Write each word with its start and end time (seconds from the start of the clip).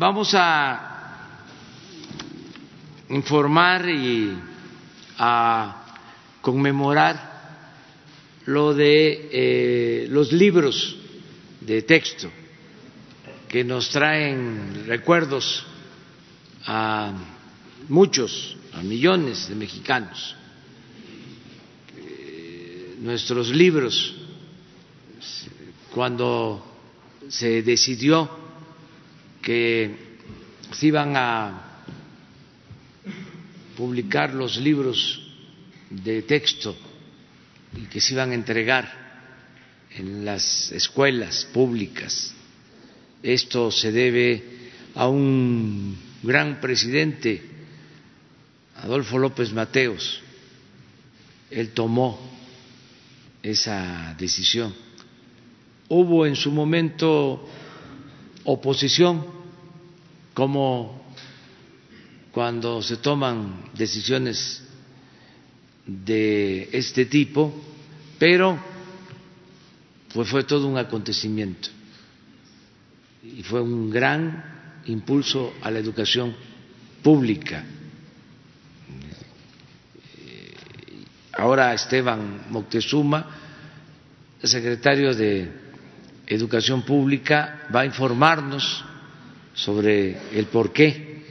vamos 0.00 0.32
a 0.32 1.44
informar 3.10 3.86
y 3.90 4.34
a 5.18 5.84
conmemorar 6.40 7.20
lo 8.46 8.72
de 8.72 9.28
eh, 9.30 10.06
los 10.08 10.32
libros 10.32 10.96
de 11.60 11.82
texto 11.82 12.30
que 13.46 13.62
nos 13.62 13.90
traen 13.90 14.86
recuerdos 14.86 15.66
a 16.64 17.12
muchos, 17.90 18.56
a 18.72 18.80
millones 18.80 19.50
de 19.50 19.54
mexicanos. 19.54 20.34
Eh, 21.98 22.96
nuestros 23.00 23.50
libros, 23.50 24.14
cuando 25.92 26.64
se 27.28 27.60
decidió 27.60 28.39
que 29.42 29.90
se 30.72 30.86
iban 30.86 31.16
a 31.16 31.84
publicar 33.76 34.34
los 34.34 34.56
libros 34.56 35.20
de 35.88 36.22
texto 36.22 36.76
y 37.76 37.86
que 37.86 38.00
se 38.00 38.14
iban 38.14 38.30
a 38.30 38.34
entregar 38.34 39.00
en 39.90 40.24
las 40.24 40.70
escuelas 40.72 41.46
públicas. 41.52 42.34
Esto 43.22 43.70
se 43.70 43.92
debe 43.92 44.42
a 44.94 45.08
un 45.08 45.96
gran 46.22 46.60
presidente, 46.60 47.42
Adolfo 48.76 49.18
López 49.18 49.52
Mateos. 49.52 50.22
Él 51.50 51.70
tomó 51.70 52.30
esa 53.42 54.14
decisión. 54.18 54.74
Hubo 55.88 56.24
en 56.26 56.36
su 56.36 56.52
momento 56.52 57.48
oposición, 58.44 59.24
como 60.34 61.00
cuando 62.32 62.82
se 62.82 62.96
toman 62.96 63.70
decisiones 63.74 64.62
de 65.86 66.68
este 66.72 67.06
tipo, 67.06 67.52
pero 68.18 68.58
pues 70.12 70.28
fue 70.28 70.44
todo 70.44 70.66
un 70.66 70.78
acontecimiento 70.78 71.68
y 73.22 73.42
fue 73.42 73.60
un 73.60 73.90
gran 73.90 74.82
impulso 74.86 75.54
a 75.62 75.70
la 75.70 75.78
educación 75.78 76.34
pública. 77.02 77.64
Ahora 81.32 81.74
Esteban 81.74 82.46
Moctezuma, 82.50 83.26
secretario 84.42 85.14
de 85.14 85.69
Educación 86.30 86.82
Pública, 86.82 87.66
va 87.74 87.80
a 87.80 87.86
informarnos 87.86 88.84
sobre 89.52 90.16
el 90.38 90.46
porqué 90.46 91.24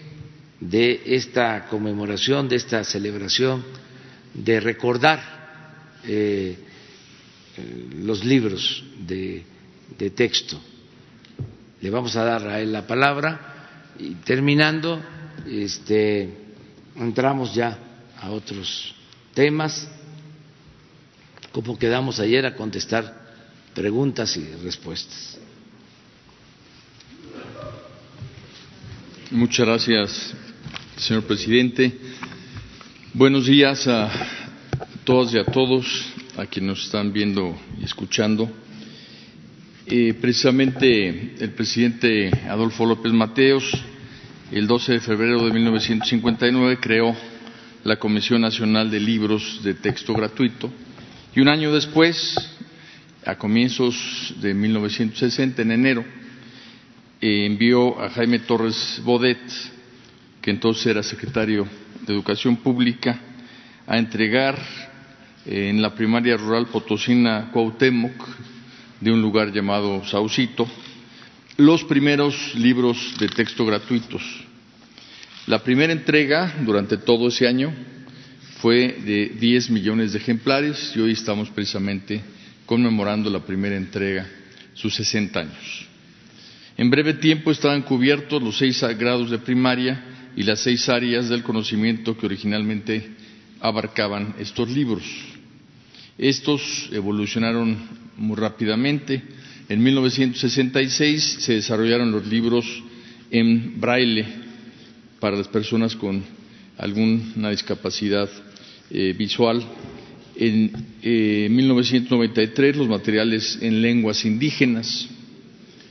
de 0.59 1.03
esta 1.05 1.67
conmemoración, 1.67 2.49
de 2.49 2.57
esta 2.57 2.83
celebración, 2.83 3.63
de 4.33 4.59
recordar 4.59 5.21
eh, 6.03 6.57
los 8.03 8.25
libros 8.25 8.83
de, 8.99 9.45
de 9.97 10.09
texto. 10.09 10.59
Le 11.79 11.89
vamos 11.89 12.17
a 12.17 12.25
dar 12.25 12.45
a 12.45 12.59
él 12.59 12.73
la 12.73 12.85
palabra 12.85 13.93
y 13.97 14.15
terminando 14.15 15.01
este 15.47 16.29
entramos 16.97 17.55
ya 17.55 17.77
a 18.19 18.31
otros 18.31 18.93
temas. 19.33 19.89
Como 21.53 21.79
quedamos 21.79 22.19
ayer 22.19 22.45
a 22.45 22.55
contestar 22.55 23.18
preguntas 23.73 24.35
y 24.37 24.45
respuestas. 24.63 25.39
Muchas 29.31 29.65
gracias, 29.65 30.33
señor 30.97 31.23
presidente. 31.23 31.93
Buenos 33.13 33.45
días 33.45 33.87
a 33.87 34.09
todas 35.03 35.33
y 35.33 35.37
a 35.37 35.45
todos, 35.45 35.85
a 36.37 36.45
quienes 36.45 36.69
nos 36.69 36.85
están 36.85 37.13
viendo 37.13 37.55
y 37.79 37.83
escuchando. 37.83 38.49
Eh, 39.85 40.13
precisamente 40.19 41.35
el 41.39 41.51
presidente 41.51 42.29
Adolfo 42.47 42.85
López 42.85 43.11
Mateos, 43.11 43.71
el 44.51 44.67
12 44.67 44.93
de 44.93 44.99
febrero 44.99 45.45
de 45.45 45.51
1959, 45.51 46.77
creó 46.79 47.15
la 47.83 47.97
Comisión 47.97 48.41
Nacional 48.41 48.91
de 48.91 48.99
Libros 48.99 49.61
de 49.63 49.73
Texto 49.73 50.13
Gratuito 50.13 50.71
y 51.35 51.39
un 51.41 51.47
año 51.47 51.73
después, 51.73 52.35
a 53.25 53.35
comienzos 53.35 54.33
de 54.41 54.53
1960, 54.53 55.61
en 55.61 55.71
enero, 55.71 56.05
eh, 57.21 57.45
envió 57.45 57.99
a 57.99 58.09
Jaime 58.09 58.39
Torres 58.39 59.01
Bodet, 59.03 59.39
que 60.41 60.51
entonces 60.51 60.87
era 60.87 61.03
secretario 61.03 61.67
de 62.05 62.13
Educación 62.13 62.57
Pública, 62.57 63.19
a 63.85 63.97
entregar 63.97 64.57
eh, 65.45 65.69
en 65.69 65.81
la 65.81 65.93
primaria 65.93 66.37
rural 66.37 66.67
potosina 66.67 67.49
Cuauhtémoc 67.51 68.27
de 69.01 69.11
un 69.11 69.21
lugar 69.21 69.51
llamado 69.51 70.03
Saucito, 70.05 70.67
los 71.57 71.83
primeros 71.83 72.55
libros 72.55 73.15
de 73.19 73.27
texto 73.27 73.65
gratuitos. 73.65 74.23
La 75.47 75.59
primera 75.59 75.91
entrega 75.91 76.53
durante 76.61 76.97
todo 76.97 77.27
ese 77.27 77.47
año 77.47 77.73
fue 78.61 78.99
de 79.03 79.35
10 79.39 79.71
millones 79.71 80.13
de 80.13 80.19
ejemplares 80.19 80.93
y 80.95 80.99
hoy 80.99 81.11
estamos 81.11 81.49
precisamente 81.49 82.21
conmemorando 82.69 83.31
la 83.31 83.39
primera 83.43 83.75
entrega, 83.75 84.29
sus 84.75 84.93
60 84.93 85.39
años. 85.39 85.87
En 86.77 86.91
breve 86.91 87.15
tiempo 87.15 87.49
estaban 87.49 87.81
cubiertos 87.81 88.43
los 88.43 88.59
seis 88.59 88.79
grados 88.95 89.31
de 89.31 89.39
primaria 89.39 90.31
y 90.35 90.43
las 90.43 90.59
seis 90.59 90.87
áreas 90.87 91.29
del 91.29 91.41
conocimiento 91.41 92.15
que 92.15 92.27
originalmente 92.27 93.09
abarcaban 93.59 94.35
estos 94.37 94.69
libros. 94.69 95.01
Estos 96.15 96.91
evolucionaron 96.93 97.75
muy 98.17 98.37
rápidamente. 98.37 99.19
En 99.67 99.81
1966 99.81 101.37
se 101.39 101.53
desarrollaron 101.55 102.11
los 102.11 102.27
libros 102.27 102.67
en 103.31 103.81
braille 103.81 104.27
para 105.19 105.37
las 105.37 105.47
personas 105.47 105.95
con 105.95 106.23
alguna 106.77 107.49
discapacidad 107.49 108.29
eh, 108.91 109.15
visual. 109.17 109.65
En 110.41 110.71
1993 111.53 112.73
eh, 112.73 112.77
los 112.77 112.87
materiales 112.87 113.59
en 113.61 113.81
lenguas 113.81 114.23
indígenas. 114.23 115.09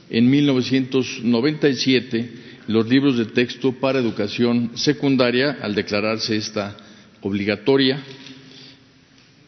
En 0.09 0.27
1997 0.29 2.29
los 2.67 2.87
libros 2.87 3.17
de 3.17 3.25
texto 3.25 3.73
para 3.73 3.99
educación 3.99 4.71
secundaria 4.75 5.57
al 5.61 5.75
declararse 5.75 6.35
esta 6.35 6.75
obligatoria 7.21 8.01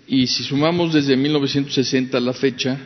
y 0.07 0.27
si 0.27 0.43
sumamos 0.43 0.93
desde 0.93 1.15
1960 1.15 2.17
a 2.17 2.21
la 2.21 2.33
fecha, 2.33 2.77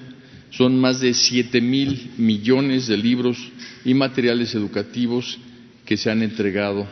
son 0.51 0.79
más 0.79 0.99
de 1.01 1.13
siete 1.13 1.59
mil 1.59 2.11
millones 2.17 2.85
de 2.87 2.97
libros 2.97 3.37
y 3.83 3.93
materiales 3.95 4.53
educativos 4.55 5.37
que 5.85 5.97
se 5.97 6.11
han 6.11 6.21
entregado 6.21 6.87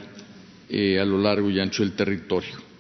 eh, 0.70 1.00
a 1.00 1.06
lo 1.06 1.20
largo 1.22 1.50
y 1.52 1.60
ancho 1.60 1.84
del 1.84 1.92
territorio. 1.94 2.73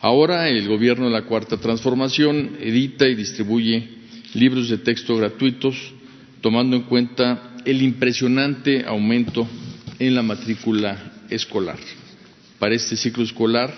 Ahora 0.00 0.48
el 0.48 0.68
Gobierno 0.68 1.06
de 1.06 1.12
la 1.12 1.22
Cuarta 1.22 1.56
Transformación 1.56 2.58
edita 2.60 3.08
y 3.08 3.16
distribuye 3.16 3.88
libros 4.34 4.68
de 4.68 4.78
texto 4.78 5.16
gratuitos, 5.16 5.92
tomando 6.40 6.76
en 6.76 6.82
cuenta 6.82 7.56
el 7.64 7.82
impresionante 7.82 8.84
aumento 8.86 9.48
en 9.98 10.14
la 10.14 10.22
matrícula 10.22 11.24
escolar. 11.30 11.78
Para 12.60 12.76
este 12.76 12.96
ciclo 12.96 13.24
escolar, 13.24 13.74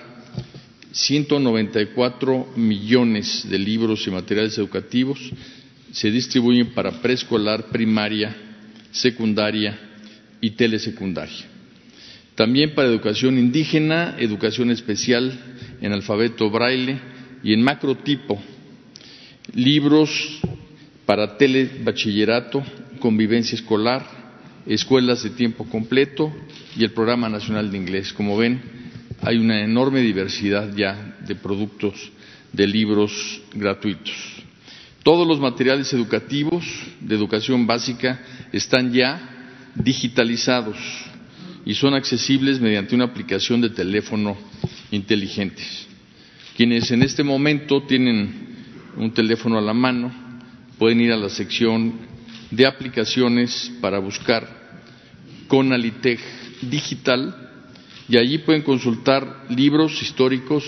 194 0.92 2.52
millones 2.56 3.48
de 3.48 3.58
libros 3.58 4.06
y 4.06 4.10
materiales 4.10 4.58
educativos 4.58 5.18
se 5.92 6.10
distribuyen 6.10 6.74
para 6.74 7.00
preescolar, 7.00 7.68
primaria, 7.70 8.36
secundaria 8.90 9.78
y 10.40 10.50
telesecundaria. 10.50 11.49
También 12.40 12.74
para 12.74 12.88
educación 12.88 13.36
indígena, 13.36 14.16
educación 14.18 14.70
especial 14.70 15.38
en 15.82 15.92
alfabeto 15.92 16.48
braille 16.48 16.98
y 17.44 17.52
en 17.52 17.60
macrotipo, 17.60 18.40
libros 19.52 20.40
para 21.04 21.36
telebachillerato, 21.36 22.62
convivencia 22.98 23.56
escolar, 23.56 24.06
escuelas 24.64 25.22
de 25.22 25.28
tiempo 25.28 25.66
completo 25.66 26.32
y 26.78 26.82
el 26.82 26.92
Programa 26.92 27.28
Nacional 27.28 27.70
de 27.70 27.76
Inglés. 27.76 28.10
Como 28.14 28.38
ven, 28.38 28.62
hay 29.20 29.36
una 29.36 29.62
enorme 29.62 30.00
diversidad 30.00 30.74
ya 30.74 31.18
de 31.20 31.34
productos 31.34 32.10
de 32.54 32.66
libros 32.66 33.42
gratuitos. 33.52 34.14
Todos 35.02 35.28
los 35.28 35.40
materiales 35.40 35.92
educativos 35.92 36.64
de 37.02 37.16
educación 37.16 37.66
básica 37.66 38.18
están 38.50 38.94
ya 38.94 39.28
digitalizados 39.74 40.78
y 41.70 41.74
son 41.74 41.94
accesibles 41.94 42.60
mediante 42.60 42.96
una 42.96 43.04
aplicación 43.04 43.60
de 43.60 43.70
teléfono 43.70 44.36
inteligente. 44.90 45.62
Quienes 46.56 46.90
en 46.90 47.00
este 47.04 47.22
momento 47.22 47.84
tienen 47.84 48.88
un 48.96 49.14
teléfono 49.14 49.56
a 49.56 49.60
la 49.60 49.72
mano 49.72 50.12
pueden 50.80 51.00
ir 51.00 51.12
a 51.12 51.16
la 51.16 51.28
sección 51.28 51.92
de 52.50 52.66
aplicaciones 52.66 53.70
para 53.80 54.00
buscar 54.00 54.48
Conalitech 55.46 56.18
Digital 56.62 57.36
y 58.08 58.16
allí 58.16 58.38
pueden 58.38 58.62
consultar 58.62 59.44
libros 59.50 60.02
históricos 60.02 60.64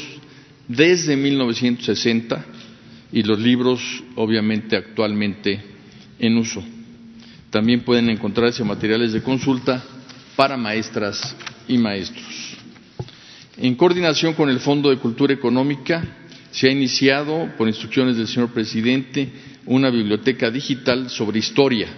desde 0.68 1.16
1960 1.16 2.44
y 3.10 3.24
los 3.24 3.40
libros 3.40 4.04
obviamente 4.14 4.76
actualmente 4.76 5.60
en 6.20 6.36
uso. 6.36 6.62
También 7.50 7.80
pueden 7.80 8.08
encontrarse 8.08 8.62
materiales 8.62 9.12
de 9.12 9.20
consulta 9.24 9.84
para 10.36 10.56
maestras 10.56 11.36
y 11.68 11.78
maestros. 11.78 12.56
En 13.56 13.74
coordinación 13.74 14.34
con 14.34 14.48
el 14.48 14.60
Fondo 14.60 14.90
de 14.90 14.96
Cultura 14.96 15.34
Económica, 15.34 16.02
se 16.50 16.68
ha 16.68 16.72
iniciado, 16.72 17.50
por 17.56 17.68
instrucciones 17.68 18.16
del 18.16 18.28
señor 18.28 18.50
presidente, 18.50 19.30
una 19.66 19.90
biblioteca 19.90 20.50
digital 20.50 21.08
sobre 21.08 21.38
historia 21.38 21.88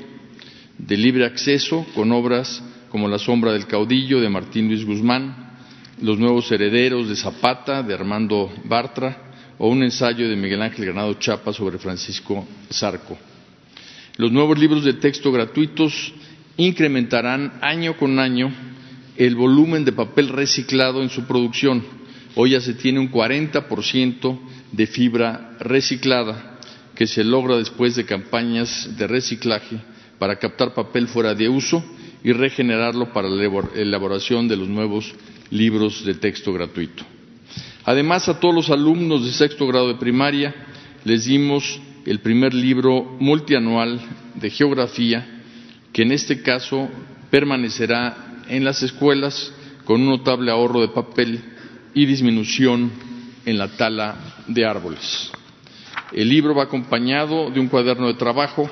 de 0.78 0.96
libre 0.96 1.24
acceso 1.24 1.86
con 1.94 2.12
obras 2.12 2.62
como 2.90 3.08
La 3.08 3.18
sombra 3.18 3.52
del 3.52 3.66
caudillo 3.66 4.20
de 4.20 4.28
Martín 4.28 4.68
Luis 4.68 4.84
Guzmán, 4.84 5.52
Los 6.00 6.18
nuevos 6.18 6.50
herederos 6.52 7.08
de 7.08 7.16
Zapata 7.16 7.82
de 7.82 7.94
Armando 7.94 8.52
Bartra 8.64 9.32
o 9.58 9.68
un 9.68 9.82
ensayo 9.82 10.28
de 10.28 10.36
Miguel 10.36 10.62
Ángel 10.62 10.86
Granado 10.86 11.14
Chapa 11.14 11.52
sobre 11.52 11.78
Francisco 11.78 12.46
Zarco. 12.72 13.16
Los 14.16 14.30
nuevos 14.30 14.58
libros 14.58 14.84
de 14.84 14.94
texto 14.94 15.32
gratuitos 15.32 16.12
incrementarán 16.56 17.58
año 17.60 17.96
con 17.96 18.18
año 18.18 18.52
el 19.16 19.34
volumen 19.36 19.84
de 19.84 19.92
papel 19.92 20.28
reciclado 20.28 21.02
en 21.02 21.10
su 21.10 21.24
producción. 21.24 21.82
Hoy 22.34 22.50
ya 22.50 22.60
se 22.60 22.74
tiene 22.74 22.98
un 22.98 23.10
40% 23.10 24.38
de 24.72 24.86
fibra 24.86 25.56
reciclada 25.60 26.58
que 26.94 27.06
se 27.06 27.24
logra 27.24 27.56
después 27.56 27.96
de 27.96 28.04
campañas 28.04 28.96
de 28.96 29.06
reciclaje 29.06 29.78
para 30.18 30.36
captar 30.36 30.74
papel 30.74 31.08
fuera 31.08 31.34
de 31.34 31.48
uso 31.48 31.84
y 32.22 32.32
regenerarlo 32.32 33.12
para 33.12 33.28
la 33.28 33.44
elaboración 33.74 34.48
de 34.48 34.56
los 34.56 34.68
nuevos 34.68 35.12
libros 35.50 36.04
de 36.04 36.14
texto 36.14 36.52
gratuito. 36.52 37.04
Además, 37.84 38.28
a 38.28 38.40
todos 38.40 38.54
los 38.54 38.70
alumnos 38.70 39.24
de 39.24 39.32
sexto 39.32 39.66
grado 39.66 39.88
de 39.88 39.96
primaria 39.96 40.54
les 41.04 41.26
dimos 41.26 41.80
el 42.06 42.20
primer 42.20 42.54
libro 42.54 43.16
multianual 43.20 44.00
de 44.34 44.50
geografía, 44.50 45.33
que 45.94 46.02
en 46.02 46.10
este 46.10 46.42
caso 46.42 46.90
permanecerá 47.30 48.42
en 48.48 48.64
las 48.64 48.82
escuelas 48.82 49.52
con 49.84 50.00
un 50.00 50.08
notable 50.08 50.50
ahorro 50.50 50.80
de 50.80 50.88
papel 50.88 51.40
y 51.94 52.04
disminución 52.04 52.90
en 53.46 53.56
la 53.56 53.68
tala 53.68 54.16
de 54.48 54.66
árboles. 54.66 55.30
El 56.12 56.28
libro 56.28 56.52
va 56.52 56.64
acompañado 56.64 57.48
de 57.48 57.60
un 57.60 57.68
cuaderno 57.68 58.08
de 58.08 58.14
trabajo 58.14 58.68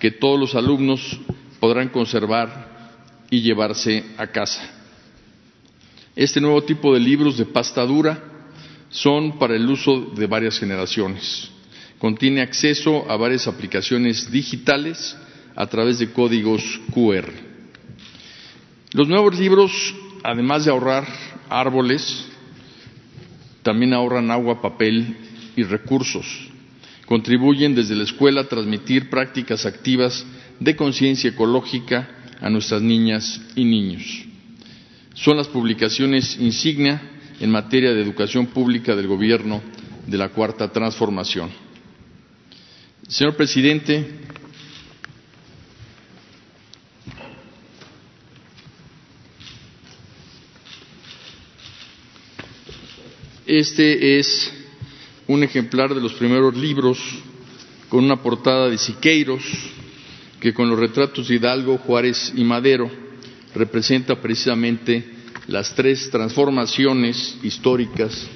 que 0.00 0.10
todos 0.10 0.38
los 0.38 0.56
alumnos 0.56 1.20
podrán 1.60 1.90
conservar 1.90 2.90
y 3.30 3.40
llevarse 3.40 4.04
a 4.18 4.26
casa. 4.26 4.68
Este 6.16 6.40
nuevo 6.40 6.64
tipo 6.64 6.92
de 6.92 6.98
libros 6.98 7.38
de 7.38 7.46
pasta 7.46 7.86
dura 7.86 8.20
son 8.90 9.38
para 9.38 9.54
el 9.54 9.70
uso 9.70 10.12
de 10.16 10.26
varias 10.26 10.58
generaciones. 10.58 11.50
Contiene 11.98 12.40
acceso 12.40 13.08
a 13.08 13.16
varias 13.16 13.46
aplicaciones 13.46 14.28
digitales 14.28 15.16
a 15.56 15.66
través 15.66 15.98
de 15.98 16.12
códigos 16.12 16.62
QR. 16.92 17.30
Los 18.92 19.08
nuevos 19.08 19.38
libros, 19.38 19.72
además 20.22 20.64
de 20.64 20.70
ahorrar 20.70 21.06
árboles, 21.48 22.26
también 23.62 23.92
ahorran 23.92 24.30
agua, 24.30 24.60
papel 24.60 25.16
y 25.56 25.62
recursos. 25.62 26.26
Contribuyen 27.06 27.74
desde 27.74 27.94
la 27.94 28.04
escuela 28.04 28.42
a 28.42 28.48
transmitir 28.48 29.10
prácticas 29.10 29.66
activas 29.66 30.24
de 30.60 30.76
conciencia 30.76 31.30
ecológica 31.30 32.08
a 32.40 32.50
nuestras 32.50 32.82
niñas 32.82 33.40
y 33.56 33.64
niños. 33.64 34.24
Son 35.14 35.36
las 35.36 35.48
publicaciones 35.48 36.38
insignia 36.40 37.00
en 37.40 37.50
materia 37.50 37.92
de 37.92 38.02
educación 38.02 38.46
pública 38.46 38.94
del 38.94 39.06
Gobierno 39.06 39.62
de 40.06 40.18
la 40.18 40.28
Cuarta 40.28 40.70
Transformación. 40.70 41.50
Señor 43.08 43.36
presidente, 43.36 44.23
este 53.46 54.18
es 54.18 54.52
un 55.26 55.42
ejemplar 55.42 55.94
de 55.94 56.00
los 56.00 56.14
primeros 56.14 56.56
libros 56.56 56.98
con 57.88 58.04
una 58.04 58.22
portada 58.22 58.68
de 58.68 58.78
Siqueiros, 58.78 59.42
que 60.40 60.52
con 60.52 60.68
los 60.68 60.78
retratos 60.78 61.28
de 61.28 61.36
Hidalgo, 61.36 61.78
Juárez 61.78 62.32
y 62.34 62.44
Madero 62.44 62.90
representa 63.54 64.20
precisamente 64.20 65.04
las 65.46 65.74
tres 65.74 66.10
transformaciones 66.10 67.36
históricas 67.42 68.26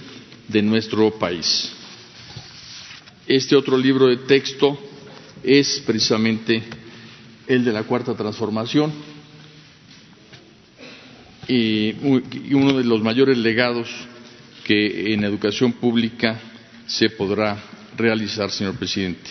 de 0.47 0.63
nuestro 0.63 1.11
país. 1.19 1.73
Este 3.27 3.57
otro 3.57 3.77
libro 3.77 4.07
de 4.07 4.19
texto 4.19 4.79
es 5.43 5.83
precisamente 5.85 6.63
el 7.47 7.65
de 7.65 7.73
la 7.73 7.83
cuarta 7.83 8.15
transformación 8.15 8.93
y 11.47 11.93
uno 12.55 12.77
de 12.77 12.85
los 12.85 13.03
mayores 13.03 13.39
legados 13.39 13.89
que 14.69 15.15
en 15.15 15.25
educación 15.25 15.73
pública 15.73 16.39
se 16.87 17.09
podrá 17.09 17.57
realizar, 17.97 18.51
señor 18.51 18.77
presidente. 18.77 19.31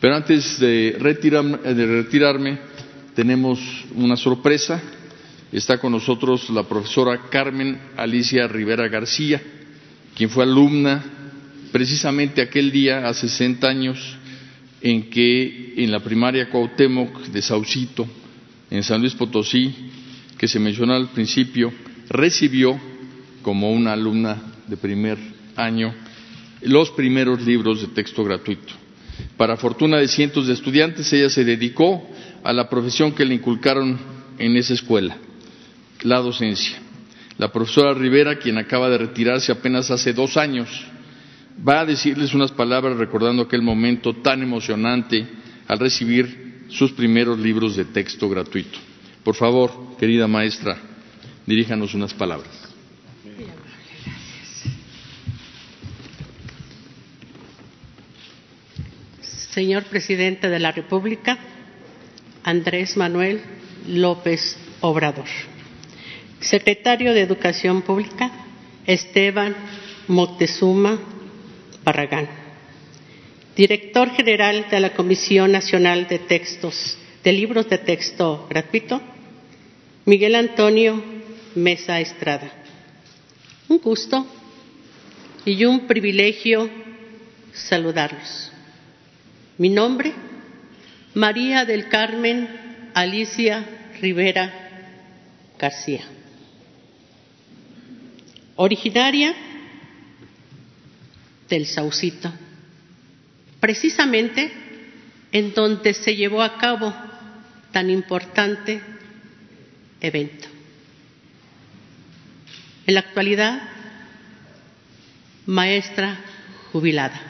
Pero 0.00 0.16
antes 0.16 0.58
de 0.58 0.96
retirarme, 0.98 1.58
de 1.58 1.86
retirarme 1.86 2.58
tenemos 3.14 3.60
una 3.94 4.16
sorpresa. 4.16 4.80
Está 5.52 5.76
con 5.76 5.92
nosotros 5.92 6.48
la 6.48 6.62
profesora 6.62 7.20
Carmen 7.28 7.78
Alicia 7.98 8.48
Rivera 8.48 8.88
García, 8.88 9.42
quien 10.16 10.30
fue 10.30 10.44
alumna 10.44 11.04
precisamente 11.70 12.40
aquel 12.40 12.72
día, 12.72 13.06
hace 13.06 13.28
60 13.28 13.68
años, 13.68 14.16
en 14.80 15.10
que 15.10 15.74
en 15.76 15.92
la 15.92 16.00
primaria 16.00 16.48
Cuauhtémoc 16.48 17.26
de 17.26 17.42
Saucito, 17.42 18.08
en 18.70 18.82
San 18.84 19.02
Luis 19.02 19.14
Potosí, 19.14 19.70
que 20.38 20.48
se 20.48 20.58
mencionó 20.58 20.94
al 20.94 21.10
principio, 21.10 21.70
recibió 22.08 22.88
como 23.42 23.70
una 23.72 23.92
alumna 23.92 24.40
de 24.66 24.76
primer 24.76 25.18
año 25.56 25.94
los 26.62 26.90
primeros 26.90 27.40
libros 27.44 27.80
de 27.80 27.88
texto 27.88 28.22
gratuito. 28.24 28.74
Para 29.36 29.56
fortuna 29.56 29.98
de 29.98 30.08
cientos 30.08 30.46
de 30.46 30.54
estudiantes, 30.54 31.12
ella 31.12 31.30
se 31.30 31.44
dedicó 31.44 32.06
a 32.42 32.52
la 32.52 32.68
profesión 32.68 33.12
que 33.12 33.24
le 33.24 33.34
inculcaron 33.34 33.98
en 34.38 34.56
esa 34.56 34.74
escuela, 34.74 35.16
la 36.02 36.18
docencia. 36.18 36.78
La 37.38 37.50
profesora 37.52 37.94
Rivera, 37.94 38.38
quien 38.38 38.58
acaba 38.58 38.90
de 38.90 38.98
retirarse 38.98 39.52
apenas 39.52 39.90
hace 39.90 40.12
dos 40.12 40.36
años, 40.36 40.68
va 41.66 41.80
a 41.80 41.86
decirles 41.86 42.34
unas 42.34 42.52
palabras 42.52 42.96
recordando 42.96 43.42
aquel 43.42 43.62
momento 43.62 44.14
tan 44.16 44.42
emocionante 44.42 45.26
al 45.66 45.78
recibir 45.78 46.64
sus 46.68 46.92
primeros 46.92 47.38
libros 47.38 47.76
de 47.76 47.86
texto 47.86 48.28
gratuito. 48.28 48.78
Por 49.24 49.34
favor, 49.34 49.96
querida 49.98 50.26
maestra, 50.26 50.76
diríjanos 51.46 51.94
unas 51.94 52.14
palabras. 52.14 52.59
Señor 59.52 59.84
Presidente 59.84 60.48
de 60.48 60.60
la 60.60 60.70
República, 60.70 61.36
Andrés 62.44 62.96
Manuel 62.96 63.40
López 63.88 64.56
Obrador. 64.80 65.26
Secretario 66.40 67.12
de 67.12 67.22
Educación 67.22 67.82
Pública, 67.82 68.30
Esteban 68.86 69.56
Moctezuma 70.06 70.98
Barragán. 71.84 72.28
Director 73.56 74.10
General 74.10 74.66
de 74.70 74.80
la 74.80 74.94
Comisión 74.94 75.50
Nacional 75.50 76.06
de 76.06 76.20
Textos, 76.20 76.96
de 77.24 77.32
Libros 77.32 77.68
de 77.68 77.78
Texto 77.78 78.46
Gratuito, 78.48 79.02
Miguel 80.04 80.36
Antonio 80.36 81.02
Mesa 81.56 82.00
Estrada. 82.00 82.52
Un 83.68 83.78
gusto 83.78 84.24
y 85.44 85.64
un 85.64 85.88
privilegio 85.88 86.70
saludarlos. 87.52 88.49
Mi 89.60 89.68
nombre, 89.68 90.14
María 91.12 91.66
del 91.66 91.90
Carmen 91.90 92.48
Alicia 92.94 93.62
Rivera 94.00 94.50
García. 95.58 96.02
Originaria 98.56 99.34
del 101.50 101.66
Saucito, 101.66 102.32
precisamente 103.60 104.50
en 105.30 105.52
donde 105.52 105.92
se 105.92 106.16
llevó 106.16 106.40
a 106.40 106.56
cabo 106.56 106.94
tan 107.70 107.90
importante 107.90 108.80
evento. 110.00 110.48
En 112.86 112.94
la 112.94 113.00
actualidad, 113.00 113.60
maestra 115.44 116.18
jubilada. 116.72 117.29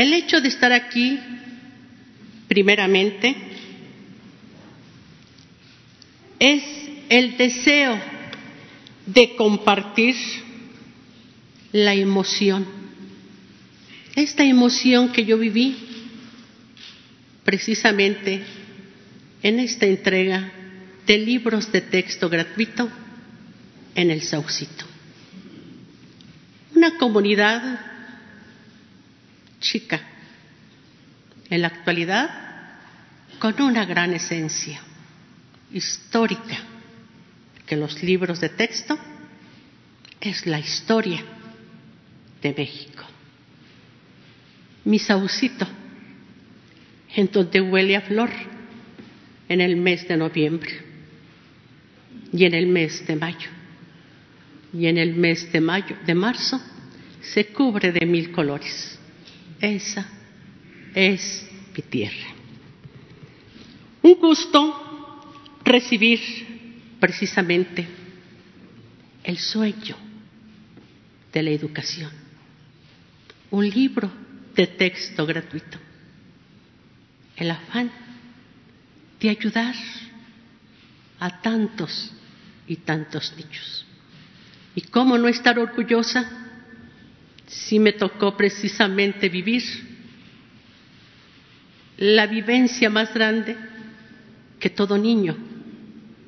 El 0.00 0.14
hecho 0.14 0.40
de 0.40 0.48
estar 0.48 0.72
aquí, 0.72 1.20
primeramente, 2.48 3.36
es 6.38 6.62
el 7.10 7.36
deseo 7.36 8.00
de 9.04 9.36
compartir 9.36 10.16
la 11.72 11.92
emoción. 11.92 12.66
Esta 14.16 14.42
emoción 14.42 15.12
que 15.12 15.26
yo 15.26 15.36
viví 15.36 15.76
precisamente 17.44 18.42
en 19.42 19.60
esta 19.60 19.84
entrega 19.84 20.50
de 21.06 21.18
libros 21.18 21.70
de 21.72 21.82
texto 21.82 22.30
gratuito 22.30 22.88
en 23.94 24.10
el 24.10 24.22
Saucito. 24.22 24.86
Una 26.74 26.96
comunidad 26.96 27.89
chica, 29.60 30.00
en 31.48 31.62
la 31.62 31.68
actualidad 31.68 32.30
con 33.38 33.60
una 33.62 33.84
gran 33.84 34.12
esencia 34.12 34.80
histórica, 35.72 36.58
que 37.66 37.76
los 37.76 38.02
libros 38.02 38.40
de 38.40 38.48
texto 38.48 38.98
es 40.20 40.46
la 40.46 40.58
historia 40.58 41.22
de 42.42 42.54
México. 42.56 43.04
Mi 44.84 44.98
saucito, 44.98 45.66
en 47.14 47.30
donde 47.30 47.60
huele 47.60 47.96
a 47.96 48.00
flor 48.02 48.30
en 49.48 49.60
el 49.60 49.76
mes 49.76 50.06
de 50.06 50.16
noviembre 50.16 50.70
y 52.32 52.44
en 52.44 52.54
el 52.54 52.66
mes 52.66 53.06
de 53.06 53.16
mayo. 53.16 53.48
Y 54.72 54.86
en 54.86 54.98
el 54.98 55.14
mes 55.14 55.50
de 55.52 55.60
mayo, 55.60 55.96
de 56.06 56.14
marzo, 56.14 56.60
se 57.20 57.46
cubre 57.46 57.90
de 57.90 58.06
mil 58.06 58.30
colores. 58.30 58.99
Esa 59.60 60.06
es 60.94 61.46
mi 61.76 61.82
tierra. 61.82 62.34
Un 64.02 64.14
gusto 64.14 65.22
recibir 65.64 66.18
precisamente 66.98 67.86
el 69.22 69.38
sueño 69.38 69.96
de 71.32 71.42
la 71.42 71.50
educación. 71.50 72.10
Un 73.50 73.68
libro 73.68 74.10
de 74.54 74.66
texto 74.66 75.26
gratuito. 75.26 75.78
El 77.36 77.50
afán 77.50 77.90
de 79.20 79.28
ayudar 79.28 79.74
a 81.18 81.40
tantos 81.42 82.12
y 82.66 82.76
tantos 82.76 83.34
niños. 83.36 83.86
¿Y 84.74 84.82
cómo 84.82 85.18
no 85.18 85.28
estar 85.28 85.58
orgullosa 85.58 86.49
si 87.50 87.80
me 87.80 87.92
tocó 87.92 88.36
precisamente 88.36 89.28
vivir 89.28 89.62
la 91.96 92.28
vivencia 92.28 92.88
más 92.88 93.12
grande 93.12 93.56
que 94.60 94.70
todo 94.70 94.96
niño 94.96 95.36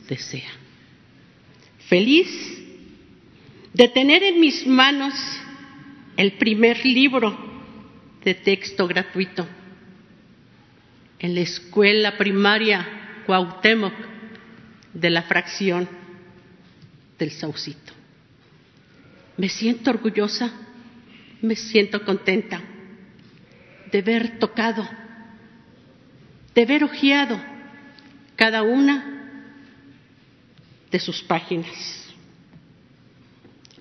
desea? 0.08 0.50
Feliz 1.88 2.28
de 3.72 3.88
tener 3.88 4.24
en 4.24 4.40
mis 4.40 4.66
manos 4.66 5.14
el 6.16 6.32
primer 6.32 6.84
libro 6.84 7.38
de 8.24 8.34
texto 8.34 8.88
gratuito 8.88 9.46
en 11.20 11.36
la 11.36 11.40
escuela 11.40 12.18
primaria 12.18 13.22
Cuauhtémoc 13.26 13.94
de 14.92 15.10
la 15.10 15.22
fracción 15.22 15.88
del 17.16 17.30
Saucito. 17.30 17.92
Me 19.36 19.48
siento 19.48 19.90
orgullosa, 19.90 20.52
me 21.42 21.56
siento 21.56 22.04
contenta 22.04 22.60
de 23.90 24.00
ver 24.00 24.38
tocado, 24.38 24.88
de 26.54 26.64
ver 26.64 26.84
ojeado 26.84 27.38
cada 28.36 28.62
una 28.62 29.12
de 30.90 30.98
sus 30.98 31.22
páginas. 31.22 32.12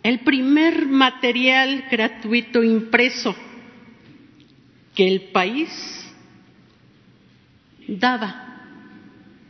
El 0.04 0.22
primer 0.22 0.88
material 0.88 1.86
gratuito 1.92 2.64
impreso 2.64 3.36
que 4.96 5.08
el 5.08 5.30
país 5.32 5.70
daba 7.88 8.52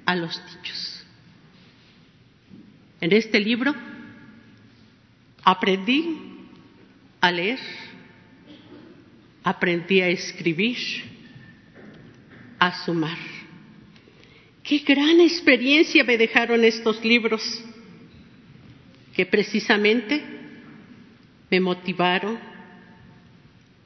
a 0.06 0.15
los 0.15 0.41
niños. 0.46 1.06
En 3.00 3.13
este 3.13 3.39
libro 3.39 3.74
aprendí 5.44 6.32
a 7.22 7.32
leer, 7.32 7.60
aprendí 9.43 10.01
a 10.01 10.07
escribir, 10.07 10.77
a 12.60 12.83
sumar. 12.86 13.17
Qué 14.63 14.79
gran 14.79 15.19
experiencia 15.19 16.03
me 16.03 16.17
dejaron 16.17 16.63
estos 16.63 17.03
libros 17.03 17.63
que 19.15 19.25
precisamente 19.25 20.24
me 21.50 21.60
motivaron 21.60 22.39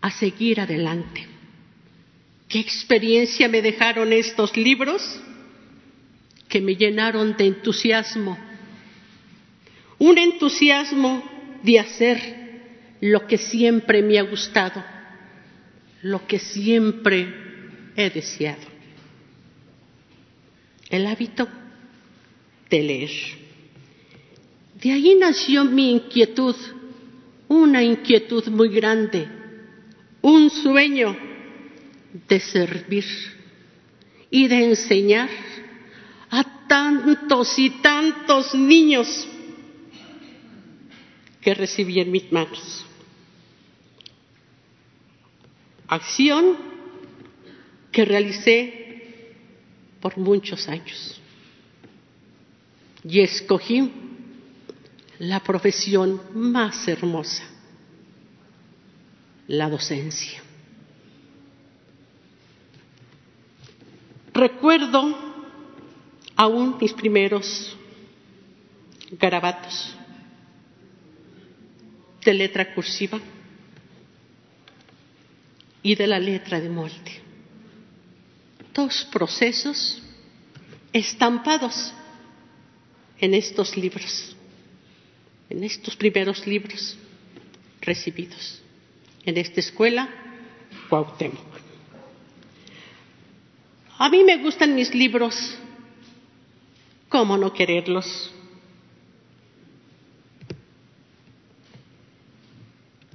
a 0.01 0.11
seguir 0.11 0.59
adelante. 0.59 1.25
¿Qué 2.47 2.59
experiencia 2.59 3.47
me 3.47 3.61
dejaron 3.61 4.13
estos 4.13 4.55
libros 4.55 5.19
que 6.47 6.61
me 6.61 6.75
llenaron 6.75 7.35
de 7.35 7.47
entusiasmo? 7.47 8.37
Un 9.97 10.17
entusiasmo 10.17 11.23
de 11.63 11.79
hacer 11.79 12.45
lo 13.01 13.25
que 13.25 13.37
siempre 13.37 14.03
me 14.03 14.19
ha 14.19 14.23
gustado, 14.23 14.83
lo 16.05 16.27
que 16.27 16.37
siempre 16.37 17.27
he 17.95 18.11
deseado. 18.11 18.61
El 20.87 21.07
hábito 21.07 21.47
de 22.69 22.83
leer. 22.83 23.09
De 24.79 24.91
ahí 24.91 25.15
nació 25.15 25.65
mi 25.65 25.93
inquietud, 25.93 26.55
una 27.47 27.81
inquietud 27.81 28.47
muy 28.49 28.69
grande, 28.69 29.27
un 30.21 30.51
sueño 30.51 31.17
de 32.27 32.39
servir 32.39 33.05
y 34.29 34.47
de 34.47 34.63
enseñar 34.63 35.29
a 36.29 36.67
tantos 36.67 37.57
y 37.57 37.71
tantos 37.81 38.53
niños 38.53 39.27
que 41.41 41.55
recibí 41.55 41.99
en 41.99 42.11
mis 42.11 42.31
manos. 42.31 42.84
Acción 45.87 46.57
que 47.91 48.05
realicé 48.05 49.33
por 50.01 50.17
muchos 50.17 50.67
años. 50.67 51.21
Y 53.03 53.21
escogí 53.21 53.91
la 55.19 55.39
profesión 55.41 56.21
más 56.33 56.87
hermosa, 56.87 57.43
la 59.47 59.69
docencia. 59.69 60.41
Recuerdo 64.33 65.17
aún 66.35 66.77
mis 66.81 66.91
primeros 66.93 67.77
garabatos 69.11 69.95
de 72.25 72.33
letra 72.33 72.73
cursiva 72.73 73.19
y 75.85 75.93
de 75.93 76.07
la 76.07 76.17
letra 76.17 76.59
de 76.59 76.67
molde. 76.67 77.21
Dos 78.73 79.07
procesos 79.11 80.01
estampados 80.91 81.93
en 83.19 83.35
estos 83.35 83.77
libros, 83.77 84.35
en 85.47 85.63
estos 85.63 85.95
primeros 85.95 86.47
libros 86.47 86.97
recibidos 87.81 88.63
en 89.25 89.37
esta 89.37 89.59
escuela 89.59 90.09
Cuauhtémoc. 90.89 91.53
A 93.99 94.09
mí 94.09 94.23
me 94.23 94.37
gustan 94.37 94.73
mis 94.73 94.91
libros, 94.95 95.55
¿cómo 97.09 97.37
no 97.37 97.53
quererlos? 97.53 98.33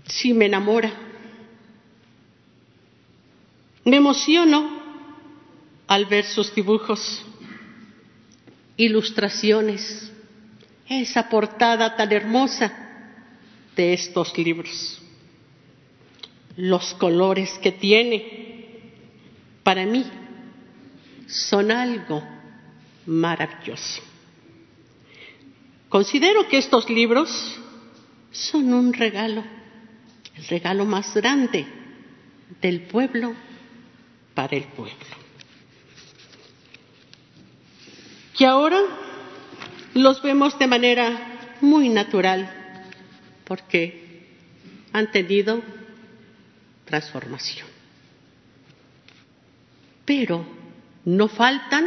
Si 0.07 0.33
me 0.33 0.47
enamora, 0.47 1.10
me 3.91 3.97
emociono 3.97 4.71
al 5.89 6.07
ver 6.07 6.25
sus 6.25 6.55
dibujos, 6.55 7.23
ilustraciones, 8.77 10.13
esa 10.89 11.29
portada 11.29 11.97
tan 11.97 12.13
hermosa 12.13 12.73
de 13.75 13.93
estos 13.93 14.39
libros, 14.39 15.03
los 16.57 16.95
colores 16.95 17.59
que 17.61 17.73
tiene, 17.73 18.93
para 19.65 19.85
mí 19.85 20.05
son 21.27 21.73
algo 21.73 22.23
maravilloso. 23.07 24.03
Considero 25.89 26.47
que 26.47 26.59
estos 26.59 26.89
libros 26.89 27.29
son 28.31 28.73
un 28.73 28.93
regalo, 28.93 29.43
el 30.37 30.47
regalo 30.47 30.85
más 30.85 31.13
grande 31.13 31.67
del 32.61 32.83
pueblo 32.83 33.35
para 34.41 34.57
el 34.57 34.65
pueblo. 34.65 34.95
Y 38.39 38.45
ahora 38.45 38.81
los 39.93 40.23
vemos 40.23 40.59
de 40.59 40.67
manera 40.67 41.59
muy 41.61 41.91
natural 41.91 42.51
porque 43.45 44.25
han 44.95 45.13
tenido 45.13 45.63
transformación. 46.87 47.67
Pero 50.07 50.47
no 51.05 51.29
faltan 51.29 51.87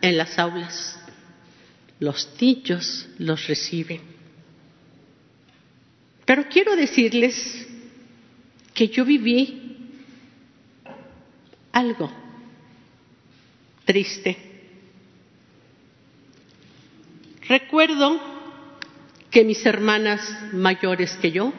en 0.00 0.16
las 0.16 0.38
aulas. 0.38 0.98
Los 2.00 2.26
niños 2.40 3.06
los 3.18 3.46
reciben. 3.48 4.00
Pero 6.24 6.48
quiero 6.48 6.74
decirles 6.74 7.66
que 8.72 8.88
yo 8.88 9.04
viví 9.04 9.65
algo 11.76 12.10
triste. 13.84 14.34
Recuerdo 17.46 18.18
que 19.30 19.44
mis 19.44 19.64
hermanas 19.66 20.20
mayores 20.54 21.12
que 21.18 21.30
yo 21.32 21.52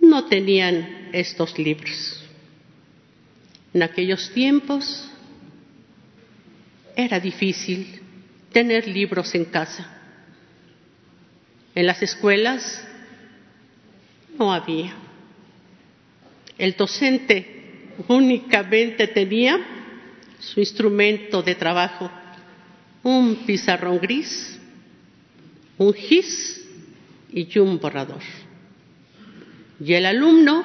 no 0.00 0.26
tenían 0.26 1.08
estos 1.12 1.58
libros. 1.58 2.24
En 3.72 3.82
aquellos 3.82 4.30
tiempos 4.32 5.10
era 6.94 7.18
difícil 7.18 8.00
tener 8.52 8.86
libros 8.86 9.34
en 9.34 9.46
casa. 9.46 9.90
En 11.74 11.84
las 11.84 12.00
escuelas 12.00 12.86
no 14.38 14.52
había. 14.52 14.94
El 16.56 16.76
docente 16.76 17.53
únicamente 18.08 19.06
tenía 19.08 19.58
su 20.38 20.60
instrumento 20.60 21.42
de 21.42 21.54
trabajo, 21.54 22.10
un 23.02 23.36
pizarrón 23.46 23.98
gris, 23.98 24.58
un 25.78 25.92
gis 25.92 26.64
y 27.32 27.58
un 27.58 27.78
borrador. 27.78 28.22
Y 29.80 29.92
el 29.94 30.06
alumno 30.06 30.64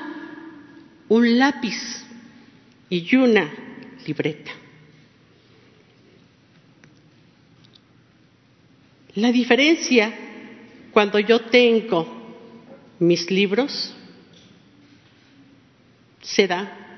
un 1.09 1.39
lápiz 1.39 2.05
y 2.89 3.15
una 3.15 3.51
libreta. 4.05 4.51
La 9.15 9.31
diferencia 9.31 10.13
cuando 10.91 11.19
yo 11.19 11.41
tengo 11.41 12.07
mis 12.99 13.29
libros 13.29 13.93
se 16.21 16.47
da 16.47 16.88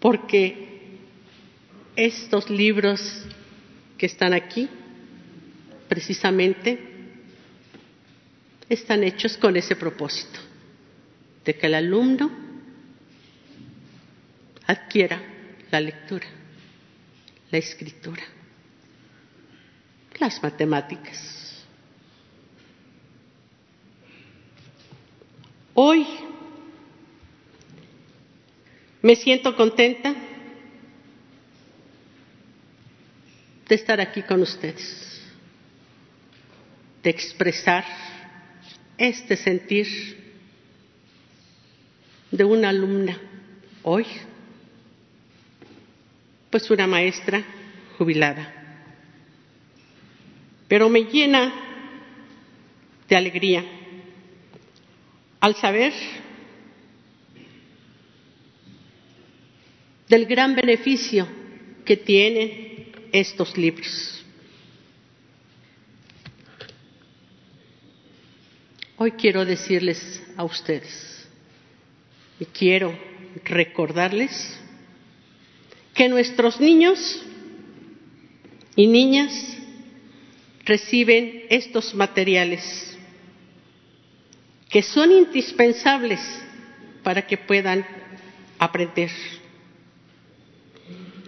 porque 0.00 0.98
estos 1.94 2.48
libros 2.48 3.26
que 3.98 4.06
están 4.06 4.32
aquí 4.32 4.68
precisamente 5.88 6.78
están 8.68 9.04
hechos 9.04 9.36
con 9.36 9.56
ese 9.56 9.76
propósito, 9.76 10.38
de 11.44 11.54
que 11.54 11.66
el 11.66 11.74
alumno 11.74 12.30
adquiera 14.66 15.20
la 15.70 15.80
lectura, 15.80 16.26
la 17.50 17.58
escritura, 17.58 18.22
las 20.18 20.42
matemáticas. 20.42 21.64
Hoy 25.74 26.06
me 29.02 29.16
siento 29.16 29.56
contenta 29.56 30.14
de 33.68 33.74
estar 33.74 34.00
aquí 34.00 34.22
con 34.22 34.42
ustedes, 34.42 35.22
de 37.02 37.10
expresar 37.10 37.84
este 38.98 39.36
sentir 39.36 39.86
de 42.30 42.44
una 42.44 42.68
alumna 42.68 43.18
hoy, 43.82 44.06
pues 46.50 46.70
una 46.70 46.86
maestra 46.86 47.42
jubilada. 47.96 48.56
Pero 50.68 50.88
me 50.88 51.04
llena 51.04 51.52
de 53.08 53.16
alegría 53.16 53.64
al 55.40 55.56
saber 55.56 55.92
del 60.10 60.26
gran 60.26 60.56
beneficio 60.56 61.28
que 61.84 61.96
tienen 61.96 62.90
estos 63.12 63.56
libros. 63.56 64.24
Hoy 68.96 69.12
quiero 69.12 69.44
decirles 69.44 70.20
a 70.36 70.42
ustedes 70.42 71.28
y 72.40 72.44
quiero 72.44 72.92
recordarles 73.44 74.58
que 75.94 76.08
nuestros 76.08 76.60
niños 76.60 77.22
y 78.74 78.88
niñas 78.88 79.56
reciben 80.64 81.44
estos 81.50 81.94
materiales 81.94 82.98
que 84.68 84.82
son 84.82 85.12
indispensables 85.12 86.20
para 87.04 87.24
que 87.24 87.38
puedan 87.38 87.86
aprender. 88.58 89.10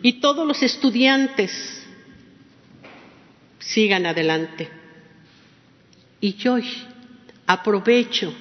Y 0.02 0.14
todos 0.14 0.46
los 0.46 0.62
estudiantes 0.62 1.82
sigan 3.60 4.04
adelante. 4.06 4.68
Y 6.20 6.34
yo 6.34 6.56
aprovecho 7.46 8.34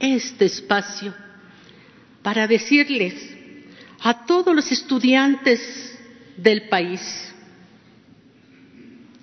este 0.00 0.46
espacio 0.46 1.14
para 2.22 2.46
decirles 2.46 3.14
a 4.00 4.24
todos 4.24 4.54
los 4.54 4.70
estudiantes 4.72 5.98
del 6.36 6.68
país 6.68 7.00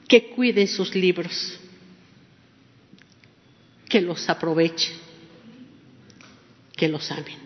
que 0.07 0.29
cuiden 0.29 0.67
sus 0.67 0.95
libros, 0.95 1.59
que 3.87 4.01
los 4.01 4.29
aprovechen, 4.29 4.95
que 6.75 6.87
los 6.87 7.11
amen. 7.11 7.37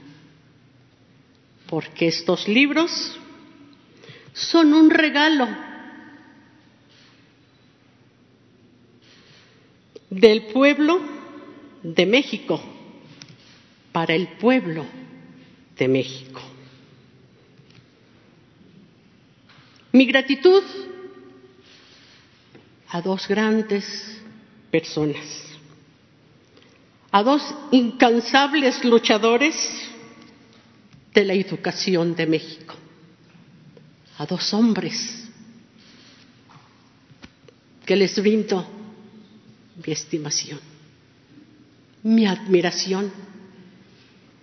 Porque 1.68 2.08
estos 2.08 2.48
libros 2.48 3.20
son 4.34 4.74
un 4.74 4.90
regalo 4.90 5.48
del 10.10 10.48
pueblo 10.48 11.00
de 11.82 12.06
México 12.06 12.62
para 13.92 14.14
el 14.14 14.28
pueblo 14.40 14.86
de 15.78 15.88
México. 15.88 16.42
Mi 19.92 20.06
gratitud 20.06 20.64
a 22.90 23.02
dos 23.02 23.28
grandes 23.28 24.22
personas, 24.72 25.26
a 27.12 27.24
dos 27.24 27.44
incansables 27.72 28.84
luchadores 28.84 29.56
de 31.14 31.26
la 31.26 31.34
educación 31.34 32.16
de 32.16 32.26
México, 32.26 32.76
a 34.18 34.26
dos 34.26 34.54
hombres 34.54 35.28
que 37.86 37.96
les 37.96 38.20
brindo 38.22 38.66
mi 39.86 39.94
estimación 39.94 40.74
mi 42.04 42.28
admiración, 42.28 43.12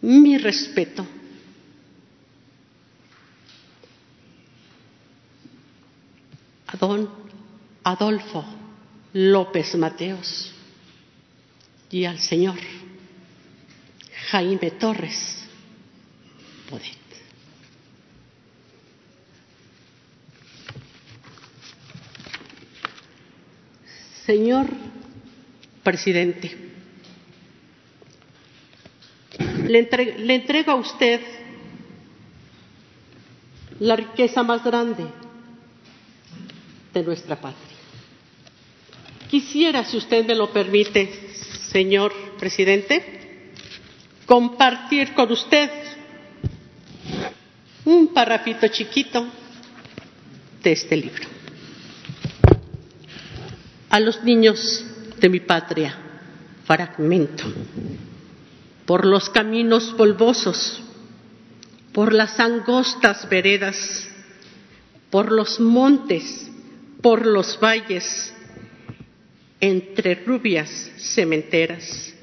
mi 0.02 0.38
respeto. 0.38 1.06
A 6.66 6.76
don 6.76 7.08
Adolfo 7.84 8.44
López 9.12 9.74
Mateos 9.74 10.52
y 11.90 12.04
al 12.04 12.18
señor 12.18 12.58
Jaime 14.30 14.70
Torres 14.70 15.44
Podet. 16.70 17.09
Señor 24.30 24.66
presidente, 25.82 26.46
le, 29.66 30.34
entrego 30.36 30.70
a 30.70 30.76
usted 30.76 31.20
la 33.80 33.96
riqueza 33.96 34.44
más 34.44 34.62
grande 34.62 35.04
de 36.94 37.02
nuestra 37.02 37.34
patria. 37.40 37.76
Quisiera, 39.28 39.84
si 39.84 39.96
usted 39.96 40.24
me 40.24 40.36
lo 40.36 40.52
permite, 40.52 41.10
señor 41.72 42.12
presidente, 42.38 43.50
compartir 44.26 45.12
con 45.12 45.32
usted 45.32 45.68
un 47.84 48.14
parrafito 48.14 48.68
chiquito 48.68 49.26
de 50.62 50.70
este 50.70 50.96
libro. 50.96 51.39
A 53.90 53.98
los 53.98 54.22
niños 54.22 54.84
de 55.20 55.28
mi 55.28 55.40
patria, 55.40 55.96
fragmento, 56.64 57.44
por 58.86 59.04
los 59.04 59.28
caminos 59.30 59.92
polvosos, 59.98 60.80
por 61.92 62.12
las 62.12 62.38
angostas 62.38 63.28
veredas, 63.28 63.76
por 65.10 65.32
los 65.32 65.58
montes, 65.58 66.48
por 67.02 67.26
los 67.26 67.58
valles, 67.60 68.32
entre 69.60 70.14
rubias 70.24 70.70
cementeras, 70.96 72.14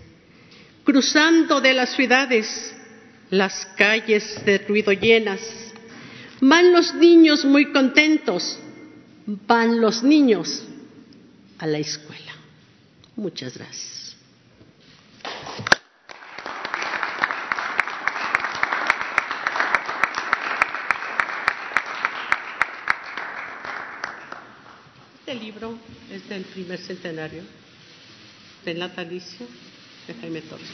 cruzando 0.86 1.60
de 1.60 1.73
las 1.73 1.95
ciudades 1.95 2.73
las 3.30 3.65
calles 3.77 4.41
de 4.45 4.60
ruido 4.60 4.93
llenas. 4.93 5.41
Van 6.39 6.71
los 6.71 6.95
niños 6.95 7.43
muy 7.43 7.73
contentos, 7.73 8.58
van 9.25 9.82
los 9.82 10.01
niños 10.01 10.63
a 11.60 11.67
la 11.67 11.80
escuela. 11.80 12.34
Muchas 13.15 13.58
gracias. 13.58 14.15
Este 25.20 25.36
libro 25.36 25.78
es 26.10 26.30
del 26.30 26.46
primer 26.46 26.80
centenario 26.80 27.43
del 28.63 28.80
natalicio 28.80 29.46
de 30.08 30.13
Jaime 30.13 30.41
Torres. 30.41 30.67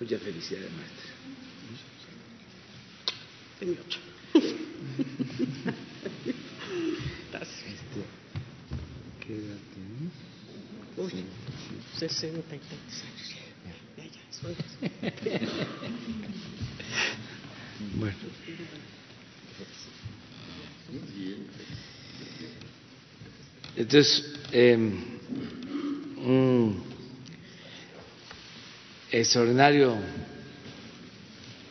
Muchas 0.00 0.22
felicidades, 0.22 0.70
maestra. 0.72 1.47
Tengo 3.58 3.74
ocho. 3.86 3.98
Gracias. 7.32 7.58
Este, 7.66 8.04
¿Qué 9.26 9.32
edad 9.34 9.58
tienes? 9.74 10.12
Uy, 10.96 11.12
sesenta 11.98 12.56
y 12.56 12.58
tantos 12.58 13.02
años. 13.02 13.28
Ya, 13.96 14.04
ya, 14.04 14.20
soy- 14.30 14.56
Bueno. 17.98 18.16
Entonces, 23.76 24.24
eh, 24.52 24.76
un 24.76 26.82
extraordinario 29.12 29.96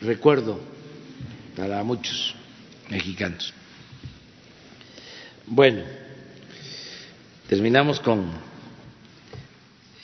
recuerdo 0.00 0.58
para 1.58 1.82
muchos 1.82 2.36
mexicanos. 2.88 3.52
Bueno, 5.44 5.82
terminamos 7.48 7.98
con 7.98 8.30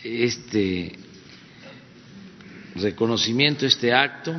este 0.02 0.98
reconocimiento, 2.74 3.66
este 3.66 3.94
acto, 3.94 4.34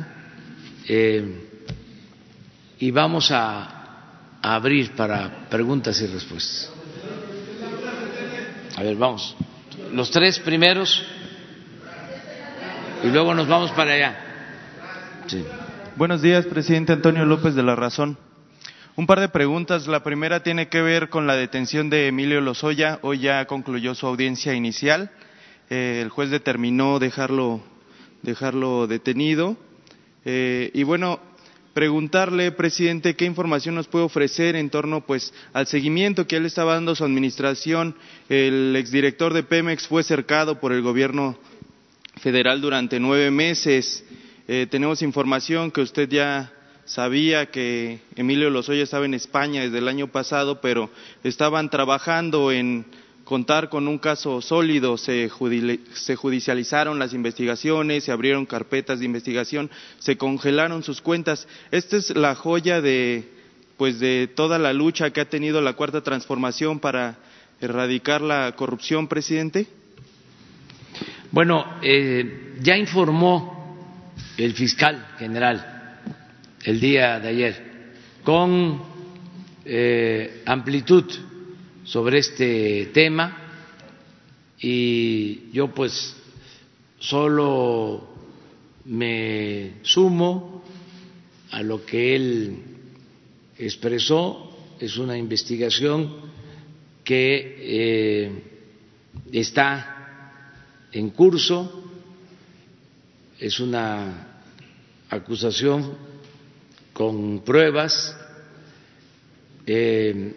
eh, 0.86 1.48
y 2.80 2.90
vamos 2.90 3.30
a, 3.30 4.38
a 4.42 4.54
abrir 4.54 4.94
para 4.94 5.48
preguntas 5.48 5.98
y 6.02 6.06
respuestas. 6.08 6.70
A 8.76 8.82
ver, 8.82 8.94
vamos. 8.94 9.34
Los 9.90 10.10
tres 10.10 10.38
primeros 10.40 11.02
y 13.02 13.06
luego 13.06 13.34
nos 13.34 13.48
vamos 13.48 13.70
para 13.72 13.94
allá. 13.94 14.16
Sí. 15.26 15.42
Buenos 15.96 16.20
días, 16.20 16.44
presidente 16.44 16.92
Antonio 16.92 17.24
López 17.24 17.54
de 17.54 17.62
la 17.62 17.74
Razón. 17.74 18.18
Un 18.96 19.06
par 19.06 19.18
de 19.18 19.30
preguntas. 19.30 19.86
La 19.86 20.02
primera 20.02 20.42
tiene 20.42 20.68
que 20.68 20.82
ver 20.82 21.08
con 21.08 21.26
la 21.26 21.36
detención 21.36 21.88
de 21.88 22.08
Emilio 22.08 22.42
Lozoya. 22.42 22.98
Hoy 23.00 23.20
ya 23.20 23.46
concluyó 23.46 23.94
su 23.94 24.06
audiencia 24.06 24.52
inicial. 24.52 25.10
Eh, 25.70 26.00
el 26.02 26.10
juez 26.10 26.28
determinó 26.28 26.98
dejarlo, 26.98 27.62
dejarlo 28.20 28.86
detenido. 28.86 29.56
Eh, 30.26 30.70
y 30.74 30.82
bueno, 30.82 31.18
preguntarle, 31.72 32.52
presidente, 32.52 33.16
qué 33.16 33.24
información 33.24 33.74
nos 33.74 33.88
puede 33.88 34.04
ofrecer 34.04 34.54
en 34.54 34.68
torno 34.68 35.00
pues 35.00 35.32
al 35.54 35.66
seguimiento 35.66 36.26
que 36.26 36.36
él 36.36 36.44
estaba 36.44 36.74
dando 36.74 36.92
a 36.92 36.96
su 36.96 37.04
administración. 37.04 37.96
El 38.28 38.76
exdirector 38.76 39.32
de 39.32 39.44
Pemex 39.44 39.86
fue 39.86 40.02
cercado 40.02 40.60
por 40.60 40.74
el 40.74 40.82
gobierno 40.82 41.38
federal 42.20 42.60
durante 42.60 43.00
nueve 43.00 43.30
meses. 43.30 44.04
Eh, 44.48 44.68
tenemos 44.70 45.02
información 45.02 45.72
que 45.72 45.80
usted 45.80 46.08
ya 46.08 46.52
sabía 46.84 47.46
que 47.46 47.98
Emilio 48.14 48.48
Lozoya 48.48 48.84
estaba 48.84 49.04
en 49.04 49.14
España 49.14 49.62
desde 49.62 49.78
el 49.78 49.88
año 49.88 50.06
pasado, 50.06 50.60
pero 50.60 50.88
estaban 51.24 51.68
trabajando 51.68 52.52
en 52.52 52.86
contar 53.24 53.68
con 53.68 53.88
un 53.88 53.98
caso 53.98 54.40
sólido, 54.40 54.96
se, 54.96 55.28
judicializaron 55.28 57.00
las 57.00 57.12
investigaciones, 57.12 58.04
se 58.04 58.12
abrieron 58.12 58.46
carpetas 58.46 59.00
de 59.00 59.04
investigación, 59.06 59.68
se 59.98 60.16
congelaron 60.16 60.84
sus 60.84 61.00
cuentas. 61.00 61.48
Esta 61.72 61.96
es 61.96 62.10
la 62.14 62.36
joya 62.36 62.80
de, 62.80 63.28
pues, 63.76 63.98
de 63.98 64.28
toda 64.32 64.60
la 64.60 64.72
lucha 64.72 65.10
que 65.10 65.20
ha 65.20 65.28
tenido 65.28 65.60
la 65.60 65.72
Cuarta 65.72 66.02
Transformación 66.02 66.78
para 66.78 67.18
erradicar 67.60 68.20
la 68.20 68.54
corrupción, 68.54 69.08
presidente. 69.08 69.66
Bueno, 71.32 71.66
eh, 71.82 72.54
ya 72.62 72.76
informó 72.76 73.55
el 74.36 74.52
fiscal 74.54 75.14
general 75.18 76.00
el 76.64 76.80
día 76.80 77.20
de 77.20 77.28
ayer 77.28 77.62
con 78.22 78.82
eh, 79.64 80.42
amplitud 80.46 81.04
sobre 81.84 82.18
este 82.18 82.86
tema 82.92 83.36
y 84.60 85.50
yo 85.52 85.68
pues 85.72 86.16
solo 86.98 88.08
me 88.86 89.74
sumo 89.82 90.64
a 91.50 91.62
lo 91.62 91.84
que 91.84 92.16
él 92.16 92.58
expresó, 93.58 94.74
es 94.78 94.96
una 94.98 95.16
investigación 95.16 96.14
que 97.04 97.56
eh, 97.58 98.42
está 99.32 100.30
en 100.92 101.10
curso, 101.10 101.95
es 103.38 103.60
una 103.60 104.38
acusación 105.10 105.94
con 106.92 107.44
pruebas, 107.44 108.16
eh, 109.66 110.34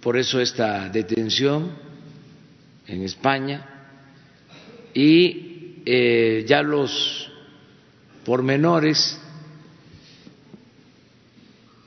por 0.00 0.16
eso 0.18 0.40
esta 0.40 0.88
detención 0.90 1.70
en 2.86 3.02
España 3.02 3.66
y 4.92 5.82
eh, 5.86 6.44
ya 6.46 6.62
los 6.62 7.30
pormenores 8.24 9.18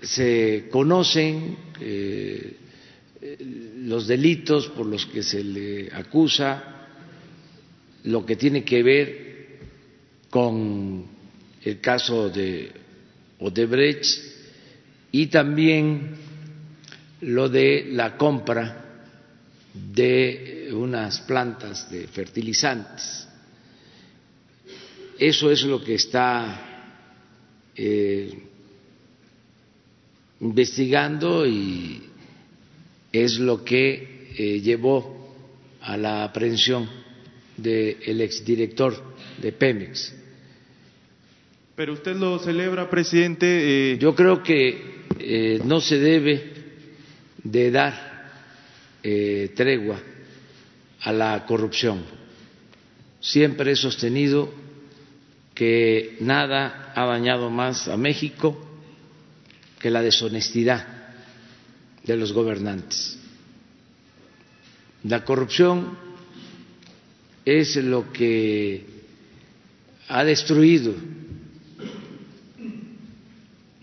se 0.01 0.67
conocen 0.71 1.58
eh, 1.80 2.58
los 3.77 4.08
delitos 4.08 4.69
por 4.69 4.88
los 4.88 5.06
que 5.06 5.21
se 5.21 5.43
le 5.43 5.91
acusa, 5.93 6.88
lo 8.06 8.25
que 8.25 8.36
tiene 8.36 8.63
que 8.63 8.82
ver 8.82 9.30
con 10.31 11.05
el 11.63 11.79
caso 11.79 12.29
de 12.29 12.71
Odebrecht 13.39 14.05
y 15.11 15.27
también 15.27 16.15
lo 17.21 17.49
de 17.49 17.89
la 17.91 18.17
compra 18.17 19.03
de 19.73 20.69
unas 20.73 21.19
plantas 21.21 21.91
de 21.91 22.07
fertilizantes. 22.07 23.27
Eso 25.19 25.51
es 25.51 25.63
lo 25.63 25.83
que 25.83 25.95
está 25.95 26.87
eh, 27.75 28.31
investigando 30.39 31.45
y 31.45 32.01
es 33.11 33.37
lo 33.37 33.63
que 33.63 34.31
eh, 34.37 34.61
llevó 34.61 35.35
a 35.81 35.97
la 35.97 36.23
aprehensión 36.23 36.89
del 37.57 38.21
exdirector 38.21 39.13
de 39.41 39.51
Pemex. 39.51 40.20
Pero 41.81 41.93
usted 41.93 42.15
lo 42.15 42.37
celebra, 42.37 42.87
presidente. 42.91 43.47
eh, 43.93 43.97
Yo 43.97 44.13
creo 44.13 44.43
que 44.43 45.01
eh, 45.17 45.59
no 45.65 45.81
se 45.81 45.97
debe 45.97 46.53
de 47.43 47.71
dar 47.71 48.29
eh, 49.01 49.51
tregua 49.55 49.99
a 51.01 51.11
la 51.11 51.43
corrupción. 51.47 52.03
Siempre 53.19 53.71
he 53.71 53.75
sostenido 53.75 54.53
que 55.55 56.17
nada 56.19 56.93
ha 56.95 57.03
dañado 57.07 57.49
más 57.49 57.87
a 57.87 57.97
México 57.97 58.63
que 59.79 59.89
la 59.89 60.03
deshonestidad 60.03 60.85
de 62.03 62.15
los 62.15 62.31
gobernantes. 62.31 63.17
La 65.05 65.25
corrupción 65.25 65.97
es 67.43 67.75
lo 67.77 68.13
que 68.13 68.85
ha 70.09 70.23
destruido 70.23 70.93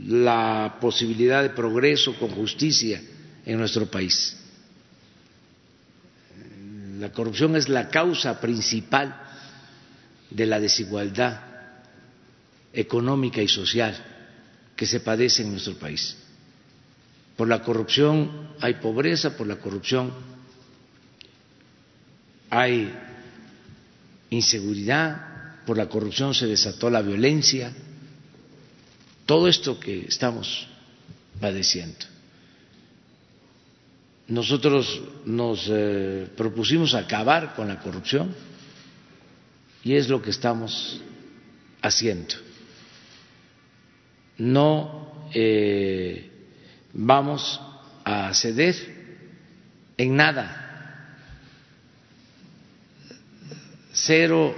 la 0.09 0.79
posibilidad 0.81 1.43
de 1.43 1.51
progreso 1.51 2.15
con 2.19 2.31
justicia 2.31 3.03
en 3.45 3.59
nuestro 3.59 3.87
país. 3.87 4.39
La 6.99 7.13
corrupción 7.13 7.57
es 7.57 7.69
la 7.69 7.91
causa 7.91 8.41
principal 8.41 9.15
de 10.31 10.47
la 10.47 10.61
desigualdad 10.61 11.41
económica 12.73 13.43
y 13.43 13.49
social 13.49 13.95
que 14.75 14.87
se 14.87 15.01
padece 15.01 15.43
en 15.43 15.51
nuestro 15.53 15.75
país. 15.75 16.17
Por 17.37 17.47
la 17.47 17.63
corrupción 17.63 18.49
hay 18.61 18.75
pobreza, 18.75 19.37
por 19.37 19.47
la 19.47 19.57
corrupción 19.57 20.11
hay 22.49 22.95
inseguridad, 24.31 25.65
por 25.67 25.77
la 25.77 25.87
corrupción 25.91 26.33
se 26.33 26.47
desató 26.47 26.89
la 26.89 27.03
violencia, 27.03 27.75
todo 29.29 29.47
esto 29.47 29.79
que 29.79 30.07
estamos 30.09 30.67
padeciendo. 31.39 32.07
Nosotros 34.27 35.03
nos 35.27 35.69
eh, 35.71 36.27
propusimos 36.35 36.95
acabar 36.95 37.55
con 37.55 37.69
la 37.69 37.79
corrupción 37.79 38.35
y 39.85 39.97
es 39.97 40.09
lo 40.09 40.23
que 40.23 40.31
estamos 40.31 41.03
haciendo. 41.83 42.37
No 44.39 45.29
eh, 45.35 46.31
vamos 46.95 47.61
a 48.05 48.33
ceder 48.33 48.77
en 49.99 50.17
nada. 50.17 51.19
Cero 53.93 54.55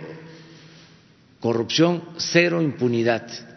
corrupción, 1.40 2.04
cero 2.18 2.62
impunidad. 2.62 3.49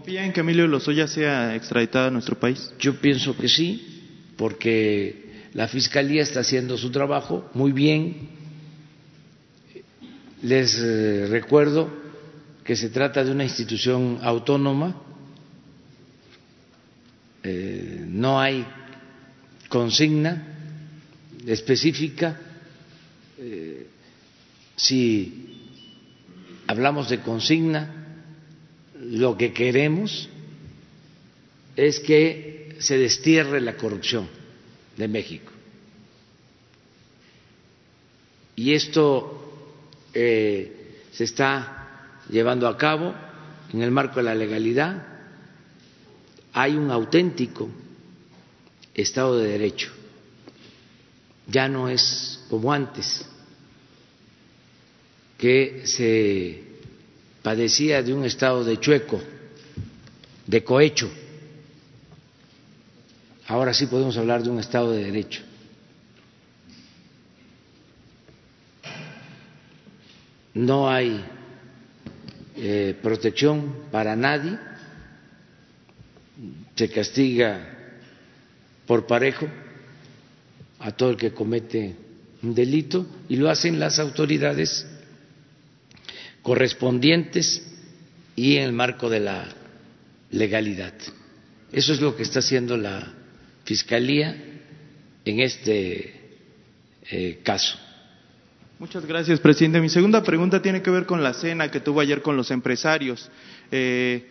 ¿Confía 0.00 0.24
en 0.24 0.32
que 0.32 0.40
Emilio 0.40 0.66
Lozoya 0.66 1.06
sea 1.06 1.54
extraditado 1.54 2.06
a 2.06 2.10
nuestro 2.10 2.40
país? 2.40 2.72
Yo 2.78 2.98
pienso 3.02 3.36
que 3.36 3.50
sí, 3.50 4.32
porque 4.38 5.50
la 5.52 5.68
Fiscalía 5.68 6.22
está 6.22 6.40
haciendo 6.40 6.78
su 6.78 6.90
trabajo 6.90 7.50
muy 7.52 7.72
bien. 7.72 8.30
Les 10.40 10.78
eh, 10.78 11.26
recuerdo 11.28 11.90
que 12.64 12.76
se 12.76 12.88
trata 12.88 13.22
de 13.22 13.30
una 13.30 13.44
institución 13.44 14.20
autónoma, 14.22 14.96
eh, 17.42 18.02
no 18.08 18.40
hay 18.40 18.64
consigna 19.68 20.46
específica. 21.46 22.40
Eh, 23.36 23.86
si 24.76 25.68
hablamos 26.66 27.10
de 27.10 27.20
consigna, 27.20 27.99
lo 29.10 29.36
que 29.36 29.52
queremos 29.52 30.28
es 31.74 31.98
que 31.98 32.76
se 32.78 32.96
destierre 32.96 33.60
la 33.60 33.76
corrupción 33.76 34.28
de 34.96 35.08
México. 35.08 35.50
Y 38.54 38.72
esto 38.72 39.74
eh, 40.14 40.96
se 41.10 41.24
está 41.24 42.20
llevando 42.28 42.68
a 42.68 42.76
cabo 42.76 43.14
en 43.72 43.82
el 43.82 43.90
marco 43.90 44.16
de 44.16 44.24
la 44.24 44.34
legalidad. 44.34 45.06
Hay 46.52 46.76
un 46.76 46.90
auténtico 46.90 47.68
Estado 48.94 49.38
de 49.38 49.48
Derecho. 49.48 49.90
Ya 51.46 51.68
no 51.68 51.88
es 51.88 52.44
como 52.48 52.72
antes, 52.72 53.26
que 55.38 55.82
se 55.86 56.69
padecía 57.42 58.02
de 58.02 58.12
un 58.12 58.24
estado 58.24 58.64
de 58.64 58.78
chueco, 58.78 59.20
de 60.46 60.64
cohecho. 60.64 61.10
Ahora 63.46 63.74
sí 63.74 63.86
podemos 63.86 64.16
hablar 64.16 64.42
de 64.42 64.50
un 64.50 64.58
estado 64.60 64.92
de 64.92 65.04
derecho. 65.04 65.42
No 70.54 70.90
hay 70.90 71.24
eh, 72.56 72.96
protección 73.02 73.74
para 73.90 74.16
nadie, 74.16 74.58
se 76.74 76.90
castiga 76.90 77.78
por 78.86 79.06
parejo 79.06 79.46
a 80.80 80.90
todo 80.92 81.10
el 81.10 81.16
que 81.16 81.32
comete 81.32 81.94
un 82.42 82.54
delito 82.54 83.06
y 83.28 83.36
lo 83.36 83.50
hacen 83.50 83.78
las 83.78 83.98
autoridades 83.98 84.86
correspondientes 86.42 87.62
y 88.36 88.56
en 88.56 88.64
el 88.64 88.72
marco 88.72 89.08
de 89.10 89.20
la 89.20 89.48
legalidad. 90.30 90.94
Eso 91.72 91.92
es 91.92 92.00
lo 92.00 92.16
que 92.16 92.22
está 92.22 92.40
haciendo 92.40 92.76
la 92.76 93.14
Fiscalía 93.64 94.36
en 95.24 95.40
este 95.40 96.14
eh, 97.10 97.40
caso. 97.42 97.78
Muchas 98.78 99.04
gracias, 99.04 99.38
presidente. 99.40 99.80
Mi 99.80 99.90
segunda 99.90 100.22
pregunta 100.22 100.62
tiene 100.62 100.82
que 100.82 100.90
ver 100.90 101.04
con 101.04 101.22
la 101.22 101.34
cena 101.34 101.70
que 101.70 101.80
tuvo 101.80 102.00
ayer 102.00 102.22
con 102.22 102.36
los 102.36 102.50
empresarios. 102.50 103.30
Eh, 103.70 104.26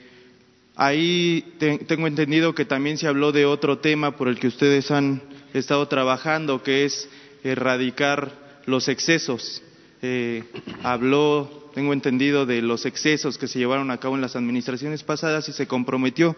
ahí 0.76 1.54
tengo 1.60 2.08
entendido 2.08 2.56
que 2.56 2.66
también 2.66 2.98
se 2.98 3.08
habló 3.08 3.32
de 3.32 3.46
otro 3.46 3.78
tema 3.78 4.18
por 4.18 4.28
el 4.28 4.40
que 4.40 4.48
ustedes 4.48 4.90
han 4.92 5.22
estado 5.54 5.88
trabajando, 5.88 6.64
que 6.64 6.86
es 6.86 7.08
erradicar 7.44 8.32
los 8.66 8.88
excesos. 8.88 9.62
Eh, 10.02 10.44
habló 10.84 11.59
tengo 11.74 11.94
entendido, 11.94 12.46
de 12.46 12.62
los 12.62 12.86
excesos 12.86 13.38
que 13.38 13.48
se 13.48 13.60
llevaron 13.60 13.92
a 13.92 13.98
cabo 13.98 14.16
en 14.16 14.22
las 14.22 14.36
administraciones 14.36 15.04
pasadas 15.04 15.48
y 15.50 15.54
se 15.54 15.68
comprometió 15.68 16.36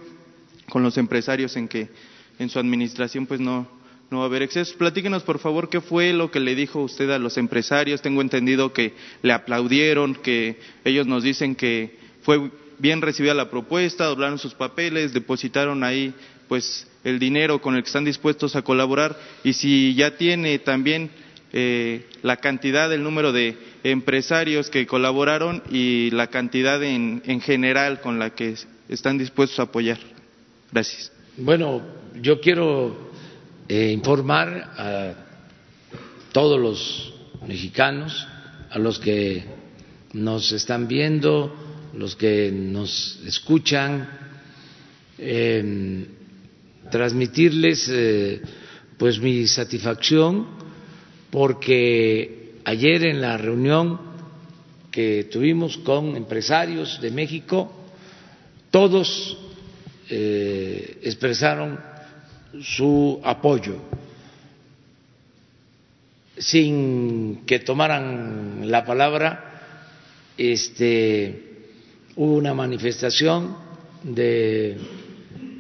con 0.70 0.84
los 0.84 0.98
empresarios 0.98 1.56
en 1.58 1.68
que 1.68 1.90
en 2.40 2.50
su 2.50 2.60
administración 2.60 3.26
pues 3.26 3.40
no, 3.40 3.68
no 4.10 4.18
va 4.20 4.24
a 4.24 4.28
haber 4.28 4.42
excesos. 4.42 4.76
Platíquenos, 4.76 5.24
por 5.24 5.40
favor, 5.40 5.70
qué 5.70 5.82
fue 5.82 6.14
lo 6.14 6.32
que 6.32 6.40
le 6.40 6.56
dijo 6.56 6.82
usted 6.82 7.10
a 7.12 7.20
los 7.20 7.38
empresarios. 7.38 8.02
Tengo 8.02 8.22
entendido 8.22 8.74
que 8.74 8.94
le 9.22 9.34
aplaudieron, 9.34 10.16
que 10.16 10.60
ellos 10.84 11.08
nos 11.08 11.24
dicen 11.24 11.56
que 11.56 11.98
fue 12.22 12.52
bien 12.80 13.02
recibida 13.02 13.34
la 13.34 13.50
propuesta, 13.50 14.06
doblaron 14.06 14.40
sus 14.40 14.54
papeles, 14.54 15.14
depositaron 15.14 15.84
ahí 15.84 16.14
pues 16.48 16.88
el 17.04 17.20
dinero 17.20 17.62
con 17.62 17.76
el 17.76 17.84
que 17.84 17.88
están 17.88 18.04
dispuestos 18.06 18.56
a 18.56 18.62
colaborar 18.64 19.18
y 19.44 19.54
si 19.54 19.96
ya 19.96 20.18
tiene 20.18 20.60
también 20.60 21.10
eh, 21.54 22.06
la 22.22 22.38
cantidad, 22.38 22.92
el 22.92 23.04
número 23.04 23.32
de 23.32 23.58
empresarios 23.84 24.70
que 24.70 24.86
colaboraron 24.86 25.64
y 25.70 26.12
la 26.12 26.28
cantidad 26.28 26.82
en, 26.84 27.22
general 27.42 28.02
con 28.02 28.20
la 28.20 28.32
que 28.32 28.56
están 28.90 29.18
dispuestos 29.18 29.60
a 29.60 29.64
apoyar. 29.64 30.00
Gracias. 30.72 31.12
Bueno, 31.38 31.82
yo 32.22 32.40
quiero 32.40 33.12
eh, 33.68 33.92
informar 33.92 34.48
a 34.78 35.14
todos 36.32 36.60
los 36.60 37.14
mexicanos, 37.48 38.28
a 38.70 38.80
los 38.80 39.00
que 39.00 39.44
nos 40.14 40.52
están 40.52 40.88
viendo, 40.88 41.56
los 41.94 42.16
que 42.16 42.52
nos 42.52 43.20
escuchan, 43.26 44.08
transmitirles 46.90 47.88
eh, 47.90 48.42
pues 48.98 49.20
mi 49.20 49.48
satisfacción 49.48 50.48
porque 51.32 52.41
ayer 52.66 53.06
en 53.06 53.22
la 53.22 53.38
reunión 53.38 54.00
que 54.92 55.26
tuvimos 55.32 55.78
con 55.78 56.16
empresarios 56.16 57.00
de 57.02 57.12
México, 57.12 57.72
todos 58.70 59.38
eh, 60.10 61.00
expresaron 61.04 61.80
su 62.62 63.20
apoyo. 63.24 63.78
Sin 66.38 67.46
que 67.46 67.60
tomaran 67.60 68.70
la 68.70 68.84
palabra, 68.84 70.34
este, 70.38 71.68
hubo 72.16 72.36
una 72.36 72.54
manifestación 72.54 73.56
de 74.04 74.78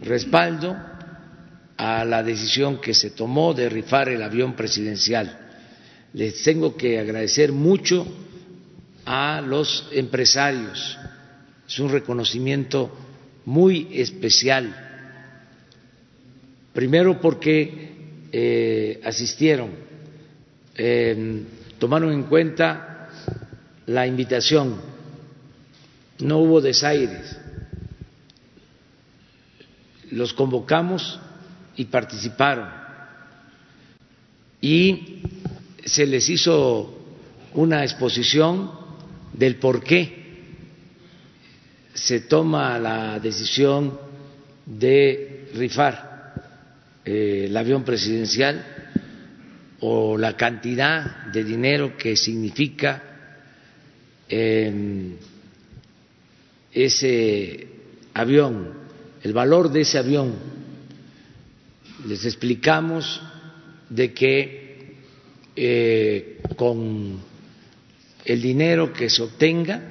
respaldo 0.01 0.75
a 1.77 2.03
la 2.03 2.23
decisión 2.23 2.81
que 2.81 2.93
se 2.93 3.11
tomó 3.11 3.53
de 3.53 3.69
rifar 3.69 4.09
el 4.09 4.23
avión 4.23 4.53
presidencial 4.53 5.50
les 6.13 6.43
tengo 6.43 6.75
que 6.75 6.99
agradecer 6.99 7.51
mucho 7.51 8.05
a 9.05 9.41
los 9.41 9.87
empresarios. 9.91 10.97
Es 11.67 11.79
un 11.79 11.89
reconocimiento 11.89 12.91
muy 13.45 13.87
especial. 13.93 14.89
Primero 16.73 17.19
porque 17.19 17.91
eh, 18.31 19.01
asistieron, 19.03 19.71
eh, 20.75 21.43
tomaron 21.79 22.13
en 22.13 22.23
cuenta 22.23 23.09
la 23.87 24.07
invitación, 24.07 24.79
no 26.19 26.37
hubo 26.37 26.61
desaires, 26.61 27.37
los 30.11 30.33
convocamos 30.33 31.19
y 31.75 31.85
participaron. 31.85 32.69
Y 34.61 35.23
se 35.85 36.05
les 36.05 36.29
hizo 36.29 36.97
una 37.53 37.83
exposición 37.83 38.71
del 39.33 39.55
por 39.55 39.83
qué 39.83 40.21
se 41.93 42.21
toma 42.21 42.79
la 42.79 43.19
decisión 43.19 43.99
de 44.65 45.49
rifar 45.53 46.33
eh, 47.03 47.45
el 47.47 47.57
avión 47.57 47.83
presidencial 47.83 48.65
o 49.81 50.17
la 50.17 50.37
cantidad 50.37 51.25
de 51.27 51.43
dinero 51.43 51.97
que 51.97 52.15
significa 52.15 53.03
ese 56.71 57.67
avión, 58.13 58.73
el 59.23 59.33
valor 59.33 59.69
de 59.69 59.81
ese 59.81 59.97
avión. 59.97 60.33
Les 62.07 62.23
explicamos 62.23 63.21
de 63.89 64.13
que 64.13 64.60
eh, 65.55 66.41
con 66.55 67.19
el 68.25 68.41
dinero 68.41 68.93
que 68.93 69.09
se 69.09 69.21
obtenga 69.21 69.81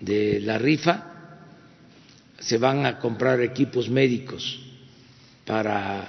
de 0.00 0.40
la 0.40 0.58
rifa 0.58 1.08
se 2.38 2.58
van 2.58 2.86
a 2.86 2.98
comprar 2.98 3.40
equipos 3.40 3.88
médicos 3.88 4.60
para 5.46 6.08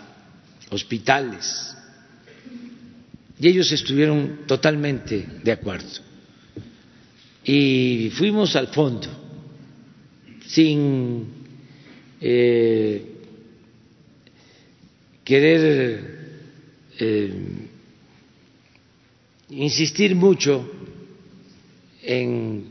hospitales 0.71 1.75
y 3.39 3.47
ellos 3.47 3.71
estuvieron 3.71 4.41
totalmente 4.47 5.27
de 5.43 5.51
acuerdo. 5.51 5.89
Y 7.43 8.09
fuimos 8.13 8.55
al 8.55 8.67
fondo, 8.67 9.07
sin 10.47 11.25
eh, 12.21 13.05
querer 15.23 16.39
eh, 16.97 17.33
insistir 19.57 20.15
mucho 20.15 20.69
en 22.01 22.65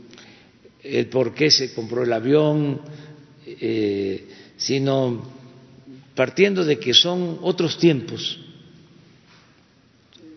el 0.83 1.07
por 1.07 1.33
qué 1.33 1.49
se 1.49 1.73
compró 1.73 2.03
el 2.03 2.13
avión, 2.13 2.81
eh, 3.45 4.27
sino 4.57 5.31
partiendo 6.15 6.63
de 6.65 6.77
que 6.77 6.93
son 6.93 7.39
otros 7.41 7.77
tiempos. 7.77 8.39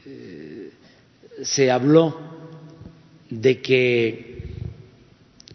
Eh, 0.07 0.71
se 1.43 1.71
habló 1.71 2.19
de 3.29 3.61
que 3.61 4.43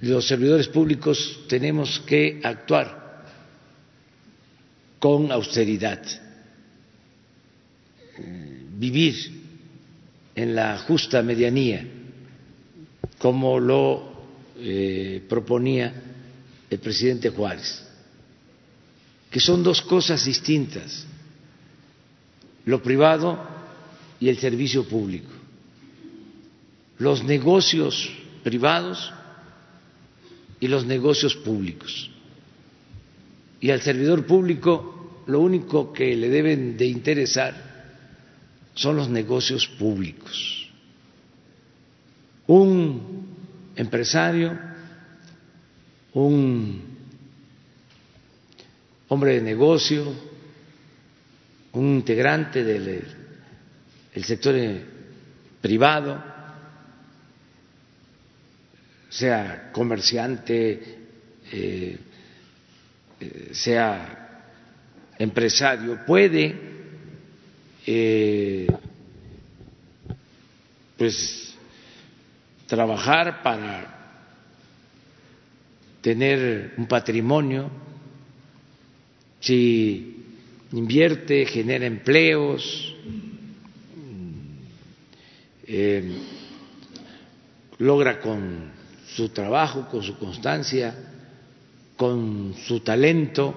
los 0.01 0.27
servidores 0.27 0.67
públicos 0.67 1.41
tenemos 1.47 1.99
que 2.01 2.39
actuar 2.43 3.25
con 4.99 5.31
austeridad, 5.31 6.03
vivir 8.77 9.40
en 10.35 10.55
la 10.55 10.77
justa 10.79 11.21
medianía 11.21 11.85
como 13.17 13.59
lo 13.59 14.11
eh, 14.57 15.23
proponía 15.29 15.93
el 16.69 16.79
presidente 16.79 17.29
Juárez, 17.29 17.85
que 19.29 19.39
son 19.39 19.61
dos 19.61 19.81
cosas 19.81 20.25
distintas, 20.25 21.05
lo 22.65 22.81
privado 22.81 23.39
y 24.19 24.29
el 24.29 24.37
servicio 24.37 24.87
público. 24.87 25.29
Los 26.97 27.23
negocios 27.23 28.11
privados 28.43 29.11
y 30.59 30.67
los 30.67 30.85
negocios 30.85 31.35
públicos. 31.35 32.09
Y 33.59 33.69
al 33.69 33.81
servidor 33.81 34.25
público 34.25 35.23
lo 35.27 35.39
único 35.39 35.93
que 35.93 36.15
le 36.15 36.29
deben 36.29 36.77
de 36.77 36.87
interesar 36.87 37.70
son 38.73 38.95
los 38.95 39.09
negocios 39.09 39.67
públicos. 39.67 40.69
Un 42.47 43.27
empresario, 43.75 44.57
un 46.13 46.81
hombre 49.07 49.35
de 49.35 49.41
negocio, 49.41 50.13
un 51.73 51.95
integrante 51.95 52.63
del 52.63 53.05
sector 54.23 54.55
privado, 55.61 56.31
sea 59.09 59.71
comerciante, 59.71 60.99
eh, 61.51 61.97
eh, 63.19 63.49
sea 63.51 64.43
empresario, 65.19 66.05
puede 66.05 66.70
eh, 67.85 68.67
pues 70.97 71.55
trabajar 72.67 73.41
para 73.43 74.01
tener 76.01 76.73
un 76.77 76.87
patrimonio, 76.87 77.69
si 79.39 80.25
invierte, 80.71 81.45
genera 81.45 81.85
empleos, 81.85 82.95
eh, 85.65 86.17
logra 87.79 88.19
con 88.19 88.71
su 89.07 89.29
trabajo, 89.29 89.87
con 89.89 90.03
su 90.03 90.17
constancia, 90.17 90.95
con 91.97 92.53
su 92.65 92.79
talento, 92.81 93.55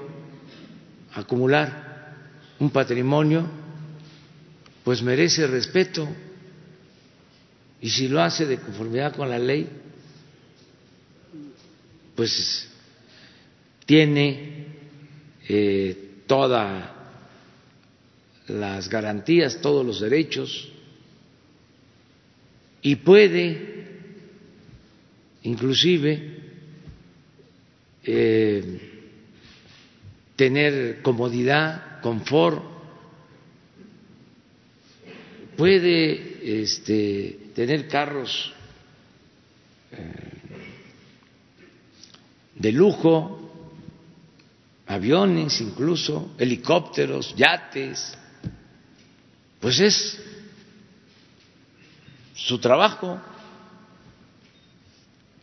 acumular 1.15 2.15
un 2.59 2.71
patrimonio, 2.71 3.64
pues 4.85 5.03
merece 5.03 5.47
respeto. 5.47 6.07
Y 7.81 7.91
si 7.91 8.09
lo 8.09 8.23
hace 8.23 8.47
de 8.47 8.59
conformidad 8.59 9.17
con 9.17 9.29
la 9.29 9.39
ley, 9.39 9.69
pues 12.15 12.69
tiene 13.87 14.67
eh, 15.49 16.23
todas 16.27 16.91
las 18.47 18.89
garantías, 18.89 19.61
todos 19.61 19.85
los 19.85 20.01
derechos 20.01 20.71
y 22.83 22.97
puede 22.97 23.85
inclusive 25.43 26.39
eh, 28.05 28.91
tener 30.37 31.01
comodidad, 31.03 32.01
confort, 32.01 32.74
puede 35.57 36.63
este, 36.63 37.51
tener 37.55 37.89
carros 37.89 38.53
eh, 39.93 40.35
de 42.55 42.73
lujo, 42.73 43.41
aviones 44.87 45.61
incluso, 45.61 46.35
helicópteros, 46.39 47.35
yates, 47.37 48.17
pues 49.61 49.81
es 49.81 50.21
su 52.35 52.59
trabajo, 52.59 53.21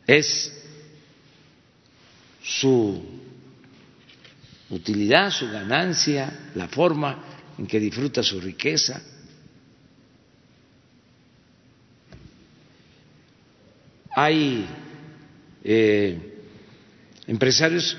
es 0.05 0.51
su 2.43 3.03
utilidad, 4.69 5.31
su 5.31 5.49
ganancia, 5.49 6.51
la 6.55 6.67
forma 6.67 7.23
en 7.57 7.67
que 7.67 7.79
disfruta 7.79 8.23
su 8.23 8.39
riqueza. 8.39 9.01
Hay 14.13 14.67
eh, 15.63 16.19
empresarios 17.27 17.97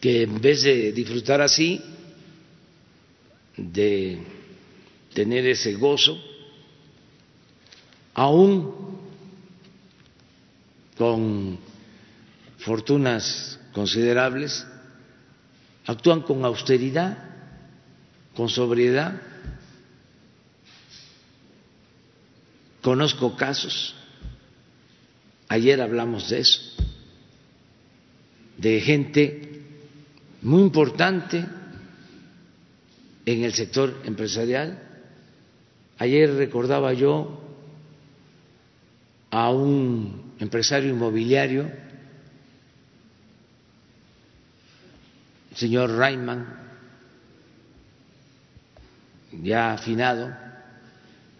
que 0.00 0.22
en 0.22 0.40
vez 0.40 0.62
de 0.62 0.92
disfrutar 0.92 1.40
así, 1.40 1.80
de 3.56 4.18
tener 5.14 5.46
ese 5.46 5.74
gozo, 5.74 6.18
aún 8.14 8.98
con 10.98 11.58
fortunas 12.58 13.60
considerables, 13.72 14.66
actúan 15.86 16.22
con 16.22 16.44
austeridad, 16.44 17.16
con 18.34 18.48
sobriedad. 18.48 19.20
Conozco 22.82 23.36
casos 23.36 23.94
Ayer 25.52 25.82
hablamos 25.82 26.30
de 26.30 26.38
eso, 26.38 26.62
de 28.56 28.80
gente 28.80 29.62
muy 30.40 30.62
importante 30.62 31.44
en 33.26 33.44
el 33.44 33.52
sector 33.52 34.00
empresarial. 34.06 34.82
Ayer 35.98 36.32
recordaba 36.32 36.94
yo 36.94 37.38
a 39.30 39.50
un 39.50 40.32
empresario 40.38 40.88
inmobiliario, 40.88 41.70
el 45.50 45.56
señor 45.58 45.90
Rayman, 45.90 46.46
ya 49.42 49.74
afinado, 49.74 50.34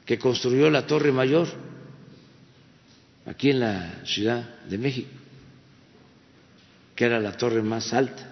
que 0.05 0.19
construyó 0.19 0.69
la 0.69 0.87
Torre 0.87 1.13
Mayor 1.13 1.72
aquí 3.27 3.51
en 3.51 3.61
la 3.61 4.05
Ciudad 4.05 4.65
de 4.69 4.79
México, 4.79 5.11
que 6.95 7.05
era 7.05 7.21
la 7.21 7.37
torre 7.37 7.63
más 7.63 7.93
alta, 7.93 8.29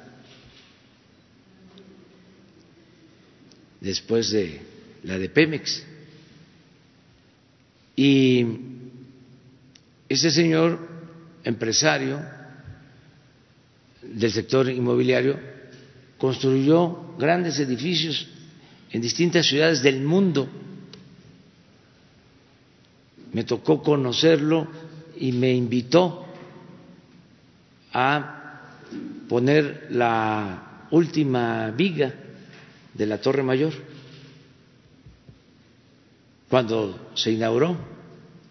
después 3.81 4.31
de 4.31 4.61
la 5.05 5.19
de 5.19 5.29
Pemex. 5.29 5.85
Y 7.97 8.47
ese 10.09 10.31
señor 10.31 10.89
empresario 11.45 12.21
del 14.03 14.33
sector 14.33 14.69
inmobiliario 14.69 15.39
construyó 16.19 17.15
grandes 17.19 17.59
edificios 17.59 18.29
en 18.91 19.01
distintas 19.01 19.47
ciudades 19.47 19.83
del 19.83 20.01
mundo 20.01 20.49
me 23.33 23.45
tocó 23.45 23.83
conocerlo 23.83 24.67
y 25.17 25.33
me 25.33 25.53
invitó 25.53 26.27
a 27.93 28.41
poner 29.29 29.89
la 29.91 30.87
última 30.91 31.71
viga 31.71 32.15
de 32.95 33.07
la 33.07 33.21
Torre 33.21 33.43
Mayor 33.43 33.73
cuando 36.49 37.13
se 37.15 37.31
inauguró 37.31 37.77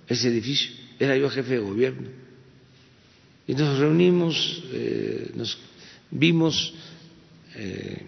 ese 0.08 0.30
edificio. 0.30 0.72
Era 0.98 1.18
yo 1.18 1.30
jefe 1.30 1.56
de 1.56 1.60
gobierno. 1.60 2.08
Y 3.46 3.54
nos 3.56 3.78
reunimos, 3.78 4.64
eh, 4.72 5.32
nos 5.36 5.58
vimos 6.12 6.74
eh, 7.56 8.06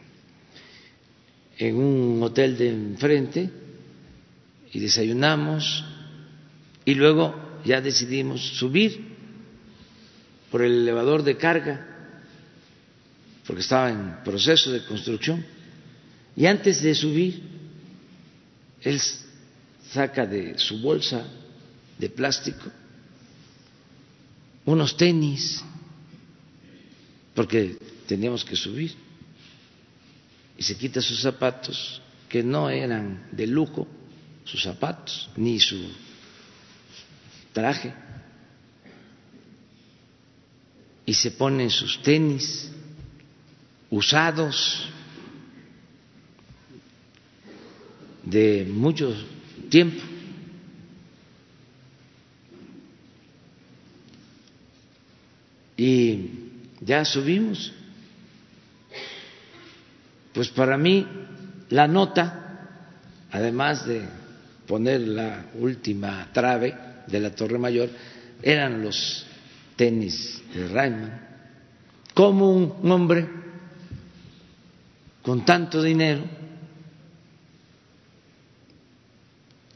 en 1.57 1.75
un 1.75 2.23
hotel 2.23 2.57
de 2.57 2.69
enfrente 2.69 3.49
y 4.71 4.79
desayunamos 4.79 5.83
y 6.85 6.95
luego 6.95 7.35
ya 7.65 7.81
decidimos 7.81 8.41
subir 8.41 9.11
por 10.49 10.61
el 10.61 10.73
elevador 10.73 11.23
de 11.23 11.37
carga 11.37 11.87
porque 13.45 13.61
estaba 13.61 13.89
en 13.89 14.23
proceso 14.23 14.71
de 14.71 14.85
construcción. 14.85 15.45
Y 16.35 16.45
antes 16.45 16.81
de 16.81 16.95
subir 16.95 17.41
él 18.81 18.99
saca 19.91 20.25
de 20.25 20.57
su 20.57 20.79
bolsa 20.79 21.25
de 21.97 22.09
plástico 22.09 22.71
unos 24.65 24.95
tenis 24.95 25.63
porque 27.33 27.77
teníamos 28.07 28.43
que 28.43 28.55
subir. 28.55 28.93
Y 30.57 30.63
se 30.63 30.77
quita 30.77 31.01
sus 31.01 31.21
zapatos 31.21 32.01
que 32.29 32.43
no 32.43 32.69
eran 32.69 33.27
de 33.31 33.47
lujo 33.47 33.87
sus 34.43 34.63
zapatos 34.63 35.29
ni 35.35 35.59
su 35.59 35.77
traje 37.53 37.93
y 41.05 41.13
se 41.13 41.31
pone 41.31 41.69
sus 41.69 42.01
tenis 42.01 42.71
usados 43.89 44.87
de 48.23 48.65
mucho 48.69 49.13
tiempo. 49.69 50.01
Y 55.75 56.29
ya 56.79 57.03
subimos. 57.03 57.73
Pues 60.33 60.49
para 60.49 60.77
mí 60.77 61.05
la 61.69 61.87
nota, 61.87 62.69
además 63.31 63.85
de 63.85 64.07
poner 64.65 65.01
la 65.01 65.47
última 65.55 66.29
trave 66.31 66.90
de 67.11 67.19
la 67.19 67.31
Torre 67.31 67.57
Mayor, 67.57 67.89
eran 68.41 68.81
los 68.81 69.25
tenis 69.75 70.41
de 70.53 70.67
Rayman. 70.67 71.27
Como 72.13 72.51
un 72.51 72.91
hombre 72.91 73.27
con 75.21 75.45
tanto 75.45 75.81
dinero 75.81 76.23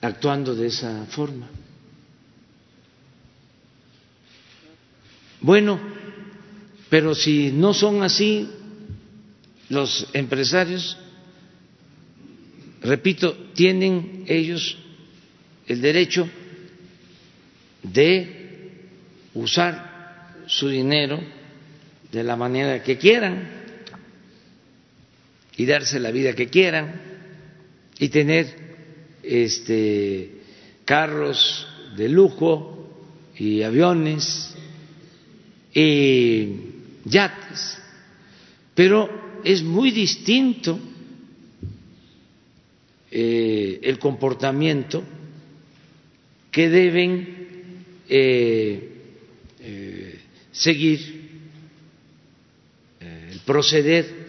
actuando 0.01 0.55
de 0.55 0.67
esa 0.67 1.05
forma. 1.05 1.47
Bueno, 5.41 5.79
pero 6.89 7.13
si 7.13 7.51
no 7.51 7.73
son 7.73 8.03
así 8.03 8.49
los 9.69 10.07
empresarios, 10.13 10.97
repito, 12.81 13.35
tienen 13.53 14.25
ellos 14.27 14.77
el 15.67 15.81
derecho 15.81 16.29
de 17.91 18.81
usar 19.33 20.35
su 20.47 20.69
dinero 20.69 21.19
de 22.11 22.23
la 22.23 22.35
manera 22.35 22.81
que 22.83 22.97
quieran 22.97 23.49
y 25.57 25.65
darse 25.65 25.99
la 25.99 26.11
vida 26.11 26.33
que 26.33 26.47
quieran 26.47 27.01
y 27.99 28.09
tener 28.09 28.47
este, 29.23 30.31
carros 30.85 31.67
de 31.97 32.09
lujo 32.09 32.75
y 33.37 33.63
aviones 33.63 34.55
y 35.73 36.55
yates, 37.05 37.81
pero 38.73 39.41
es 39.43 39.61
muy 39.63 39.91
distinto 39.91 40.79
eh, 43.11 43.79
el 43.83 43.99
comportamiento 43.99 45.03
que 46.51 46.69
deben 46.69 47.34
eh, 48.09 48.91
eh, 49.59 50.19
seguir 50.51 51.25
el 52.99 53.39
proceder 53.41 54.25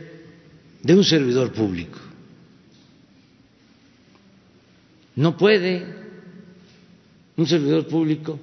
de 0.83 0.95
un 0.95 1.05
servidor 1.05 1.53
público. 1.53 1.99
No 5.17 5.37
puede 5.37 5.85
un 7.37 7.47
servidor 7.47 7.87
público 7.87 8.39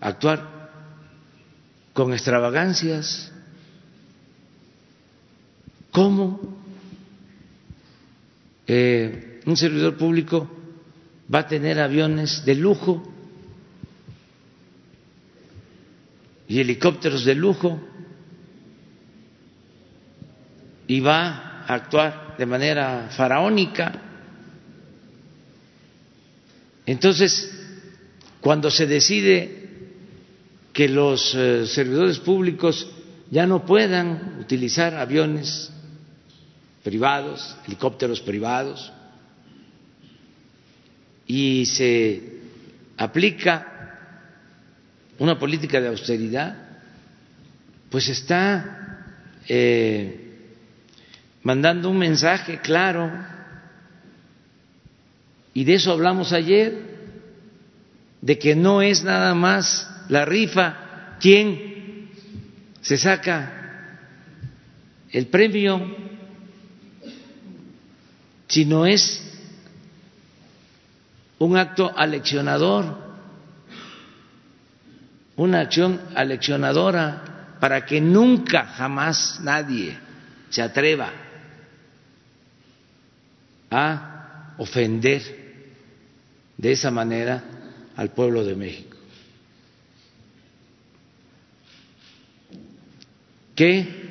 actuar 0.00 0.70
con 1.92 2.12
extravagancias. 2.12 3.32
¿Cómo 5.90 6.40
eh, 8.66 9.40
un 9.44 9.56
servidor 9.56 9.96
público 9.96 10.48
va 11.32 11.40
a 11.40 11.46
tener 11.48 11.78
aviones 11.80 12.44
de 12.44 12.54
lujo 12.54 13.11
y 16.52 16.60
helicópteros 16.60 17.24
de 17.24 17.34
lujo 17.34 17.80
y 20.86 21.00
va 21.00 21.64
a 21.66 21.74
actuar 21.74 22.36
de 22.36 22.44
manera 22.44 23.08
faraónica? 23.16 23.90
Entonces, 26.84 27.50
cuando 28.42 28.70
se 28.70 28.86
decide 28.86 29.70
que 30.74 30.90
los 30.90 31.34
eh, 31.34 31.66
servidores 31.66 32.18
públicos 32.18 32.86
ya 33.30 33.46
no 33.46 33.64
puedan 33.64 34.36
utilizar 34.38 34.94
aviones 34.94 35.72
privados, 36.82 37.56
helicópteros 37.66 38.20
privados, 38.20 38.92
y 41.26 41.64
se 41.64 42.40
aplica 42.98 43.71
una 45.18 45.38
política 45.38 45.80
de 45.80 45.88
austeridad, 45.88 46.56
pues 47.90 48.08
está 48.08 49.06
eh, 49.48 50.22
mandando 51.42 51.90
un 51.90 51.98
mensaje 51.98 52.60
claro. 52.60 53.10
Y 55.54 55.64
de 55.64 55.74
eso 55.74 55.92
hablamos 55.92 56.32
ayer, 56.32 56.92
de 58.20 58.38
que 58.38 58.54
no 58.54 58.80
es 58.80 59.04
nada 59.04 59.34
más 59.34 59.88
la 60.08 60.24
rifa 60.24 61.16
quien 61.20 62.08
se 62.80 62.96
saca 62.96 63.98
el 65.10 65.26
premio, 65.26 65.96
sino 68.48 68.86
es 68.86 69.22
un 71.38 71.56
acto 71.56 71.92
aleccionador, 71.96 73.01
una 75.36 75.60
acción 75.60 76.00
aleccionadora 76.14 77.56
para 77.60 77.86
que 77.86 78.00
nunca, 78.00 78.64
jamás 78.66 79.40
nadie 79.40 79.96
se 80.50 80.62
atreva 80.62 81.12
a 83.70 84.54
ofender 84.58 85.22
de 86.56 86.72
esa 86.72 86.90
manera 86.90 87.42
al 87.96 88.10
pueblo 88.10 88.44
de 88.44 88.54
México. 88.54 88.96
Que 93.54 94.02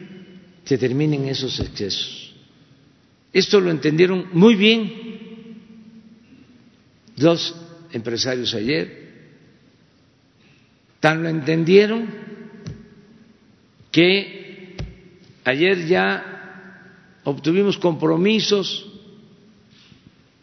se 0.65 0.77
terminen 0.77 1.27
esos 1.27 1.59
excesos. 1.59 2.33
Esto 3.33 3.59
lo 3.59 3.71
entendieron 3.71 4.27
muy 4.33 4.55
bien 4.55 5.11
los 7.17 7.55
empresarios 7.91 8.53
ayer. 8.53 9.00
Tan 11.01 11.23
lo 11.23 11.29
entendieron 11.29 12.07
que 13.91 14.77
ayer 15.43 15.87
ya 15.87 17.19
obtuvimos 17.23 17.77
compromisos 17.77 18.87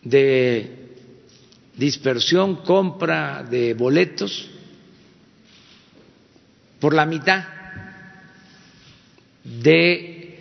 de 0.02 0.96
dispersión, 1.76 2.56
compra 2.56 3.44
de 3.44 3.72
boletos 3.74 4.50
por 6.80 6.92
la 6.92 7.06
mitad 7.06 7.44
de 9.44 10.38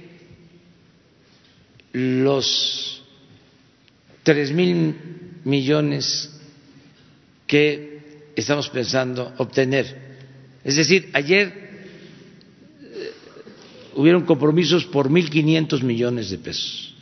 los 1.93 3.03
tres 4.23 4.51
mil 4.51 4.95
millones 5.43 6.33
que 7.45 8.31
estamos 8.35 8.69
pensando 8.69 9.33
obtener. 9.37 10.06
Es 10.67 10.75
decir, 10.75 11.09
ayer 11.13 11.47
eh, 12.81 13.13
hubieron 13.95 14.25
compromisos 14.25 14.85
por 14.85 15.09
mil 15.09 15.29
quinientos 15.29 15.81
millones 15.81 16.29
de 16.29 16.37
pesos. 16.39 16.93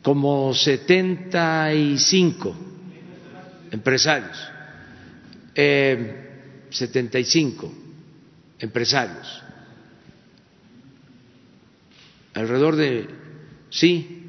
Como 0.00 0.54
setenta 0.54 1.74
y 1.74 1.98
cinco 1.98 2.56
empresarios, 3.70 4.38
eh, 5.54 6.66
setenta 6.70 7.18
y 7.18 7.24
cinco 7.24 7.70
empresarios, 8.58 9.42
alrededor 12.32 12.76
de, 12.76 13.08
sí, 13.68 14.24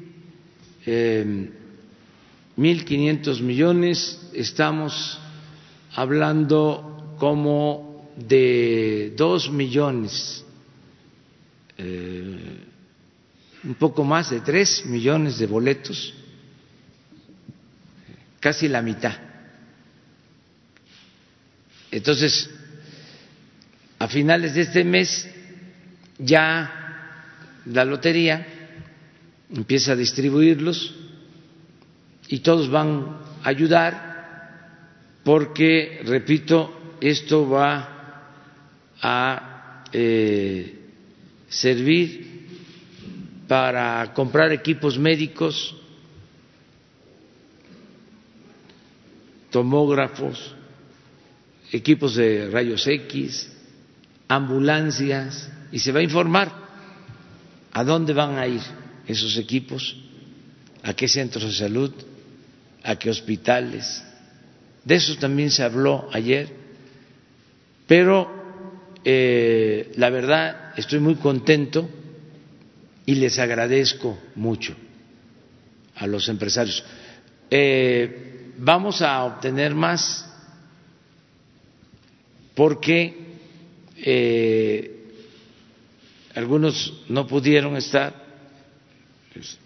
eh, 0.84 1.63
1.500 2.56 3.40
millones, 3.40 4.30
estamos 4.32 5.18
hablando 5.94 7.14
como 7.18 8.12
de 8.16 9.12
dos 9.16 9.50
millones, 9.50 10.44
eh, 11.78 12.58
un 13.64 13.74
poco 13.74 14.04
más 14.04 14.30
de 14.30 14.40
tres 14.40 14.84
millones 14.86 15.38
de 15.38 15.46
boletos, 15.46 16.14
casi 18.38 18.68
la 18.68 18.82
mitad. 18.82 19.16
Entonces, 21.90 22.50
a 23.98 24.06
finales 24.06 24.54
de 24.54 24.62
este 24.62 24.84
mes 24.84 25.28
ya 26.18 27.62
la 27.66 27.84
lotería 27.84 28.46
empieza 29.50 29.92
a 29.92 29.96
distribuirlos 29.96 31.03
y 32.28 32.40
todos 32.40 32.70
van 32.70 33.18
a 33.42 33.48
ayudar 33.48 34.14
porque, 35.24 36.00
repito, 36.04 36.96
esto 37.00 37.48
va 37.48 37.94
a 39.00 39.82
eh, 39.92 40.78
servir 41.48 42.34
para 43.48 44.12
comprar 44.14 44.52
equipos 44.52 44.98
médicos, 44.98 45.76
tomógrafos, 49.50 50.54
equipos 51.72 52.14
de 52.14 52.50
rayos 52.50 52.86
X, 52.86 53.50
ambulancias, 54.28 55.50
y 55.72 55.78
se 55.78 55.92
va 55.92 56.00
a 56.00 56.02
informar 56.02 56.52
a 57.72 57.84
dónde 57.84 58.12
van 58.12 58.38
a 58.38 58.46
ir 58.46 58.62
esos 59.06 59.36
equipos, 59.36 59.96
a 60.82 60.94
qué 60.94 61.08
centros 61.08 61.44
de 61.44 61.52
salud, 61.52 61.92
a 62.84 62.96
qué 62.96 63.10
hospitales. 63.10 64.04
De 64.84 64.94
eso 64.94 65.16
también 65.16 65.50
se 65.50 65.62
habló 65.62 66.08
ayer, 66.12 66.48
pero 67.86 68.30
eh, 69.02 69.92
la 69.96 70.10
verdad 70.10 70.74
estoy 70.76 71.00
muy 71.00 71.16
contento 71.16 71.88
y 73.06 73.14
les 73.16 73.38
agradezco 73.38 74.18
mucho 74.34 74.76
a 75.96 76.06
los 76.06 76.28
empresarios. 76.28 76.84
Eh, 77.50 78.52
vamos 78.58 79.00
a 79.00 79.24
obtener 79.24 79.74
más 79.74 80.30
porque 82.54 83.14
eh, 83.96 85.06
algunos 86.34 87.04
no 87.08 87.26
pudieron 87.26 87.76
estar, 87.76 88.14
pues, 89.32 89.58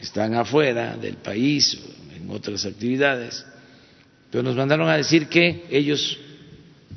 están 0.00 0.34
afuera 0.34 0.96
del 0.96 1.16
país 1.16 1.78
otras 2.30 2.64
actividades, 2.66 3.44
pero 4.30 4.42
nos 4.42 4.56
mandaron 4.56 4.88
a 4.88 4.96
decir 4.96 5.28
que 5.28 5.66
ellos 5.70 6.18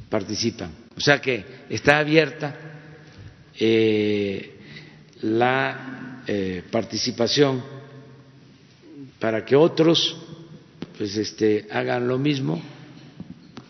participan. 0.10 0.72
O 0.96 1.02
sea 1.02 1.20
que 1.20 1.46
está 1.70 2.00
abierta 2.00 2.56
eh, 3.60 4.58
la 5.22 6.24
eh, 6.28 6.64
participación 6.72 7.64
para 9.20 9.44
que 9.44 9.56
otros 9.56 10.16
pues 10.98 11.18
este 11.18 11.68
hagan 11.72 12.08
lo 12.08 12.18
mismo. 12.18 12.62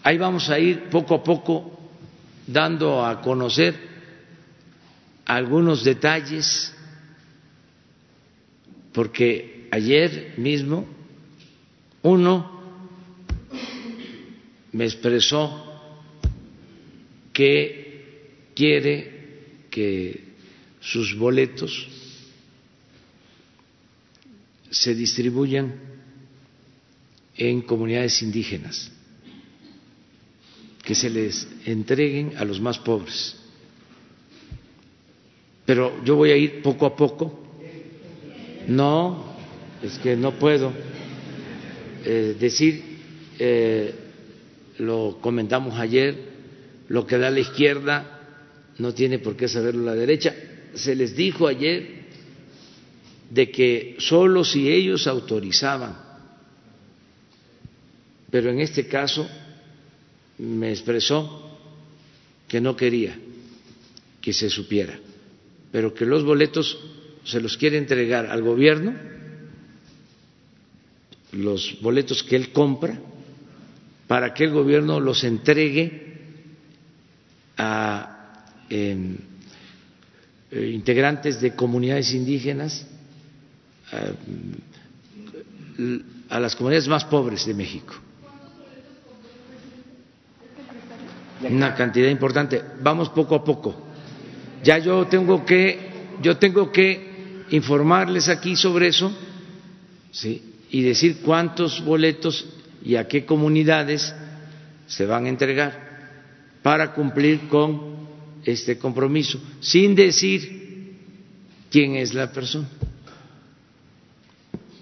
Ahí 0.04 0.18
vamos 0.18 0.50
a 0.50 0.60
ir 0.60 0.84
poco 0.90 1.16
a 1.16 1.24
poco 1.24 1.80
dando 2.46 3.04
a 3.04 3.22
conocer 3.22 3.74
algunos 5.26 5.84
detalles 5.84 6.72
porque 8.94 9.68
ayer 9.72 10.36
mismo 10.38 10.86
uno 12.06 12.52
me 14.72 14.86
expresó 14.86 15.64
que 17.34 18.52
quiere 18.54 19.66
que 19.72 20.24
sus 20.80 21.18
boletos 21.18 21.88
se 24.70 24.94
distribuyan 24.94 25.74
en 27.38 27.62
comunidades 27.62 28.22
indígenas, 28.22 28.92
que 30.84 30.94
se 30.94 31.10
les 31.10 31.48
entreguen 31.66 32.38
a 32.38 32.46
los 32.46 32.62
más 32.62 32.78
pobres. 32.78 33.36
Pero 35.66 36.04
yo 36.04 36.16
voy 36.16 36.30
a 36.30 36.38
ir 36.38 36.62
poco 36.62 36.86
a 36.86 36.96
poco. 36.96 37.42
No, 38.68 39.26
es 39.82 39.98
que 39.98 40.16
no 40.16 40.34
puedo. 40.34 40.72
Eh, 42.08 42.36
decir, 42.40 42.84
eh, 43.40 43.92
lo 44.78 45.18
comentamos 45.20 45.80
ayer, 45.80 46.16
lo 46.90 47.08
que 47.08 47.18
da 47.18 47.32
la 47.32 47.40
izquierda 47.40 48.22
no 48.78 48.94
tiene 48.94 49.18
por 49.18 49.36
qué 49.36 49.48
saberlo 49.48 49.84
la 49.84 49.96
derecha. 49.96 50.36
Se 50.76 50.96
les 50.96 51.16
dijo 51.16 51.48
ayer 51.48 52.06
de 53.32 53.50
que 53.50 53.96
solo 53.98 54.44
si 54.44 54.70
ellos 54.70 55.08
autorizaban, 55.08 55.98
pero 58.30 58.52
en 58.52 58.60
este 58.60 58.86
caso 58.86 59.28
me 60.38 60.70
expresó 60.70 61.58
que 62.48 62.62
no 62.62 62.76
quería 62.76 63.18
que 64.22 64.32
se 64.32 64.52
supiera, 64.52 65.00
pero 65.72 65.92
que 65.92 66.06
los 66.06 66.24
boletos 66.24 66.78
se 67.24 67.42
los 67.42 67.58
quiere 67.58 67.80
entregar 67.80 68.28
al 68.28 68.44
gobierno 68.44 69.15
los 71.36 71.80
boletos 71.82 72.24
que 72.24 72.36
él 72.36 72.52
compra 72.52 72.98
para 74.08 74.34
que 74.34 74.44
el 74.46 74.52
gobierno 74.52 75.00
los 75.00 75.24
entregue 75.24 76.16
a 77.58 78.44
em, 78.70 79.18
eh, 80.52 80.70
integrantes 80.74 81.42
de 81.42 81.56
comunidades 81.56 82.14
indígenas, 82.14 82.86
a, 83.92 84.12
a 86.36 86.40
las 86.40 86.56
comunidades 86.56 86.88
más 86.88 87.06
pobres 87.06 87.46
de 87.46 87.54
México. 87.54 87.96
Una 91.50 91.76
cantidad 91.76 92.10
importante. 92.10 92.62
Vamos 92.82 93.10
poco 93.10 93.36
a 93.36 93.44
poco. 93.44 93.76
Ya 94.64 94.78
yo 94.80 95.06
tengo 95.08 95.46
que, 95.46 95.78
yo 96.22 96.38
tengo 96.38 96.72
que 96.72 97.44
informarles 97.52 98.30
aquí 98.30 98.56
sobre 98.56 98.88
eso, 98.88 99.12
sí, 100.12 100.55
y 100.76 100.82
decir 100.82 101.22
cuántos 101.22 101.82
boletos 101.86 102.46
y 102.84 102.98
a 102.98 103.08
qué 103.08 103.26
comunidades 103.26 104.14
se 104.88 105.06
van 105.06 105.26
a 105.26 105.30
entregar 105.30 106.20
para 106.62 106.94
cumplir 106.94 107.48
con 107.48 108.10
este 108.44 108.78
compromiso, 108.78 109.40
sin 109.62 109.96
decir 109.96 110.98
quién 111.72 111.96
es 111.96 112.14
la 112.14 112.30
persona. 112.30 112.68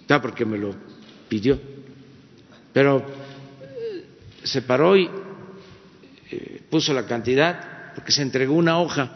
Está 0.01 0.19
porque 0.19 0.45
me 0.45 0.57
lo 0.57 0.73
pidió. 1.29 1.61
Pero 2.73 3.05
se 4.41 4.63
paró 4.63 4.97
y 4.97 5.07
eh, 6.31 6.63
puso 6.71 6.91
la 6.91 7.05
cantidad 7.05 7.93
porque 7.93 8.11
se 8.11 8.23
entregó 8.23 8.55
una 8.55 8.79
hoja. 8.79 9.13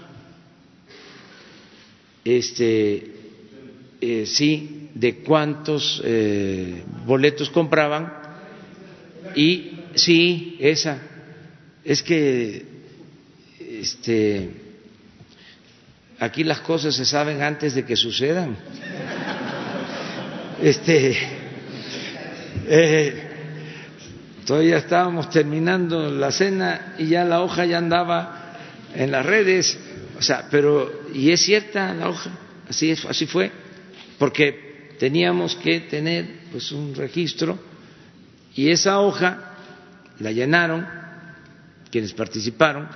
Este 2.24 3.17
eh, 4.02 4.26
sí 4.26 4.90
de 4.94 5.18
cuántos 5.20 6.02
eh, 6.04 6.84
boletos 7.06 7.50
compraban 7.50 8.14
y 9.36 9.72
sí, 9.96 10.58
esa, 10.60 11.00
es 11.84 12.02
que 12.02 12.66
este, 13.60 14.50
aquí 16.20 16.44
las 16.44 16.60
cosas 16.62 16.96
se 16.96 17.06
saben 17.06 17.42
antes 17.42 17.76
de 17.76 17.86
que 17.86 17.96
sucedan. 17.96 18.58
Este, 20.60 21.16
eh, 22.66 23.28
todavía 24.44 24.78
estábamos 24.78 25.30
terminando 25.30 26.10
la 26.10 26.32
cena 26.32 26.96
y 26.98 27.06
ya 27.10 27.24
la 27.26 27.44
hoja 27.44 27.66
ya 27.66 27.78
andaba 27.78 28.58
en 28.96 29.12
las 29.12 29.24
redes, 29.24 29.78
o 30.18 30.22
sea, 30.24 30.48
pero 30.50 31.04
y 31.14 31.30
es 31.30 31.42
cierta 31.42 31.94
la 31.94 32.10
hoja, 32.10 32.32
así 32.68 32.90
es, 32.90 33.06
así 33.06 33.28
fue, 33.28 33.52
porque 34.18 34.96
teníamos 35.00 35.56
que 35.56 35.82
tener 35.82 36.48
pues 36.52 36.72
un 36.72 36.96
registro 36.96 37.58
y 38.56 38.70
esa 38.70 39.00
hoja 39.00 39.54
la 40.20 40.32
llenaron 40.32 40.88
quienes 41.92 42.14
participaron, 42.14 42.88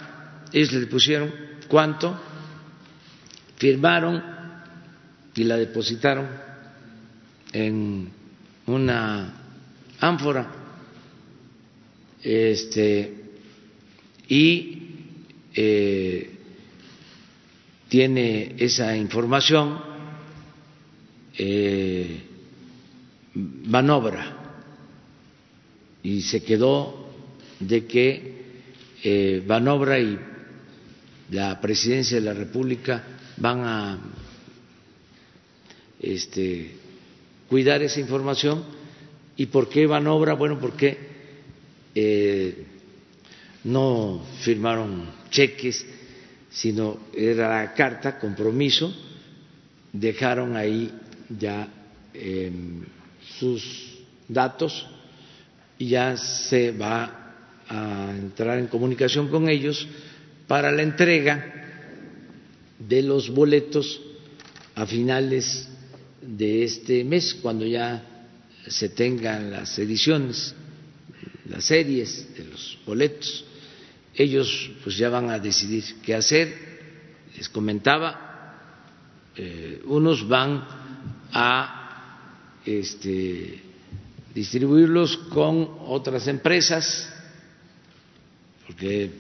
ellos 0.52 0.74
le 0.74 0.88
pusieron 0.88 1.34
cuánto, 1.68 2.20
firmaron 3.58 4.24
y 5.36 5.44
la 5.44 5.56
depositaron 5.58 6.28
en 7.54 8.10
una 8.66 9.34
ánfora 10.00 10.52
este 12.24 13.16
y 14.28 14.78
eh, 15.54 16.38
tiene 17.90 18.56
esa 18.58 18.96
información 18.96 19.91
eh, 21.38 22.22
Manobra 23.34 24.38
y 26.04 26.22
se 26.22 26.44
quedó 26.44 27.10
de 27.60 27.86
que 27.86 28.42
eh, 29.04 29.44
Banobra 29.46 30.00
y 30.00 30.20
la 31.30 31.62
presidencia 31.62 32.18
de 32.18 32.26
la 32.26 32.34
República 32.34 33.04
van 33.38 33.62
a 33.64 34.00
este, 36.00 36.72
cuidar 37.48 37.82
esa 37.82 38.00
información. 38.00 38.64
¿Y 39.38 39.46
por 39.46 39.70
qué 39.70 39.88
Banobra? 39.88 40.34
Bueno, 40.34 40.60
porque 40.60 40.98
eh, 41.96 42.66
no 43.64 44.22
firmaron 44.42 45.06
cheques, 45.30 45.86
sino 46.50 46.98
era 47.16 47.62
la 47.64 47.74
carta, 47.74 48.20
compromiso, 48.20 48.94
dejaron 49.94 50.58
ahí 50.58 50.92
ya 51.40 51.68
em, 52.14 52.84
sus 53.40 54.00
datos 54.28 54.88
y 55.78 55.90
ya 55.90 56.18
se 56.18 56.72
va 56.72 57.34
a 57.68 58.12
entrar 58.12 58.60
en 58.60 58.68
comunicación 58.68 59.30
con 59.30 59.50
ellos 59.50 59.88
para 60.48 60.72
la 60.72 60.84
entrega 60.84 61.62
de 62.78 63.02
los 63.02 63.30
boletos 63.30 64.02
a 64.76 64.86
finales 64.86 65.70
de 66.22 66.64
este 66.64 67.04
mes, 67.04 67.34
cuando 67.36 67.66
ya 67.66 68.04
se 68.68 68.90
tengan 68.90 69.52
las 69.52 69.78
ediciones, 69.80 70.54
las 71.50 71.66
series 71.66 72.36
de 72.36 72.46
los 72.46 72.78
boletos. 72.86 73.46
Ellos 74.14 74.72
pues 74.84 74.98
ya 74.98 75.10
van 75.10 75.30
a 75.30 75.40
decidir 75.40 75.84
qué 76.04 76.16
hacer. 76.16 76.54
Les 77.36 77.50
comentaba, 77.50 78.54
eh, 79.36 79.82
unos 79.86 80.28
van 80.28 81.01
a 81.34 82.60
este, 82.66 83.62
distribuirlos 84.34 85.18
con 85.18 85.78
otras 85.88 86.28
empresas, 86.28 87.12
porque 88.68 89.12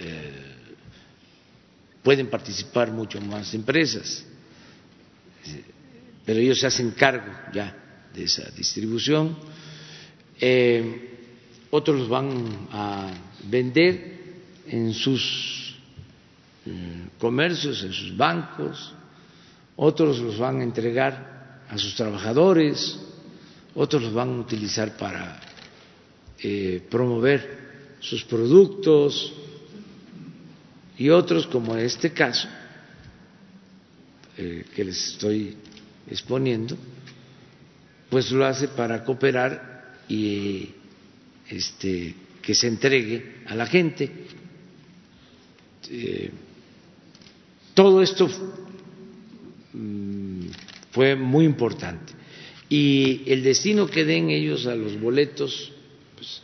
eh, 0.00 0.50
pueden 2.02 2.28
participar 2.28 2.90
mucho 2.90 3.20
más 3.20 3.54
empresas, 3.54 4.24
pero 6.24 6.38
ellos 6.38 6.60
se 6.60 6.66
hacen 6.66 6.90
cargo 6.92 7.32
ya 7.52 7.76
de 8.14 8.24
esa 8.24 8.50
distribución. 8.50 9.36
Eh, 10.40 11.18
otros 11.70 12.08
van 12.08 12.68
a 12.72 13.10
vender 13.44 14.20
en 14.66 14.92
sus 14.92 15.76
eh, 16.66 17.08
comercios, 17.18 17.82
en 17.82 17.92
sus 17.92 18.16
bancos, 18.16 18.94
otros 19.82 20.18
los 20.18 20.36
van 20.36 20.60
a 20.60 20.62
entregar 20.62 21.62
a 21.66 21.78
sus 21.78 21.94
trabajadores, 21.94 22.98
otros 23.74 24.02
los 24.02 24.12
van 24.12 24.28
a 24.28 24.40
utilizar 24.40 24.94
para 24.98 25.40
eh, 26.42 26.86
promover 26.90 27.96
sus 27.98 28.22
productos 28.24 29.32
y 30.98 31.08
otros, 31.08 31.46
como 31.46 31.76
este 31.76 32.12
caso 32.12 32.46
eh, 34.36 34.66
que 34.74 34.84
les 34.84 35.12
estoy 35.12 35.56
exponiendo, 36.10 36.76
pues 38.10 38.30
lo 38.32 38.44
hace 38.44 38.68
para 38.68 39.02
cooperar 39.02 39.94
y 40.10 40.74
este, 41.48 42.14
que 42.42 42.54
se 42.54 42.66
entregue 42.66 43.44
a 43.46 43.54
la 43.54 43.64
gente. 43.64 44.12
Eh, 45.88 46.30
todo 47.72 48.02
esto 48.02 48.28
mm, 49.72 50.46
fue 50.92 51.16
muy 51.16 51.44
importante. 51.44 52.12
Y 52.68 53.22
el 53.26 53.42
destino 53.42 53.86
que 53.86 54.04
den 54.04 54.30
ellos 54.30 54.66
a 54.66 54.74
los 54.74 54.98
boletos 55.00 55.72
pues, 56.14 56.42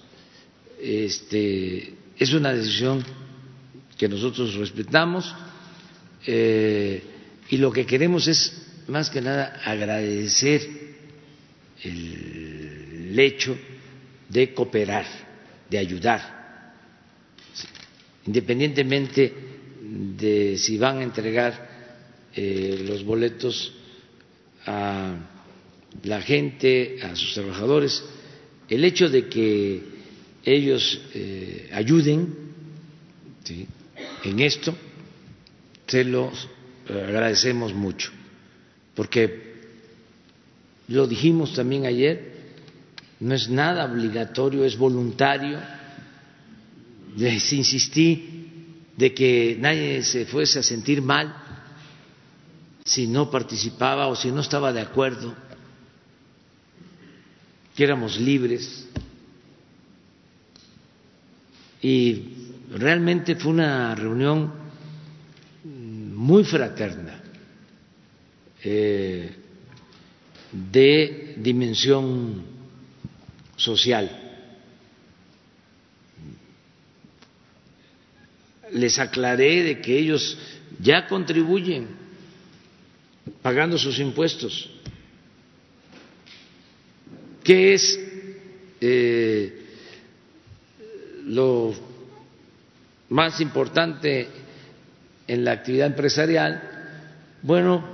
este, 0.81 1.95
es 2.19 2.33
una 2.33 2.53
decisión 2.53 3.05
que 3.97 4.09
nosotros 4.09 4.55
respetamos 4.55 5.35
eh, 6.27 7.03
y 7.49 7.57
lo 7.59 7.73
que 7.73 7.87
queremos 7.87 8.27
es 8.27 8.67
más 8.89 9.09
que 9.11 9.21
nada 9.21 9.61
agradecer 9.65 10.69
el 11.83 13.19
hecho 13.19 13.57
de 14.29 14.53
cooperar, 14.53 15.07
de 15.71 15.79
ayudar, 15.79 16.75
independientemente 18.27 19.33
de 19.81 20.59
si 20.59 20.79
van 20.79 20.99
a 20.99 21.03
entregar 21.05 21.76
eh, 22.37 22.85
los 22.87 23.03
boletos 23.03 23.73
a 24.67 25.17
la 26.03 26.21
gente, 26.21 26.99
a 27.03 27.17
sus 27.17 27.35
trabajadores, 27.35 28.05
el 28.69 28.85
hecho 28.85 29.09
de 29.09 29.27
que 29.29 29.83
ellos 30.45 31.01
eh, 31.15 31.71
ayuden 31.73 32.35
en 34.25 34.41
esto, 34.41 34.77
se 35.87 36.05
los 36.05 36.49
agradecemos 36.89 37.73
mucho, 37.73 38.11
porque 38.95 39.47
lo 40.89 41.07
dijimos 41.07 41.55
también 41.55 41.87
ayer, 41.87 42.37
no 43.21 43.35
es 43.35 43.49
nada 43.49 43.87
obligatorio, 43.87 44.65
es 44.65 44.77
voluntario. 44.77 45.59
Les 47.17 47.53
insistí 47.53 48.83
de 48.97 49.15
que 49.15 49.57
nadie 49.59 50.03
se 50.03 50.27
fuese 50.27 50.59
a 50.59 50.63
sentir 50.63 51.01
mal 51.01 51.46
si 52.87 53.07
no 53.09 53.29
participaba 53.31 54.07
o 54.07 54.15
si 54.15 54.31
no 54.31 54.41
estaba 54.41 54.73
de 54.73 54.81
acuerdo 54.81 55.35
que 57.75 57.83
éramos 57.85 58.19
libres 58.19 58.89
y 61.83 62.23
realmente 62.71 63.35
fue 63.35 63.51
una 63.53 63.95
reunión 63.95 64.53
muy 65.65 66.45
fraterna 66.45 67.23
eh, 68.63 69.35
de 70.53 71.35
dimensión 71.39 72.45
social. 73.57 74.23
Les 78.73 78.99
aclaré 78.99 79.63
de 79.65 79.81
que 79.81 79.99
ellos 79.99 80.39
ya 80.81 81.07
contribuyen 81.09 82.06
pagando 83.43 83.79
sus 83.79 83.99
impuestos 83.99 84.71
¿Qué 87.47 87.75
es 87.75 88.01
eh, 88.81 89.67
lo 91.27 91.73
más 93.11 93.41
importante 93.41 94.27
en 95.29 95.45
la 95.45 95.53
actividad 95.53 95.87
empresarial? 95.87 96.61
Bueno, 97.43 97.85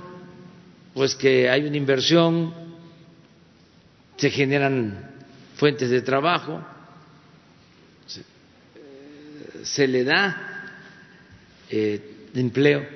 pues 0.95 1.13
que 1.13 1.51
hay 1.51 1.67
una 1.67 1.77
inversión, 1.77 2.51
se 4.17 4.31
generan 4.31 5.11
fuentes 5.55 5.91
de 5.91 6.01
trabajo, 6.01 6.59
se, 9.61 9.87
le 9.87 10.03
da 10.03 10.65
eh, 11.69 12.29
empleo 12.33 12.87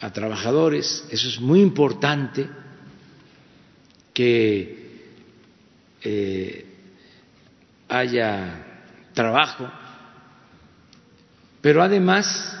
a 0.00 0.12
trabajadores, 0.12 1.04
eso 1.10 1.28
es 1.28 1.40
muy 1.40 1.60
importante 1.60 2.48
que 4.14 4.80
eh, 6.02 6.66
haya 7.88 8.66
trabajo, 9.12 9.70
pero 11.60 11.82
además 11.82 12.56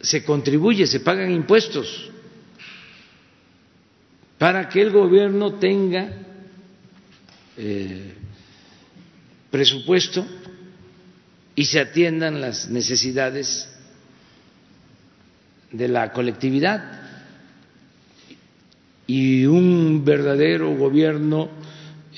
se 0.00 0.24
contribuye, 0.24 0.86
se 0.86 1.00
pagan 1.00 1.30
impuestos 1.30 2.10
para 4.38 4.68
que 4.68 4.82
el 4.82 4.90
gobierno 4.90 5.54
tenga 5.54 6.10
eh, 7.56 8.14
presupuesto 9.50 10.26
y 11.54 11.64
se 11.64 11.80
atiendan 11.80 12.40
las 12.40 12.68
necesidades 12.70 13.68
de 15.72 15.88
la 15.88 16.12
colectividad. 16.12 17.00
Y 19.06 19.44
un 19.46 20.04
verdadero 20.04 20.74
gobierno 20.76 21.50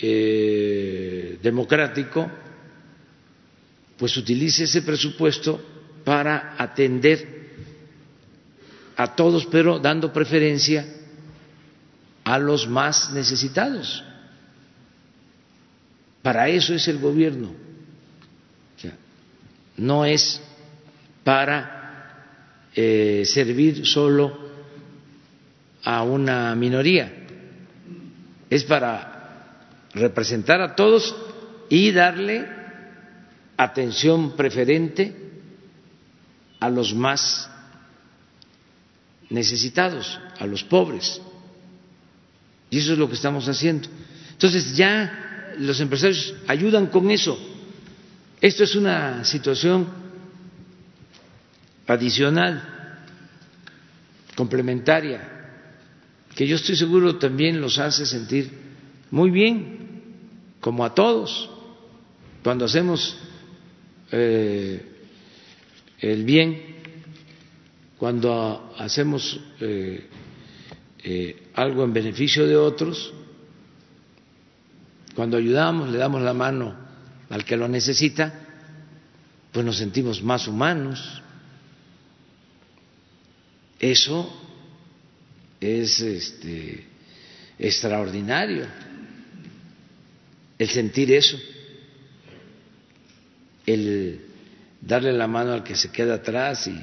eh, 0.01 1.39
democrático 1.43 2.31
pues 3.97 4.17
utilice 4.17 4.65
ese 4.65 4.83
presupuesto 4.83 5.63
para 6.05 6.57
atender 6.59 7.43
a 8.97 9.15
todos, 9.15 9.47
pero 9.47 9.79
dando 9.79 10.13
preferencia 10.13 10.87
a 12.25 12.39
los 12.39 12.69
más 12.69 13.13
necesitados. 13.13 14.05
Para 16.23 16.49
eso 16.49 16.75
es 16.75 16.87
el 16.89 16.99
gobierno. 16.99 17.55
no 19.77 20.05
es 20.05 20.41
para 21.25 21.82
eh, 22.75 23.25
servir 23.27 23.87
solo 23.87 24.39
a 25.85 26.03
una 26.03 26.55
minoría, 26.55 27.13
es 28.49 28.65
para 28.65 29.89
representar 29.95 30.61
a 30.61 30.75
todos 30.75 31.15
y 31.69 31.91
darle 31.91 32.47
atención 33.57 34.37
preferente 34.37 35.15
a 36.61 36.71
los 36.71 36.95
más 36.95 37.49
necesitados, 39.31 40.21
a 40.39 40.47
los 40.47 40.63
pobres. 40.63 41.21
Y 42.71 42.79
eso 42.79 42.93
es 42.93 42.99
lo 42.99 43.09
que 43.09 43.15
estamos 43.15 43.49
haciendo. 43.49 43.89
Entonces 44.31 44.77
ya 44.77 45.55
los 45.59 45.81
empresarios 45.81 46.35
ayudan 46.47 46.87
con 46.87 47.11
eso. 47.11 47.39
Esto 48.41 48.65
es 48.65 48.75
una 48.75 49.25
situación 49.25 50.02
adicional, 51.87 52.99
complementaria, 54.35 55.29
que 56.35 56.47
yo 56.47 56.57
estoy 56.57 56.77
seguro 56.77 57.17
también 57.17 57.61
los 57.61 57.79
hace 57.79 58.07
sentir 58.07 58.51
muy 59.11 59.31
bien, 59.31 59.83
como 60.61 60.85
a 60.85 60.95
todos, 60.95 61.51
cuando 62.43 62.65
hacemos 62.65 63.17
eh, 64.11 64.87
el 65.99 66.25
bien, 66.25 66.63
cuando 67.99 68.75
hacemos 68.79 69.39
eh, 69.61 70.09
eh, 71.05 71.49
algo 71.55 71.85
en 71.85 71.93
beneficio 71.93 72.47
de 72.47 72.57
otros, 72.57 73.13
cuando 75.15 75.37
ayudamos, 75.37 75.91
le 75.91 75.99
damos 75.99 76.23
la 76.23 76.33
mano 76.33 76.75
al 77.29 77.45
que 77.45 77.57
lo 77.57 77.69
necesita, 77.69 78.33
pues 79.53 79.65
nos 79.65 79.77
sentimos 79.77 80.23
más 80.23 80.49
humanos. 80.49 81.23
Eso 83.83 84.33
es 85.61 85.99
este, 85.99 86.85
extraordinario, 87.59 88.65
el 90.57 90.69
sentir 90.69 91.11
eso, 91.11 91.37
el 93.67 94.21
darle 94.81 95.13
la 95.13 95.27
mano 95.27 95.53
al 95.53 95.65
que 95.65 95.75
se 95.75 95.91
queda 95.91 96.15
atrás 96.15 96.69
y 96.69 96.81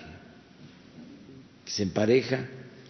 se 1.65 1.83
empareja 1.83 2.45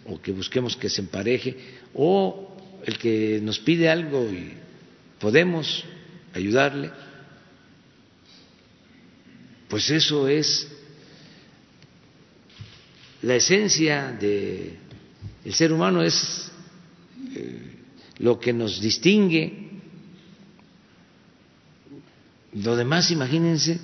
o 0.05 0.20
que 0.20 0.32
busquemos 0.32 0.76
que 0.76 0.89
se 0.89 1.01
empareje, 1.01 1.55
o 1.93 2.57
el 2.84 2.97
que 2.97 3.39
nos 3.43 3.60
pide 3.60 3.89
algo 3.89 4.28
y 4.28 4.53
podemos 5.20 5.84
ayudarle, 6.34 6.89
pues 9.68 9.88
eso 9.91 10.28
es 10.28 10.68
la 13.22 13.36
esencia 13.36 14.12
del 14.12 14.78
ser 15.52 15.74
humano, 15.74 16.02
es 16.02 16.52
eh, 17.36 17.76
lo 18.20 18.40
que 18.40 18.54
nos 18.54 18.80
distingue. 18.80 19.70
Lo 22.54 22.76
demás, 22.76 23.12
imagínense, 23.12 23.80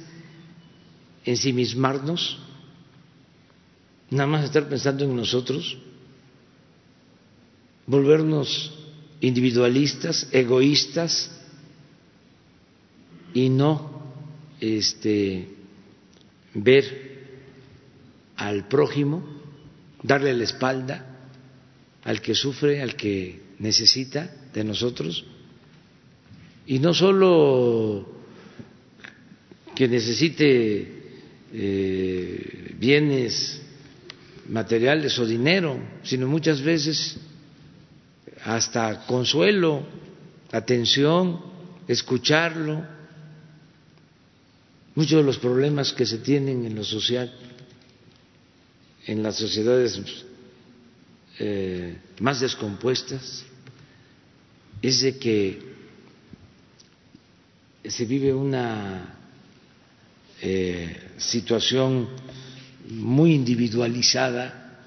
ensimismarnos, 1.24 2.40
nada 4.10 4.28
más 4.28 4.46
estar 4.46 4.68
pensando 4.68 5.04
en 5.04 5.16
nosotros 5.16 5.78
volvernos 7.88 8.74
individualistas, 9.22 10.28
egoístas 10.32 11.32
y 13.34 13.50
no 13.50 14.04
este, 14.60 15.50
ver 16.54 17.15
al 18.48 18.68
prójimo, 18.68 19.24
darle 20.04 20.34
la 20.34 20.44
espalda 20.44 21.06
al 22.04 22.22
que 22.22 22.36
sufre, 22.36 22.82
al 22.82 22.96
que 22.96 23.42
necesita 23.60 24.30
de 24.54 24.64
nosotros, 24.64 25.26
y 26.68 26.80
no 26.80 26.94
solo 26.94 28.08
que 29.76 29.88
necesite 29.88 30.88
eh, 31.54 32.76
bienes 32.80 33.62
materiales 34.50 35.18
o 35.20 35.26
dinero, 35.26 35.78
sino 36.04 36.28
muchas 36.28 36.62
veces 36.62 37.18
hasta 38.44 39.06
consuelo, 39.06 39.84
atención, 40.52 41.42
escucharlo. 41.88 42.86
Muchos 44.94 45.18
de 45.18 45.24
los 45.24 45.38
problemas 45.40 45.92
que 45.92 46.06
se 46.06 46.20
tienen 46.20 46.66
en 46.66 46.76
lo 46.76 46.84
social, 46.84 47.34
en 49.06 49.22
las 49.22 49.36
sociedades 49.36 50.02
eh, 51.40 51.98
más 52.20 52.40
descompuestas, 52.40 53.46
es 54.82 55.02
de 55.02 55.18
que 55.18 55.60
se 57.84 58.06
vive 58.06 58.34
una 58.34 59.16
eh, 60.42 60.98
situación 61.18 62.08
muy 62.90 63.34
individualizada, 63.34 64.80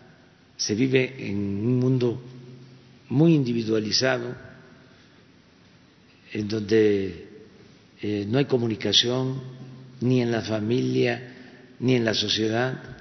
se 0.57 0.75
vive 0.75 1.29
en 1.29 1.37
un 1.37 1.79
mundo 1.79 2.21
muy 3.09 3.35
individualizado, 3.35 4.35
en 6.33 6.49
donde 6.49 7.29
eh, 8.01 8.27
no 8.29 8.39
hay 8.39 8.45
comunicación 8.45 9.41
ni 10.01 10.21
en 10.23 10.31
la 10.31 10.43
familia 10.43 11.35
ni 11.81 11.95
en 11.95 12.05
la 12.05 12.15
sociedad, 12.15 12.98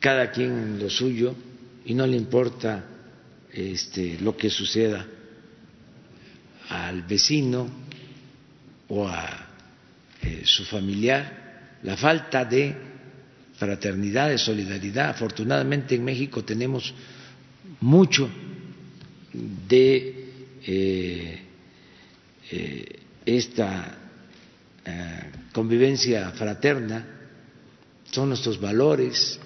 cada 0.00 0.30
quien 0.30 0.50
en 0.50 0.78
lo 0.78 0.88
suyo 0.88 1.36
y 1.84 1.94
no 1.94 2.06
le 2.06 2.16
importa 2.16 2.84
este, 3.52 4.18
lo 4.20 4.36
que 4.36 4.48
suceda 4.48 5.06
al 6.70 7.02
vecino 7.02 7.68
o 8.88 9.06
a 9.06 9.46
eh, 10.22 10.42
su 10.44 10.64
familiar, 10.64 11.78
la 11.82 11.96
falta 11.96 12.44
de 12.44 12.74
fraternidad, 13.56 14.30
de 14.30 14.38
solidaridad. 14.38 15.10
Afortunadamente 15.10 15.94
en 15.94 16.04
México 16.04 16.44
tenemos 16.44 16.94
mucho 17.80 18.28
de 19.32 20.32
eh, 20.64 21.40
eh, 22.50 22.98
esta 23.24 23.96
convivencia 25.52 26.30
fraterna, 26.30 27.06
son 28.10 28.30
nuestros 28.30 28.58
valores, 28.58 29.38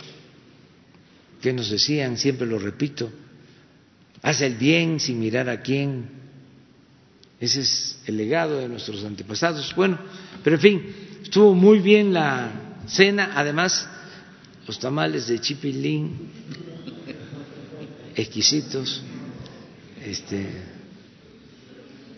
que 1.45 1.53
nos 1.53 1.69
decían, 1.69 2.17
siempre 2.17 2.47
lo 2.47 2.59
repito, 2.59 3.13
haz 4.23 4.41
el 4.41 4.55
bien 4.55 4.99
sin 4.99 5.21
mirar 5.21 5.51
a 5.51 5.61
quién, 5.61 6.07
ese 7.39 7.61
es 7.61 7.99
el 8.07 8.17
legado 8.17 8.61
de 8.61 8.67
nuestros 8.67 9.05
antepasados. 9.05 9.75
Bueno, 9.77 9.99
pero 10.43 10.57
en 10.57 10.63
fin, 10.63 10.83
estuvo 11.23 11.55
muy 11.55 11.81
bien 11.81 12.15
la 12.15 12.81
cena, 12.87 13.33
además 13.35 13.87
los 14.67 14.79
tamales 14.79 15.27
de 15.27 15.39
chipilín, 15.39 16.31
exquisitos. 18.17 19.03
Este... 20.03 20.47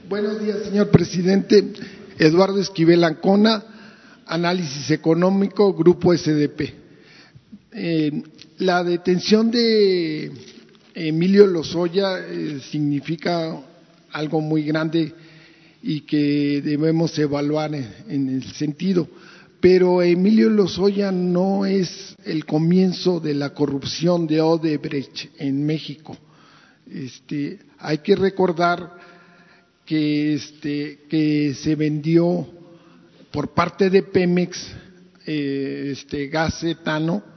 Buenos 0.09 0.41
días, 0.41 0.59
señor 0.66 0.89
presidente. 0.93 1.72
Eduardo 2.16 2.61
Esquivel 2.61 3.03
Ancona, 3.03 3.64
Análisis 4.24 4.93
Económico, 4.93 5.74
Grupo 5.74 6.16
SDP. 6.16 6.74
Eh, 7.72 8.22
la 8.59 8.83
detención 8.83 9.51
de 9.51 10.33
Emilio 10.95 11.47
Lozoya 11.47 12.19
eh, 12.21 12.61
significa 12.71 13.61
algo 14.13 14.41
muy 14.41 14.63
grande 14.63 15.13
y 15.83 16.01
que 16.01 16.63
debemos 16.65 17.19
evaluar 17.19 17.75
en, 17.75 18.29
el 18.29 18.45
sentido. 18.55 19.09
pero 19.61 20.03
Emilio 20.03 20.49
Lozoya 20.49 21.13
no 21.13 21.67
es 21.67 22.17
el 22.25 22.45
comienzo 22.45 23.21
de 23.21 23.35
la 23.35 23.51
corrupción 23.51 24.27
de 24.27 24.41
Odebrecht 24.41 25.31
en 25.39 25.65
México. 25.65 26.17
Este, 26.91 27.59
hay 27.79 27.99
que 27.99 28.17
recordar 28.17 28.97
que, 29.85 30.35
este, 30.35 31.01
que 31.09 31.55
se 31.55 31.75
vendió 31.75 32.47
por 33.31 33.53
parte 33.55 33.91
de 33.91 34.03
Pemex 34.03 34.73
eh, 35.27 35.91
este 35.93 36.29
gas 36.29 36.63
etano 36.63 37.36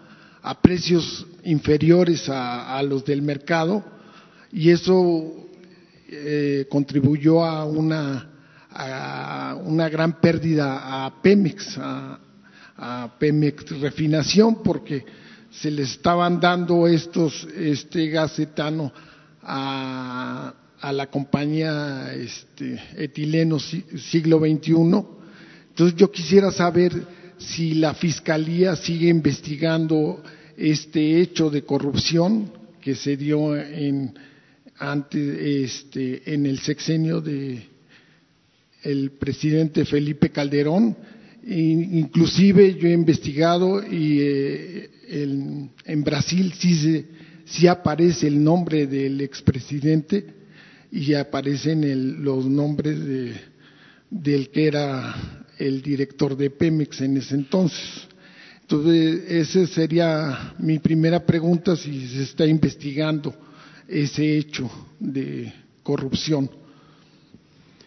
a 0.49 0.59
precios 0.59 1.27
inferiores 1.43 2.27
a, 2.27 2.81
los 2.81 3.05
del 3.05 3.21
mercado 3.21 3.83
y 4.51 4.71
eso 4.71 5.45
eh, 6.09 6.65
contribuyó 6.71 7.45
a 7.45 7.65
una, 7.65 8.31
a 8.71 9.55
una 9.63 9.89
gran 9.89 10.19
pérdida 10.19 11.05
a 11.05 11.21
Pemex, 11.21 11.77
a, 11.77 12.19
Pemex 13.19 13.79
Refinación, 13.79 14.63
porque 14.63 15.05
se 15.51 15.69
le 15.69 15.83
estaban 15.83 16.39
dando 16.39 16.87
estos, 16.87 17.47
este 17.55 18.09
gas 18.09 18.39
etano 18.39 18.91
a, 19.43 20.51
la 20.81 21.07
compañía 21.11 22.11
este, 22.15 22.81
etileno 22.97 23.59
siglo 23.59 24.39
XXI. 24.39 24.71
Entonces 24.71 25.95
yo 25.95 26.09
quisiera 26.09 26.51
saber 26.51 26.93
si 27.37 27.75
la 27.75 27.93
Fiscalía 27.93 28.75
sigue 28.75 29.09
investigando 29.09 30.23
este 30.59 31.21
hecho 31.21 31.49
de 31.49 31.63
corrupción 31.63 32.51
que 32.81 32.93
se 32.93 33.15
dio 33.15 33.55
en, 33.55 34.13
este, 35.13 36.33
en 36.33 36.45
el 36.45 36.59
sexenio 36.59 37.21
de 37.21 37.63
el 38.83 39.11
presidente 39.11 39.85
Felipe 39.85 40.29
Calderón. 40.29 40.95
Inclusive 41.45 42.75
yo 42.75 42.87
he 42.89 42.93
investigado 42.93 43.81
y 43.81 44.19
eh, 44.21 44.89
en 45.07 46.03
Brasil 46.03 46.53
sí, 46.57 47.05
sí, 47.45 47.67
aparece 47.67 48.27
el 48.27 48.43
nombre 48.43 48.85
del 48.85 49.21
expresidente 49.21 50.25
y 50.91 51.13
aparecen 51.13 52.23
los 52.23 52.45
nombres 52.45 53.05
de, 53.05 53.33
del 54.09 54.49
que 54.49 54.67
era 54.67 55.45
el 55.57 55.81
director 55.81 56.35
de 56.35 56.49
Pemex 56.49 57.01
en 57.01 57.17
ese 57.17 57.35
entonces. 57.35 58.08
Entonces, 58.71 59.23
esa 59.27 59.65
sería 59.65 60.53
mi 60.59 60.77
primera 60.77 61.25
pregunta, 61.25 61.75
si 61.75 62.07
se 62.07 62.21
está 62.21 62.45
investigando 62.45 63.33
ese 63.87 64.37
hecho 64.37 64.69
de 64.99 65.51
corrupción. 65.81 66.47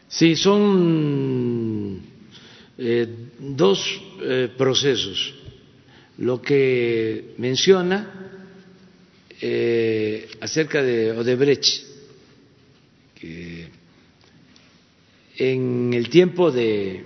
Sí, 0.08 0.34
son 0.34 2.00
eh, 2.76 3.06
dos 3.38 4.02
eh, 4.22 4.48
procesos. 4.58 5.32
Lo 6.18 6.42
que 6.42 7.36
menciona 7.38 8.32
eh, 9.40 10.28
acerca 10.40 10.82
de 10.82 11.12
Odebrecht, 11.12 11.86
que 13.14 13.68
en 15.36 15.94
el 15.94 16.08
tiempo 16.08 16.50
de 16.50 17.04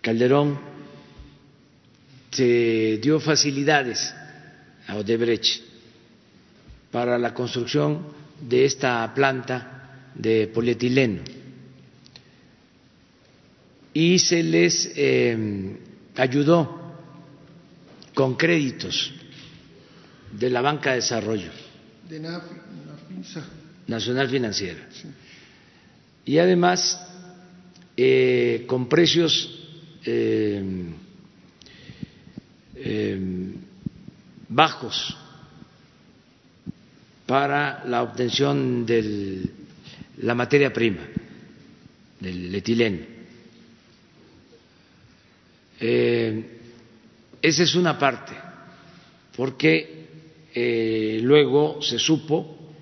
Calderón 0.00 0.73
se 2.34 2.98
dio 3.00 3.20
facilidades 3.20 4.12
a 4.88 4.96
Odebrecht 4.96 5.62
para 6.90 7.16
la 7.16 7.32
construcción 7.32 8.06
de 8.40 8.64
esta 8.64 9.12
planta 9.14 10.10
de 10.14 10.48
polietileno. 10.48 11.22
Y 13.92 14.18
se 14.18 14.42
les 14.42 14.90
eh, 14.96 15.76
ayudó 16.16 16.96
con 18.12 18.34
créditos 18.34 19.12
de 20.32 20.50
la 20.50 20.60
banca 20.60 20.90
de 20.90 20.96
desarrollo. 20.96 21.50
De 22.08 22.20
nacional 23.86 24.28
financiera. 24.28 24.88
Y 26.24 26.38
además 26.38 27.00
eh, 27.96 28.64
con 28.66 28.88
precios 28.88 29.50
eh, 30.04 30.62
eh, 32.86 33.18
bajos 34.46 35.16
para 37.24 37.82
la 37.86 38.02
obtención 38.02 38.84
de 38.84 39.48
la 40.18 40.34
materia 40.34 40.70
prima, 40.70 41.00
del 42.20 42.54
etileno. 42.54 42.98
Eh, 45.80 46.44
esa 47.40 47.62
es 47.62 47.74
una 47.74 47.98
parte, 47.98 48.34
porque 49.34 50.04
luego 51.22 51.80
se 51.80 51.98
supo 51.98 52.74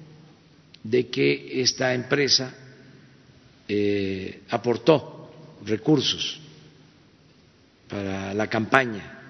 de 0.82 1.06
que 1.08 1.62
esta 1.62 1.94
empresa 1.94 2.52
aportó 4.50 5.32
recursos 5.64 6.40
para 7.88 8.34
la 8.34 8.48
campaña 8.48 9.21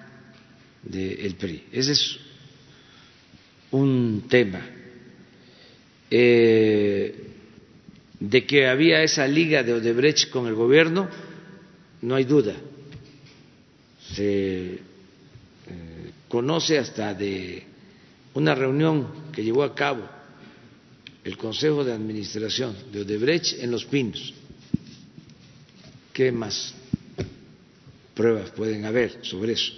del 0.83 1.35
PRI. 1.35 1.63
Ese 1.71 1.93
es 1.93 2.17
un 3.71 4.25
tema. 4.29 4.61
Eh, 6.09 7.29
de 8.19 8.45
que 8.45 8.67
había 8.67 9.03
esa 9.03 9.27
liga 9.27 9.63
de 9.63 9.73
Odebrecht 9.73 10.29
con 10.29 10.47
el 10.47 10.53
gobierno, 10.53 11.09
no 12.01 12.15
hay 12.15 12.23
duda. 12.23 12.55
Se 14.13 14.73
eh, 14.73 14.79
conoce 16.27 16.77
hasta 16.77 17.13
de 17.13 17.63
una 18.35 18.55
reunión 18.55 19.31
que 19.31 19.43
llevó 19.43 19.63
a 19.63 19.73
cabo 19.73 20.07
el 21.23 21.37
Consejo 21.37 21.83
de 21.83 21.93
Administración 21.93 22.75
de 22.91 23.01
Odebrecht 23.01 23.59
en 23.59 23.71
Los 23.71 23.85
Pinos. 23.85 24.33
¿Qué 26.13 26.31
más? 26.31 26.75
pruebas 28.13 28.51
pueden 28.51 28.85
haber 28.85 29.19
sobre 29.23 29.53
eso. 29.53 29.73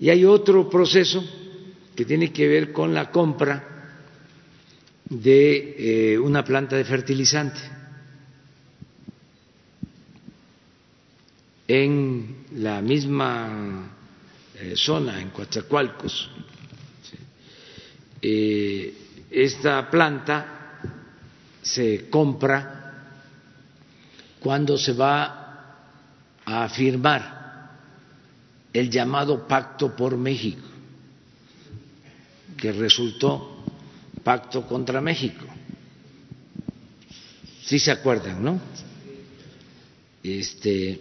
Y 0.00 0.08
hay 0.08 0.24
otro 0.24 0.68
proceso 0.68 1.22
que 1.94 2.06
tiene 2.06 2.32
que 2.32 2.48
ver 2.48 2.72
con 2.72 2.94
la 2.94 3.10
compra 3.10 3.92
de 5.04 6.14
eh, 6.14 6.18
una 6.18 6.42
planta 6.42 6.76
de 6.76 6.84
fertilizante 6.84 7.60
en 11.68 12.46
la 12.56 12.80
misma 12.80 13.90
eh, 14.54 14.72
zona, 14.74 15.20
en 15.20 15.28
Coatzacoalcos. 15.30 16.30
Eh, 18.22 18.94
esta 19.30 19.90
planta 19.90 20.78
se 21.60 22.08
compra 22.08 23.18
cuando 24.40 24.78
se 24.78 24.94
va 24.94 25.76
a 26.44 26.68
firmar 26.70 27.39
el 28.72 28.90
llamado 28.90 29.46
Pacto 29.46 29.94
por 29.96 30.16
México, 30.16 30.66
que 32.56 32.72
resultó 32.72 33.64
Pacto 34.22 34.66
contra 34.66 35.00
México. 35.00 35.46
Sí 37.62 37.78
se 37.78 37.90
acuerdan, 37.90 38.42
¿no? 38.42 38.60
Este, 40.22 41.00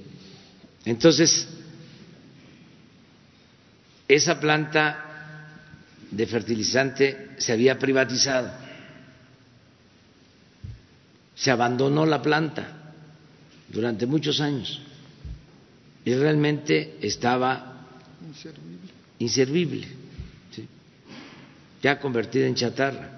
entonces, 0.85 1.47
esa 4.07 4.39
planta 4.39 5.05
de 6.09 6.25
fertilizante 6.25 7.35
se 7.37 7.53
había 7.53 7.77
privatizado, 7.77 8.51
se 11.35 11.51
abandonó 11.51 12.05
la 12.05 12.21
planta 12.21 12.93
durante 13.69 14.05
muchos 14.05 14.41
años 14.41 14.81
y 16.05 16.13
realmente 16.13 16.97
estaba 17.01 17.87
inservible, 19.19 19.87
ya 21.81 21.99
convertida 21.99 22.47
en 22.47 22.55
chatarra. 22.55 23.15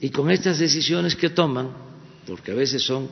Y 0.00 0.10
con 0.10 0.30
estas 0.30 0.58
decisiones 0.58 1.14
que 1.14 1.30
toman, 1.30 1.70
porque 2.26 2.50
a 2.50 2.54
veces 2.54 2.82
son 2.82 3.08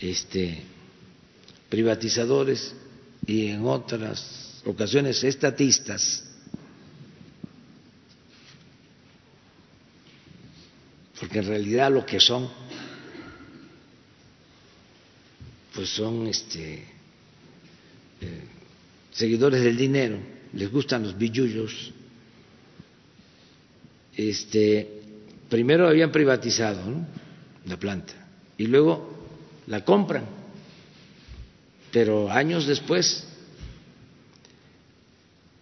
este, 0.00 0.62
privatizadores 1.68 2.74
y 3.26 3.46
en 3.48 3.64
otras 3.64 4.60
ocasiones 4.64 5.22
estatistas, 5.22 6.24
porque 11.20 11.38
en 11.38 11.46
realidad 11.46 11.92
lo 11.92 12.04
que 12.06 12.20
son 12.20 12.48
pues 15.78 15.90
son 15.90 16.26
este, 16.26 16.82
eh, 18.20 18.42
seguidores 19.12 19.62
del 19.62 19.76
dinero, 19.76 20.18
les 20.52 20.68
gustan 20.72 21.04
los 21.04 21.16
billullos. 21.16 21.92
Este, 24.16 25.02
primero 25.48 25.86
habían 25.86 26.10
privatizado 26.10 26.82
la 27.66 27.76
planta 27.76 28.12
y 28.56 28.66
luego 28.66 29.08
la 29.68 29.84
compran 29.84 30.24
pero 31.92 32.28
años 32.28 32.66
después. 32.66 33.24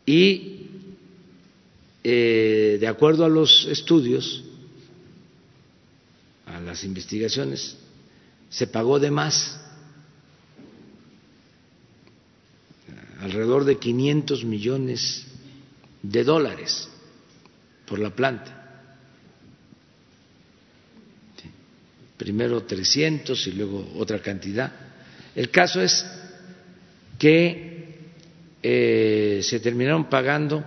Y 0.07 0.71
eh, 2.03 2.79
de 2.81 2.87
acuerdo 2.87 3.27
a 3.27 3.29
los 3.29 3.67
estudios, 3.67 4.45
a 6.47 6.59
las 6.59 6.85
investigaciones, 6.85 7.77
se 8.49 8.67
pagó 8.67 8.99
de 8.99 9.11
más, 9.11 9.61
de 13.65 13.79
500 13.79 14.45
millones 14.45 15.27
de 16.03 16.25
dólares 16.25 16.89
por 17.87 17.99
la 17.99 18.11
planta. 18.11 18.63
Primero 22.17 22.63
300 22.63 23.47
y 23.47 23.53
luego 23.53 23.93
otra 23.97 24.21
cantidad. 24.21 24.73
El 25.35 25.51
caso 25.51 25.83
es 25.83 26.05
que 27.19 27.99
eh, 28.63 29.41
se 29.43 29.61
terminaron 29.61 30.09
pagando 30.09 30.65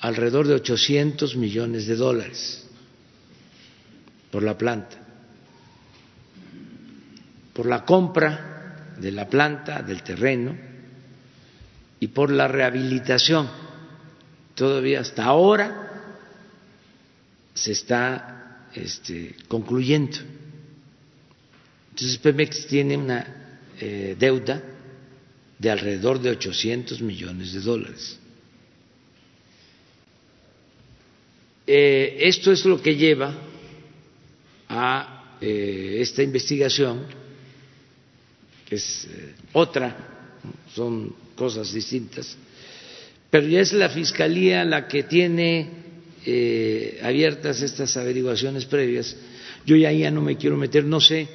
alrededor 0.00 0.46
de 0.46 0.54
800 0.54 1.36
millones 1.36 1.86
de 1.86 1.96
dólares 1.96 2.66
por 4.30 4.42
la 4.42 4.56
planta, 4.56 4.96
por 7.52 7.66
la 7.66 7.84
compra 7.84 8.94
de 8.98 9.12
la 9.12 9.28
planta, 9.28 9.82
del 9.82 10.02
terreno 10.02 10.75
y 12.00 12.08
por 12.08 12.30
la 12.30 12.48
rehabilitación. 12.48 13.48
Todavía 14.54 15.00
hasta 15.00 15.24
ahora 15.24 16.14
se 17.54 17.72
está 17.72 18.68
este, 18.74 19.34
concluyendo. 19.48 20.18
Entonces 21.90 22.18
Pemex 22.18 22.66
tiene 22.66 22.96
una 22.96 23.60
eh, 23.80 24.16
deuda 24.18 24.62
de 25.58 25.70
alrededor 25.70 26.20
de 26.20 26.30
800 26.30 27.00
millones 27.00 27.52
de 27.52 27.60
dólares. 27.60 28.18
Eh, 31.66 32.18
esto 32.20 32.52
es 32.52 32.64
lo 32.64 32.80
que 32.80 32.94
lleva 32.94 33.34
a 34.68 35.36
eh, 35.40 35.98
esta 36.00 36.22
investigación, 36.22 37.06
que 38.68 38.76
es 38.76 39.08
eh, 39.10 39.34
otra, 39.52 40.15
son 40.74 41.14
cosas 41.34 41.72
distintas, 41.72 42.36
pero 43.30 43.46
ya 43.46 43.60
es 43.60 43.72
la 43.72 43.88
Fiscalía 43.88 44.64
la 44.64 44.88
que 44.88 45.02
tiene 45.02 45.70
abiertas 47.02 47.62
estas 47.62 47.96
averiguaciones 47.96 48.64
previas. 48.64 49.16
Yo 49.64 49.76
ya, 49.76 49.92
ya 49.92 50.10
no 50.10 50.22
me 50.22 50.36
quiero 50.36 50.56
meter, 50.56 50.84
no 50.84 51.00
sé 51.00 51.28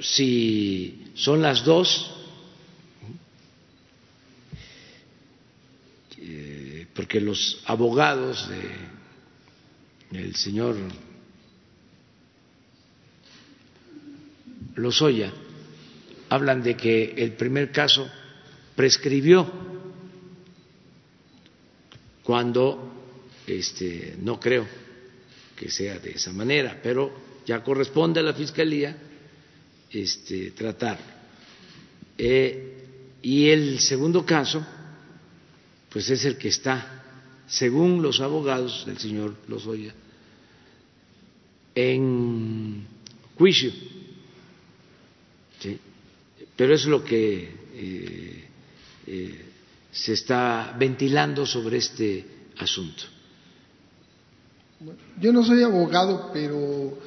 si 0.00 1.04
son 1.14 1.42
las 1.42 1.64
dos 1.64 2.14
porque 6.98 7.20
los 7.20 7.62
abogados 7.64 8.48
del 10.10 10.34
señor 10.34 10.76
Lozoya 14.78 15.32
hablan 16.28 16.62
de 16.62 16.76
que 16.76 17.14
el 17.16 17.32
primer 17.32 17.72
caso 17.72 18.08
prescribió 18.74 19.50
cuando 22.22 22.92
este, 23.46 24.16
no 24.20 24.38
creo 24.38 24.66
que 25.56 25.70
sea 25.70 25.98
de 25.98 26.10
esa 26.10 26.32
manera, 26.32 26.78
pero 26.82 27.12
ya 27.46 27.62
corresponde 27.64 28.20
a 28.20 28.22
la 28.22 28.34
Fiscalía 28.34 28.96
este, 29.90 30.50
tratar. 30.52 30.98
Eh, 32.16 32.74
y 33.22 33.48
el 33.48 33.80
segundo 33.80 34.24
caso 34.24 34.64
pues 35.88 36.10
es 36.10 36.24
el 36.26 36.36
que 36.36 36.48
está, 36.48 37.02
según 37.46 38.02
los 38.02 38.20
abogados 38.20 38.84
del 38.86 38.98
señor 38.98 39.34
Lozoya, 39.48 39.94
en 41.74 42.86
juicio. 43.36 43.72
Pero 46.58 46.74
es 46.74 46.86
lo 46.86 47.04
que 47.04 47.54
eh, 47.76 48.44
eh, 49.06 49.44
se 49.92 50.14
está 50.14 50.74
ventilando 50.76 51.46
sobre 51.46 51.76
este 51.76 52.26
asunto. 52.58 53.04
Yo 55.20 55.32
no 55.32 55.44
soy 55.44 55.62
abogado, 55.62 56.30
pero 56.32 56.98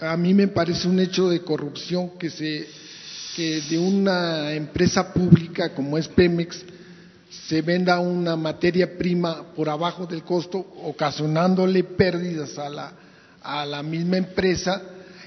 a 0.00 0.16
mí 0.16 0.32
me 0.34 0.46
parece 0.46 0.86
un 0.86 1.00
hecho 1.00 1.28
de 1.28 1.40
corrupción 1.42 2.16
que 2.16 2.30
se 2.30 2.68
que 3.34 3.62
de 3.62 3.78
una 3.78 4.52
empresa 4.52 5.12
pública 5.12 5.74
como 5.74 5.98
es 5.98 6.06
Pemex 6.06 6.64
se 7.48 7.62
venda 7.62 7.98
una 7.98 8.36
materia 8.36 8.96
prima 8.96 9.52
por 9.54 9.68
abajo 9.68 10.06
del 10.06 10.22
costo, 10.22 10.58
ocasionándole 10.58 11.82
pérdidas 11.82 12.56
a 12.56 12.68
la, 12.68 12.92
a 13.42 13.66
la 13.66 13.82
misma 13.82 14.18
empresa 14.18 14.80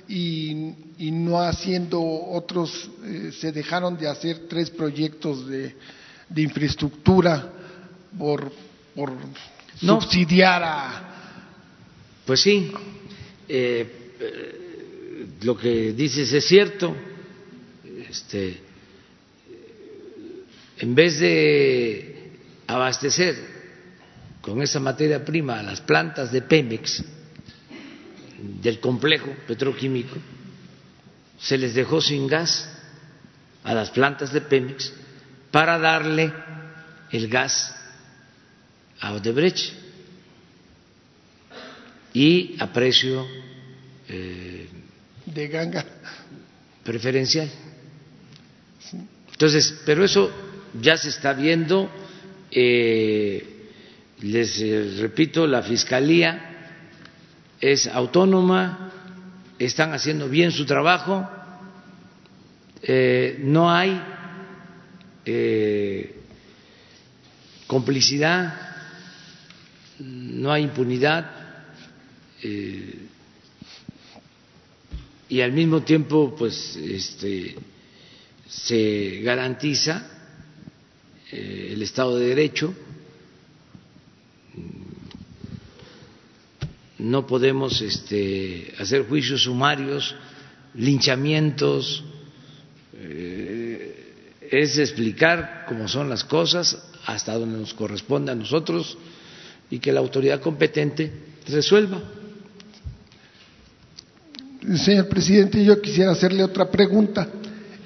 y, 0.08 1.12
no 1.12 1.39
haciendo 1.41 2.01
otros, 2.01 2.89
eh, 3.03 3.32
se 3.32 3.51
dejaron 3.51 3.97
de 3.97 4.08
hacer 4.08 4.47
tres 4.47 4.70
proyectos 4.70 5.47
de, 5.47 5.76
de 6.30 6.41
infraestructura 6.41 7.51
por, 8.18 8.51
por 8.93 9.14
subsidiar 9.80 10.64
a... 10.64 11.12
Pues 12.26 12.41
sí, 12.41 12.72
eh, 13.47 14.14
eh, 14.20 15.28
lo 15.41 15.56
que 15.58 15.93
dices 15.93 16.32
es 16.32 16.45
cierto. 16.45 16.95
Este, 18.10 18.60
en 20.80 20.95
vez 20.95 21.20
de 21.20 22.32
abastecer 22.68 23.36
con 24.41 24.62
esa 24.62 24.80
materia 24.80 25.24
prima 25.24 25.60
a 25.60 25.64
las 25.64 25.82
plantas 25.82 26.32
de 26.32 26.41
Pemex, 26.41 27.03
del 28.62 28.80
complejo 28.80 29.30
petroquímico, 29.48 30.18
se 31.39 31.58
les 31.58 31.74
dejó 31.74 32.02
sin 32.02 32.28
gas 32.28 32.70
a 33.64 33.74
las 33.74 33.89
plantas 33.89 34.32
de 34.32 34.41
Pemex 34.41 34.93
para 35.52 35.78
darle 35.80 36.32
el 37.12 37.28
gas 37.28 37.76
a 39.00 39.14
Odebrecht 39.14 39.74
y 42.14 42.56
a 42.60 42.72
precio 42.72 43.28
eh, 44.08 44.70
de 45.26 45.48
ganga 45.48 45.86
preferencial. 46.84 47.50
Entonces, 49.32 49.82
pero 49.86 50.06
eso 50.06 50.32
ya 50.82 50.98
se 50.98 51.10
está 51.10 51.34
viendo. 51.34 51.89
Eh, 52.52 53.70
les 54.22 54.62
eh, 54.62 54.98
repito, 55.02 55.46
la 55.46 55.62
Fiscalía 55.62 56.55
es 57.62 57.88
autónoma, 57.88 58.91
están 59.60 59.93
haciendo 59.93 60.30
bien 60.30 60.51
su 60.51 60.66
trabajo, 60.66 61.28
eh, 62.82 63.38
no 63.39 63.72
hay 63.72 64.01
complicidad, 67.68 68.53
no 69.99 70.51
hay 70.51 70.64
impunidad 70.64 71.32
y 75.28 75.41
al 75.41 75.51
mismo 75.51 75.82
tiempo, 75.82 76.36
pues, 76.38 76.76
este, 76.76 77.56
se 78.47 79.22
garantiza 79.24 80.08
eh, 81.32 81.72
el 81.74 81.82
Estado 81.82 82.18
de 82.18 82.28
Derecho. 82.28 82.74
No 87.06 87.28
podemos 87.28 87.82
este, 87.82 88.74
hacer 88.80 89.08
juicios 89.08 89.43
sumarios, 89.43 90.16
linchamientos. 90.74 92.03
Eh, 92.95 94.47
es 94.49 94.80
explicar 94.80 95.66
cómo 95.68 95.88
son 95.88 96.10
las 96.10 96.24
cosas 96.24 96.76
hasta 97.06 97.38
donde 97.38 97.60
nos 97.60 97.76
corresponde 97.76 98.32
a 98.32 98.36
nosotros 98.36 98.97
y 99.70 99.78
que 99.78 99.91
la 99.91 99.99
autoridad 99.99 100.41
competente 100.41 101.12
resuelva. 101.47 102.01
Señor 104.76 105.08
presidente, 105.08 105.64
yo 105.64 105.80
quisiera 105.80 106.10
hacerle 106.10 106.43
otra 106.43 106.72
pregunta. 106.72 107.30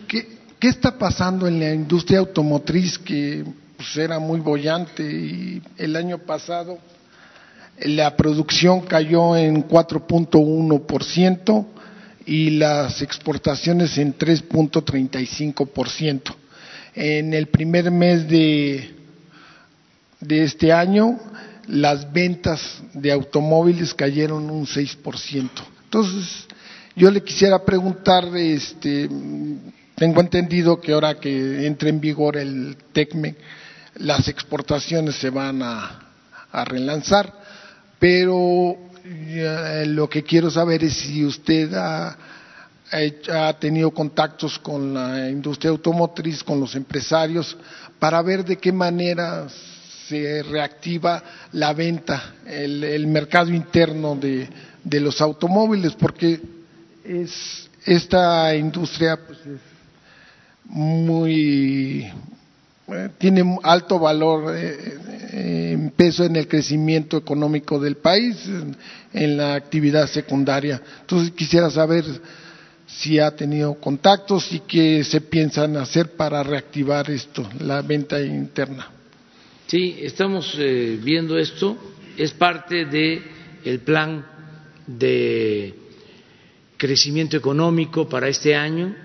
¿Qué 0.08 0.68
está 0.68 0.98
pasando 0.98 1.46
en 1.46 1.60
la 1.60 1.74
industria 1.74 2.20
automotriz 2.20 2.98
que 2.98 3.44
pues, 3.76 3.98
era 3.98 4.18
muy 4.18 4.40
bollante 4.40 5.04
y 5.04 5.62
el 5.78 5.98
año 5.98 6.20
pasado 6.20 6.80
la 7.82 8.16
producción 8.16 8.82
cayó 8.82 9.36
en 9.36 9.68
4.1% 9.68 11.66
y 12.26 12.52
las 12.52 13.02
exportaciones 13.02 13.98
en 13.98 14.18
3.35%. 14.18 16.36
En 16.96 17.34
el 17.34 17.48
primer 17.48 17.92
mes 17.92 18.28
de, 18.28 18.96
este 20.28 20.74
año 20.74 21.18
las 21.68 22.12
ventas 22.12 22.82
de 22.94 23.12
automóviles 23.12 23.94
cayeron 23.94 24.50
un 24.50 24.66
6%. 24.66 25.50
Entonces, 25.84 26.48
yo 26.96 27.12
le 27.12 27.22
quisiera 27.24 27.64
preguntar, 27.64 28.26
este, 28.36 29.08
tengo 29.96 30.22
entendido 30.22 30.82
que 30.82 30.94
ahora 30.94 31.20
que 31.20 31.68
entre 31.68 31.90
en 31.90 32.02
vigor 32.02 32.38
el 32.38 32.76
TECME, 32.92 33.36
las 33.96 34.28
exportaciones 34.28 35.16
se 35.16 35.30
van 35.30 35.62
a, 35.62 36.06
relanzar, 36.66 37.32
pero 38.00 38.78
lo 39.86 40.10
que 40.10 40.24
quiero 40.24 40.50
saber 40.50 40.84
es 40.84 40.94
si 40.94 41.26
usted 41.26 41.74
ha, 41.74 42.18
tenido 43.60 43.92
contactos 43.92 44.58
con 44.58 44.94
la 44.94 45.30
industria 45.30 45.70
automotriz, 45.70 46.44
con 46.44 46.60
los 46.60 46.76
empresarios, 46.76 47.56
para 48.00 48.22
ver 48.22 48.46
de 48.46 48.58
qué 48.58 48.72
manera 48.72 49.48
se 50.08 50.42
reactiva 50.44 51.22
la 51.52 51.74
venta, 51.74 52.36
el, 52.48 53.06
mercado 53.08 53.54
interno 53.54 54.16
de, 54.16 54.48
de, 54.84 55.00
los 55.00 55.22
automóviles, 55.22 55.94
porque 55.94 56.42
es, 57.04 57.70
esta 57.86 58.56
industria 58.56 59.20
pues, 59.24 59.40
es 59.40 59.60
muy 60.66 62.12
tiene 63.18 63.58
alto 63.64 64.00
valor 64.00 64.56
eh, 64.56 64.78
eh, 65.32 65.72
en 65.74 65.92
peso 65.92 66.24
en 66.24 66.36
el 66.36 66.48
crecimiento 66.48 67.18
económico 67.18 67.80
del 67.80 67.98
país, 67.98 68.38
en, 69.14 69.38
la 69.38 69.56
actividad 69.56 70.08
secundaria. 70.08 70.82
Entonces 71.02 71.32
quisiera 71.32 71.70
saber 71.70 72.06
si 72.88 73.20
ha 73.20 73.36
tenido 73.36 73.76
contactos 73.76 74.52
y 74.52 74.62
qué 74.62 75.04
se 75.04 75.22
piensan 75.22 75.78
hacer 75.78 76.12
para 76.12 76.42
reactivar 76.44 77.10
esto, 77.10 77.48
la 77.60 77.82
venta 77.82 78.20
interna. 78.22 78.90
Sí, 79.68 79.98
estamos 80.02 80.58
viendo 80.58 81.38
esto, 81.38 81.78
es 82.18 82.32
parte 82.32 82.86
del 82.86 83.24
el 83.64 83.80
plan 83.80 84.26
de 84.88 85.76
crecimiento 86.78 87.38
económico 87.38 88.08
para 88.10 88.30
este 88.30 88.56
año. 88.56 88.96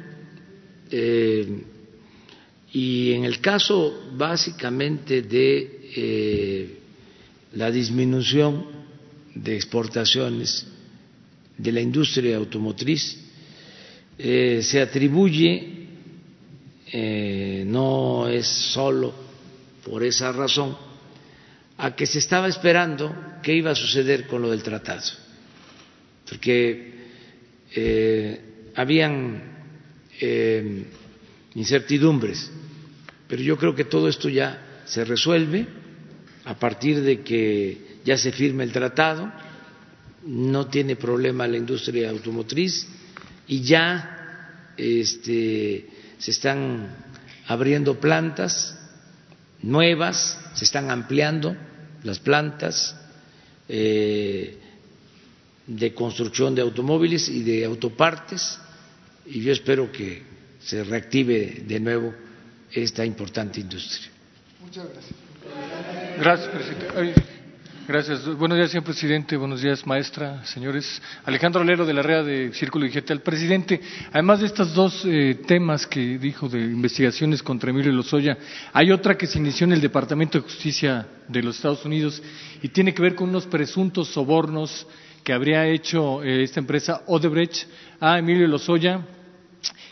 Y 2.74 3.12
en 3.12 3.24
el 3.24 3.40
caso 3.40 4.10
básicamente 4.16 5.22
de 5.22 5.90
eh, 5.94 6.78
la 7.52 7.70
disminución 7.70 8.66
de 9.32 9.54
exportaciones 9.54 10.66
de 11.56 11.70
la 11.70 11.80
industria 11.80 12.36
automotriz, 12.36 13.16
eh, 14.18 14.58
se 14.60 14.80
atribuye, 14.80 15.86
eh, 16.92 17.62
no 17.64 18.26
es 18.26 18.48
solo 18.48 19.14
por 19.84 20.02
esa 20.02 20.32
razón, 20.32 20.76
a 21.78 21.94
que 21.94 22.06
se 22.06 22.18
estaba 22.18 22.48
esperando 22.48 23.14
qué 23.40 23.54
iba 23.54 23.70
a 23.70 23.76
suceder 23.76 24.26
con 24.26 24.42
lo 24.42 24.50
del 24.50 24.64
tratado, 24.64 25.12
porque 26.28 26.92
habían 28.74 29.42
incertidumbres 31.54 32.50
pero 33.34 33.42
yo 33.42 33.58
creo 33.58 33.74
que 33.74 33.84
todo 33.84 34.08
esto 34.08 34.28
ya 34.28 34.82
se 34.84 35.04
resuelve 35.04 35.66
a 36.44 36.56
partir 36.56 37.02
de 37.02 37.22
que 37.22 37.98
ya 38.04 38.16
se 38.16 38.30
firme 38.30 38.62
el 38.62 38.70
tratado, 38.70 39.28
no 40.24 40.68
tiene 40.68 40.94
problema 40.94 41.48
la 41.48 41.56
industria 41.56 42.10
automotriz 42.10 42.86
y 43.48 43.62
ya 43.62 44.70
este, 44.76 45.88
se 46.16 46.30
están 46.30 46.94
abriendo 47.48 47.98
plantas 47.98 48.78
nuevas, 49.62 50.38
se 50.54 50.64
están 50.64 50.92
ampliando 50.92 51.56
las 52.04 52.20
plantas 52.20 52.94
eh, 53.68 54.60
de 55.66 55.92
construcción 55.92 56.54
de 56.54 56.62
automóviles 56.62 57.28
y 57.28 57.42
de 57.42 57.64
autopartes 57.64 58.60
y 59.26 59.40
yo 59.40 59.50
espero 59.50 59.90
que 59.90 60.22
se 60.60 60.84
reactive 60.84 61.64
de 61.66 61.80
nuevo 61.80 62.14
esta 62.74 63.04
importante 63.04 63.60
industria. 63.60 64.10
Muchas 64.60 64.86
gracias. 64.92 65.14
Gracias, 66.18 66.48
presidente. 66.48 67.34
Gracias. 67.86 68.24
Buenos 68.38 68.56
días, 68.56 68.70
señor 68.70 68.84
presidente. 68.84 69.36
Buenos 69.36 69.60
días, 69.60 69.86
maestra, 69.86 70.42
señores. 70.46 71.02
Alejandro 71.26 71.62
Lero 71.62 71.84
de 71.84 71.92
la 71.92 72.00
REA 72.00 72.22
de 72.22 72.50
Círculo 72.54 72.86
Digital. 72.86 73.20
Presidente, 73.20 73.78
además 74.10 74.40
de 74.40 74.46
estos 74.46 74.72
dos 74.72 75.04
eh, 75.04 75.42
temas 75.46 75.86
que 75.86 76.16
dijo 76.16 76.48
de 76.48 76.60
investigaciones 76.60 77.42
contra 77.42 77.68
Emilio 77.68 77.92
Lozoya, 77.92 78.38
hay 78.72 78.90
otra 78.90 79.18
que 79.18 79.26
se 79.26 79.38
inició 79.38 79.66
en 79.66 79.74
el 79.74 79.82
Departamento 79.82 80.38
de 80.38 80.44
Justicia 80.44 81.06
de 81.28 81.42
los 81.42 81.56
Estados 81.56 81.84
Unidos 81.84 82.22
y 82.62 82.68
tiene 82.68 82.94
que 82.94 83.02
ver 83.02 83.14
con 83.14 83.28
unos 83.28 83.44
presuntos 83.44 84.08
sobornos 84.08 84.86
que 85.22 85.34
habría 85.34 85.66
hecho 85.66 86.22
eh, 86.22 86.42
esta 86.42 86.60
empresa 86.60 87.02
Odebrecht 87.06 87.68
a 88.00 88.18
Emilio 88.18 88.48
Lozoya, 88.48 89.00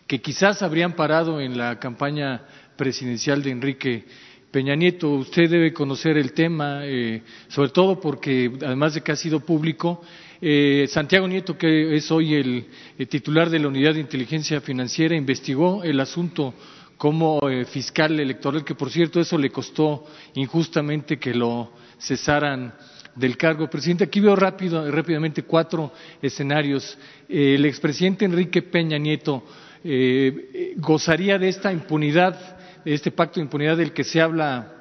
que 0.06 0.22
quizás 0.22 0.62
habrían 0.62 0.94
parado 0.94 1.42
en 1.42 1.58
la 1.58 1.78
campaña 1.78 2.40
presidencial 2.76 3.42
de 3.42 3.50
Enrique 3.50 4.04
Peña 4.52 4.76
Nieto. 4.76 5.08
Usted 5.08 5.48
debe 5.48 5.72
conocer 5.72 6.18
el 6.18 6.34
tema, 6.34 6.82
eh, 6.84 7.22
sobre 7.48 7.70
todo 7.70 7.98
porque, 7.98 8.52
además 8.62 8.92
de 8.92 9.00
que 9.00 9.10
ha 9.10 9.16
sido 9.16 9.40
público, 9.40 10.02
eh, 10.42 10.86
Santiago 10.90 11.26
Nieto, 11.26 11.56
que 11.56 11.96
es 11.96 12.10
hoy 12.10 12.34
el, 12.34 12.66
titular 13.08 13.48
de 13.48 13.58
la 13.58 13.68
Unidad 13.68 13.94
de 13.94 14.00
Inteligencia 14.00 14.60
Financiera, 14.60 15.16
investigó 15.16 15.82
el 15.82 15.98
asunto 15.98 16.52
como 16.98 17.40
eh, 17.48 17.64
fiscal 17.64 18.20
electoral, 18.20 18.62
que 18.62 18.74
por 18.74 18.90
cierto 18.90 19.20
eso 19.20 19.38
le 19.38 19.48
costó 19.48 20.04
injustamente 20.34 21.18
que 21.18 21.32
lo 21.32 21.72
cesaran 21.98 22.74
del 23.16 23.38
cargo. 23.38 23.70
Presidente, 23.70 24.04
aquí 24.04 24.20
veo 24.20 24.36
rápido, 24.36 24.88
rápidamente 24.90 25.44
cuatro 25.44 25.92
escenarios. 26.20 26.98
el 27.26 27.64
expresidente 27.64 28.26
Enrique 28.26 28.60
Peña 28.60 28.98
Nieto 28.98 29.44
gozaría 30.76 31.38
de 31.38 31.48
esta 31.48 31.72
impunidad 31.72 32.61
este 32.84 33.10
pacto 33.10 33.40
de 33.40 33.44
impunidad 33.44 33.76
del 33.76 33.92
que 33.92 34.04
se 34.04 34.20
habla 34.20 34.72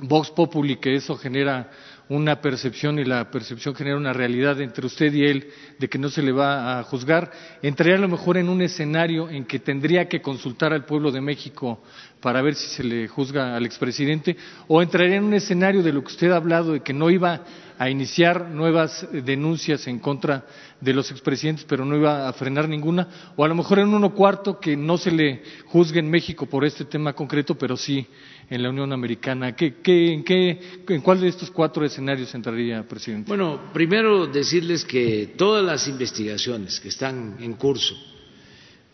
Vox 0.00 0.30
Populi, 0.30 0.76
que 0.76 0.96
eso 0.96 1.16
genera 1.16 1.70
una 2.08 2.40
percepción 2.40 2.98
y 2.98 3.04
la 3.04 3.30
percepción 3.30 3.74
genera 3.74 3.96
una 3.96 4.12
realidad 4.12 4.60
entre 4.60 4.84
usted 4.86 5.12
y 5.14 5.24
él 5.24 5.48
de 5.78 5.88
que 5.88 5.98
no 5.98 6.10
se 6.10 6.20
le 6.20 6.32
va 6.32 6.78
a 6.78 6.82
juzgar, 6.82 7.30
entraría 7.62 7.94
a 7.96 8.00
lo 8.00 8.08
mejor 8.08 8.36
en 8.36 8.48
un 8.48 8.60
escenario 8.60 9.30
en 9.30 9.46
que 9.46 9.58
tendría 9.58 10.06
que 10.06 10.20
consultar 10.20 10.72
al 10.72 10.84
pueblo 10.84 11.10
de 11.10 11.22
México 11.22 11.82
para 12.20 12.42
ver 12.42 12.56
si 12.56 12.66
se 12.68 12.84
le 12.84 13.08
juzga 13.08 13.56
al 13.56 13.64
expresidente, 13.64 14.36
o 14.68 14.82
entraría 14.82 15.16
en 15.16 15.24
un 15.24 15.34
escenario 15.34 15.82
de 15.82 15.92
lo 15.92 16.02
que 16.02 16.08
usted 16.08 16.30
ha 16.30 16.36
hablado 16.36 16.72
de 16.72 16.80
que 16.80 16.92
no 16.92 17.08
iba 17.08 17.42
a 17.78 17.90
iniciar 17.90 18.50
nuevas 18.50 19.06
denuncias 19.12 19.86
en 19.86 19.98
contra 19.98 20.46
de 20.80 20.92
los 20.92 21.10
expresidentes, 21.10 21.64
pero 21.64 21.84
no 21.84 21.96
iba 21.96 22.28
a 22.28 22.32
frenar 22.32 22.68
ninguna, 22.68 23.32
o 23.36 23.44
a 23.44 23.48
lo 23.48 23.54
mejor 23.54 23.78
en 23.78 23.88
uno 23.88 24.14
cuarto 24.14 24.60
que 24.60 24.76
no 24.76 24.98
se 24.98 25.10
le 25.10 25.42
juzgue 25.66 26.00
en 26.00 26.10
México 26.10 26.46
por 26.46 26.64
este 26.64 26.84
tema 26.84 27.12
concreto, 27.14 27.56
pero 27.56 27.76
sí 27.76 28.06
en 28.48 28.62
la 28.62 28.70
Unión 28.70 28.92
Americana. 28.92 29.56
¿Qué, 29.56 29.74
en, 29.84 30.22
qué, 30.22 30.60
¿En 30.88 31.00
cuál 31.00 31.20
de 31.20 31.28
estos 31.28 31.50
cuatro 31.50 31.84
escenarios 31.84 32.34
entraría, 32.34 32.86
presidente? 32.86 33.28
Bueno, 33.28 33.72
primero 33.72 34.26
decirles 34.26 34.84
que 34.84 35.34
todas 35.36 35.64
las 35.64 35.88
investigaciones 35.88 36.78
que 36.80 36.88
están 36.88 37.36
en 37.40 37.54
curso 37.54 37.96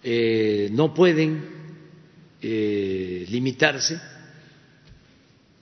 eh, 0.03 0.69
no 0.73 0.95
pueden 0.95 1.43
eh, 2.41 3.27
limitarse, 3.29 4.01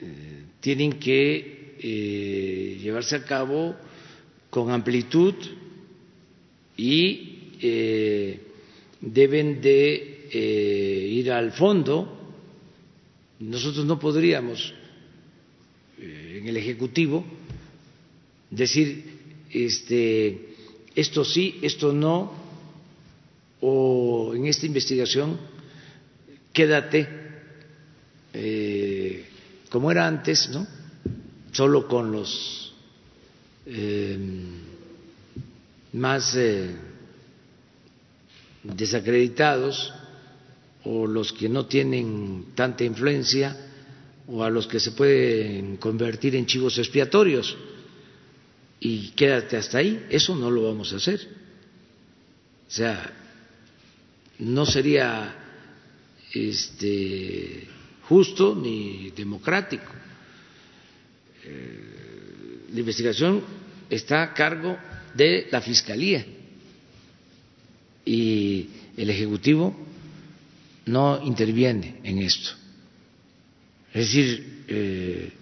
eh, 0.01 0.45
tienen 0.61 0.93
que 0.93 1.58
eh, 1.81 2.79
llevarse 2.83 3.17
a 3.17 3.25
cabo 3.25 3.77
con 4.51 4.71
amplitud 4.71 5.35
y 6.77 7.53
eh, 7.61 8.41
deben 9.01 9.61
de 9.61 10.29
eh, 10.33 11.09
ir 11.13 11.31
al 11.31 11.53
fondo. 11.53 12.17
Nosotros 13.41 13.85
no 13.85 13.99
podríamos 13.99 14.75
en 16.01 16.47
el 16.47 16.57
Ejecutivo 16.57 17.25
decir 18.51 19.05
este, 19.51 20.55
esto 20.95 21.25
sí, 21.25 21.59
esto 21.63 21.93
no, 21.93 22.33
o 23.61 24.33
en 24.35 24.47
esta 24.47 24.67
investigación 24.67 25.39
quédate 26.53 27.09
como 29.71 29.91
era 29.91 30.07
antes, 30.07 30.49
¿no? 30.51 30.78
Solo 31.59 31.89
con 31.89 32.13
los 32.13 32.73
eh, 33.67 34.17
más 35.95 36.37
eh, 36.37 36.71
desacreditados 38.63 39.93
o 40.85 41.05
los 41.09 41.33
que 41.33 41.49
no 41.49 41.67
tienen 41.67 42.53
tanta 42.55 42.85
influencia 42.85 43.57
o 44.29 44.45
a 44.45 44.51
los 44.51 44.69
que 44.69 44.79
se 44.79 44.93
pueden 44.93 45.79
convertir 45.79 46.37
en 46.37 46.47
chivos 46.47 46.79
expiatorios 46.79 47.57
y 48.79 49.09
quédate 49.17 49.57
hasta 49.57 49.79
ahí, 49.79 50.07
eso 50.11 50.37
no 50.37 50.53
lo 50.53 50.63
vamos 50.63 50.93
a 50.93 50.97
hacer. 50.99 51.29
O 52.69 52.71
sea, 52.71 53.13
no 54.39 54.65
sería 54.65 55.35
este 56.33 57.67
justo 58.03 58.55
ni 58.55 59.11
democrático 59.11 59.91
la 62.73 62.81
investigación 62.81 63.43
está 63.89 64.23
a 64.23 64.35
cargo 64.35 64.79
de 65.15 65.49
la 65.51 65.61
Fiscalía 65.61 66.25
y 68.05 68.69
el 68.97 69.11
Ejecutivo 69.11 69.75
no 70.87 71.21
interviene 71.25 72.01
en 72.03 72.19
esto. 72.19 72.51
Es 73.93 74.07
decir, 74.07 74.65
eh, 74.69 75.33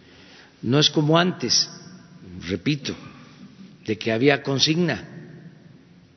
no 0.62 0.78
es 0.78 0.90
como 0.90 1.18
antes, 1.18 1.68
repito, 2.48 2.94
de 3.84 3.96
que 3.96 4.12
había 4.12 4.42
consigna, 4.42 5.04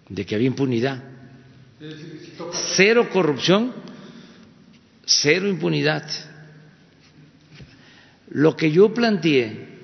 de 0.08 0.26
que 0.26 0.36
había 0.36 0.48
impunidad. 0.48 1.04
Cero 2.76 3.10
corrupción, 3.12 3.74
cero 5.06 5.48
impunidad. 5.48 6.10
Lo 8.32 8.56
que 8.56 8.72
yo 8.72 8.94
planteé, 8.94 9.79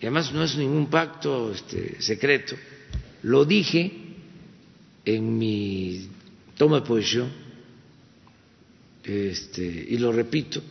y 0.00 0.06
además 0.06 0.32
no 0.32 0.42
es 0.44 0.56
ningún 0.56 0.88
pacto 0.88 1.52
este, 1.52 2.00
secreto, 2.02 2.56
lo 3.22 3.44
dije 3.44 3.92
en 5.04 5.38
mi 5.38 6.08
toma 6.56 6.80
de 6.80 6.86
posición, 6.86 7.32
este, 9.04 9.62
y 9.62 9.96
lo 9.98 10.12
repito, 10.12 10.62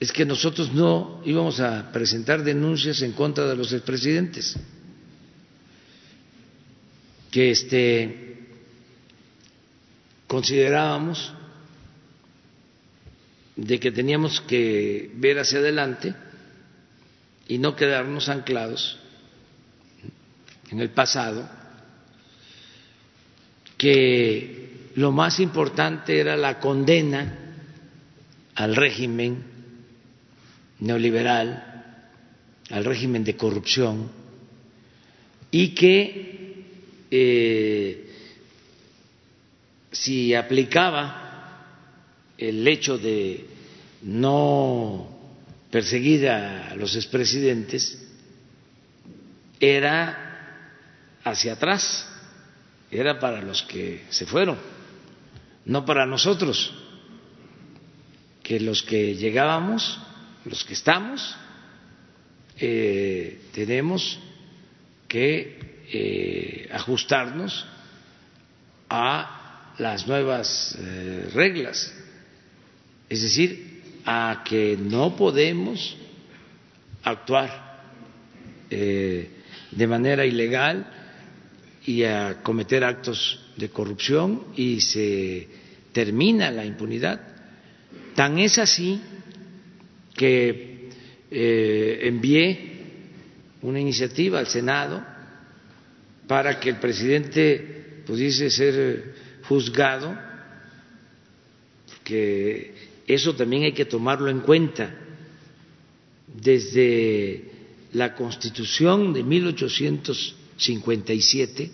es 0.00 0.12
que 0.12 0.24
nosotros 0.24 0.72
no 0.72 1.20
íbamos 1.24 1.60
a 1.60 1.92
presentar 1.92 2.42
denuncias 2.42 3.02
en 3.02 3.12
contra 3.12 3.46
de 3.46 3.56
los 3.56 3.72
expresidentes, 3.72 4.56
que 7.30 7.50
este, 7.50 8.38
considerábamos 10.26 11.32
de 13.56 13.78
que 13.80 13.90
teníamos 13.90 14.40
que 14.42 15.10
ver 15.16 15.38
hacia 15.38 15.58
adelante 15.58 16.14
y 17.48 17.58
no 17.58 17.74
quedarnos 17.74 18.28
anclados 18.28 18.98
en 20.70 20.80
el 20.80 20.90
pasado, 20.90 21.48
que 23.78 24.90
lo 24.96 25.12
más 25.12 25.40
importante 25.40 26.20
era 26.20 26.36
la 26.36 26.60
condena 26.60 27.38
al 28.54 28.76
régimen 28.76 29.42
neoliberal, 30.80 32.02
al 32.70 32.84
régimen 32.84 33.24
de 33.24 33.36
corrupción, 33.36 34.10
y 35.50 35.74
que 35.74 36.64
eh, 37.10 38.12
si 39.90 40.34
aplicaba 40.34 41.28
el 42.36 42.66
hecho 42.68 42.98
de 42.98 43.46
no 44.02 45.17
perseguir 45.70 46.28
a 46.28 46.74
los 46.74 46.96
expresidentes 46.96 47.98
era 49.60 50.28
hacia 51.24 51.54
atrás, 51.54 52.08
era 52.90 53.18
para 53.18 53.42
los 53.42 53.62
que 53.62 54.04
se 54.08 54.24
fueron, 54.24 54.58
no 55.64 55.84
para 55.84 56.06
nosotros, 56.06 56.72
que 58.42 58.60
los 58.60 58.82
que 58.82 59.14
llegábamos, 59.14 59.98
los 60.44 60.64
que 60.64 60.72
estamos, 60.72 61.36
eh, 62.56 63.42
tenemos 63.52 64.18
que 65.06 65.84
eh, 65.92 66.68
ajustarnos 66.72 67.66
a 68.88 69.74
las 69.78 70.06
nuevas 70.06 70.76
eh, 70.78 71.30
reglas. 71.34 71.92
Es 73.08 73.22
decir, 73.22 73.67
a 74.10 74.42
que 74.42 74.74
no 74.80 75.14
podemos 75.14 75.94
actuar 77.04 77.82
eh, 78.70 79.28
de 79.70 79.86
manera 79.86 80.24
ilegal 80.24 80.86
y 81.84 82.04
a 82.04 82.40
cometer 82.42 82.84
actos 82.84 83.52
de 83.58 83.68
corrupción 83.68 84.44
y 84.56 84.80
se 84.80 85.46
termina 85.92 86.50
la 86.50 86.64
impunidad. 86.64 87.20
Tan 88.14 88.38
es 88.38 88.56
así 88.56 88.98
que 90.14 90.88
eh, 91.30 91.98
envié 92.04 92.78
una 93.60 93.78
iniciativa 93.78 94.38
al 94.38 94.46
Senado 94.46 95.04
para 96.26 96.58
que 96.58 96.70
el 96.70 96.76
presidente 96.76 98.00
pudiese 98.06 98.48
ser 98.48 99.12
juzgado, 99.42 100.16
que 102.02 102.88
eso 103.08 103.34
también 103.34 103.64
hay 103.64 103.72
que 103.72 103.86
tomarlo 103.86 104.28
en 104.30 104.38
cuenta. 104.40 104.94
Desde 106.26 107.50
la 107.94 108.14
Constitución 108.14 109.14
de 109.14 109.22
1857, 109.24 111.70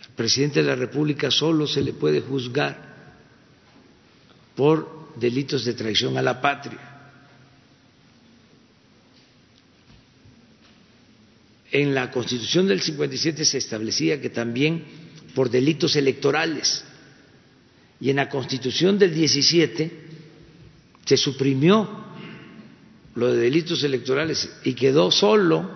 al 0.00 0.08
presidente 0.14 0.62
de 0.62 0.68
la 0.68 0.76
República 0.76 1.32
solo 1.32 1.66
se 1.66 1.82
le 1.82 1.92
puede 1.94 2.20
juzgar 2.20 2.86
por 4.54 5.08
delitos 5.16 5.64
de 5.64 5.74
traición 5.74 6.16
a 6.16 6.22
la 6.22 6.40
patria. 6.40 6.78
En 11.72 11.92
la 11.92 12.08
Constitución 12.12 12.68
del 12.68 12.80
57 12.80 13.44
se 13.44 13.58
establecía 13.58 14.20
que 14.20 14.30
también 14.30 14.84
por 15.34 15.50
delitos 15.50 15.96
electorales 15.96 16.84
y 18.00 18.10
en 18.10 18.16
la 18.16 18.28
Constitución 18.28 18.98
del 18.98 19.14
17 19.14 19.90
se 21.04 21.16
suprimió 21.16 22.06
lo 23.14 23.32
de 23.32 23.38
delitos 23.38 23.82
electorales 23.82 24.48
y 24.64 24.74
quedó 24.74 25.10
solo 25.10 25.68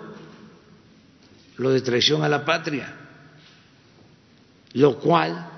lo 1.56 1.70
de 1.70 1.80
traición 1.80 2.22
a 2.22 2.28
la 2.28 2.44
patria, 2.44 2.94
lo 4.74 4.98
cual, 4.98 5.50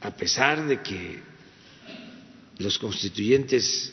a 0.00 0.10
pesar 0.10 0.66
de 0.66 0.80
que 0.80 1.20
los 2.58 2.78
constituyentes 2.78 3.92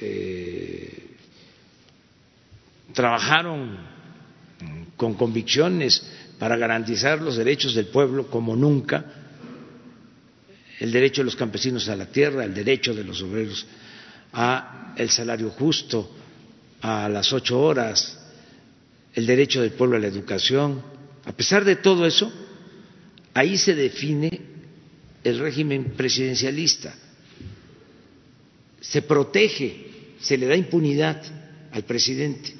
eh, 0.00 1.16
trabajaron 2.92 3.78
con 4.96 5.14
convicciones 5.14 6.06
para 6.42 6.56
garantizar 6.56 7.22
los 7.22 7.36
derechos 7.36 7.72
del 7.72 7.86
pueblo 7.86 8.26
como 8.26 8.56
nunca, 8.56 9.04
el 10.80 10.90
derecho 10.90 11.20
de 11.20 11.26
los 11.26 11.36
campesinos 11.36 11.88
a 11.88 11.94
la 11.94 12.06
tierra, 12.06 12.44
el 12.44 12.52
derecho 12.52 12.92
de 12.92 13.04
los 13.04 13.22
obreros 13.22 13.64
a 14.32 14.92
el 14.96 15.08
salario 15.08 15.50
justo, 15.50 16.12
a 16.80 17.08
las 17.08 17.32
ocho 17.32 17.60
horas, 17.60 18.18
el 19.14 19.24
derecho 19.24 19.62
del 19.62 19.70
pueblo 19.70 19.96
a 19.96 20.00
la 20.00 20.08
educación. 20.08 20.82
A 21.24 21.30
pesar 21.30 21.64
de 21.64 21.76
todo 21.76 22.04
eso, 22.06 22.32
ahí 23.34 23.56
se 23.56 23.76
define 23.76 24.40
el 25.22 25.38
régimen 25.38 25.92
presidencialista. 25.96 26.92
Se 28.80 29.02
protege, 29.02 30.16
se 30.20 30.36
le 30.36 30.46
da 30.46 30.56
impunidad 30.56 31.22
al 31.70 31.84
presidente. 31.84 32.52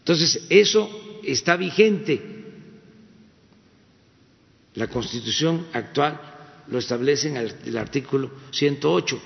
Entonces, 0.00 0.46
eso 0.50 1.13
está 1.26 1.56
vigente. 1.56 2.20
La 4.74 4.88
Constitución 4.88 5.66
actual 5.72 6.20
lo 6.68 6.78
establece 6.78 7.28
en 7.28 7.36
el 7.36 7.78
artículo 7.78 8.30
108, 8.50 9.20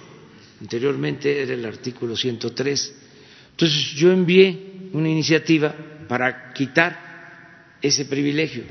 anteriormente 0.61 1.43
era 1.43 1.55
el 1.55 1.65
artículo 1.65 2.17
103. 2.17 2.95
Entonces 3.53 3.93
yo 3.95 4.13
envié 4.13 4.91
una 4.93 5.09
iniciativa 5.09 5.75
para 6.09 6.53
quitar 6.53 7.77
ese 7.81 8.05
privilegio. 8.05 8.65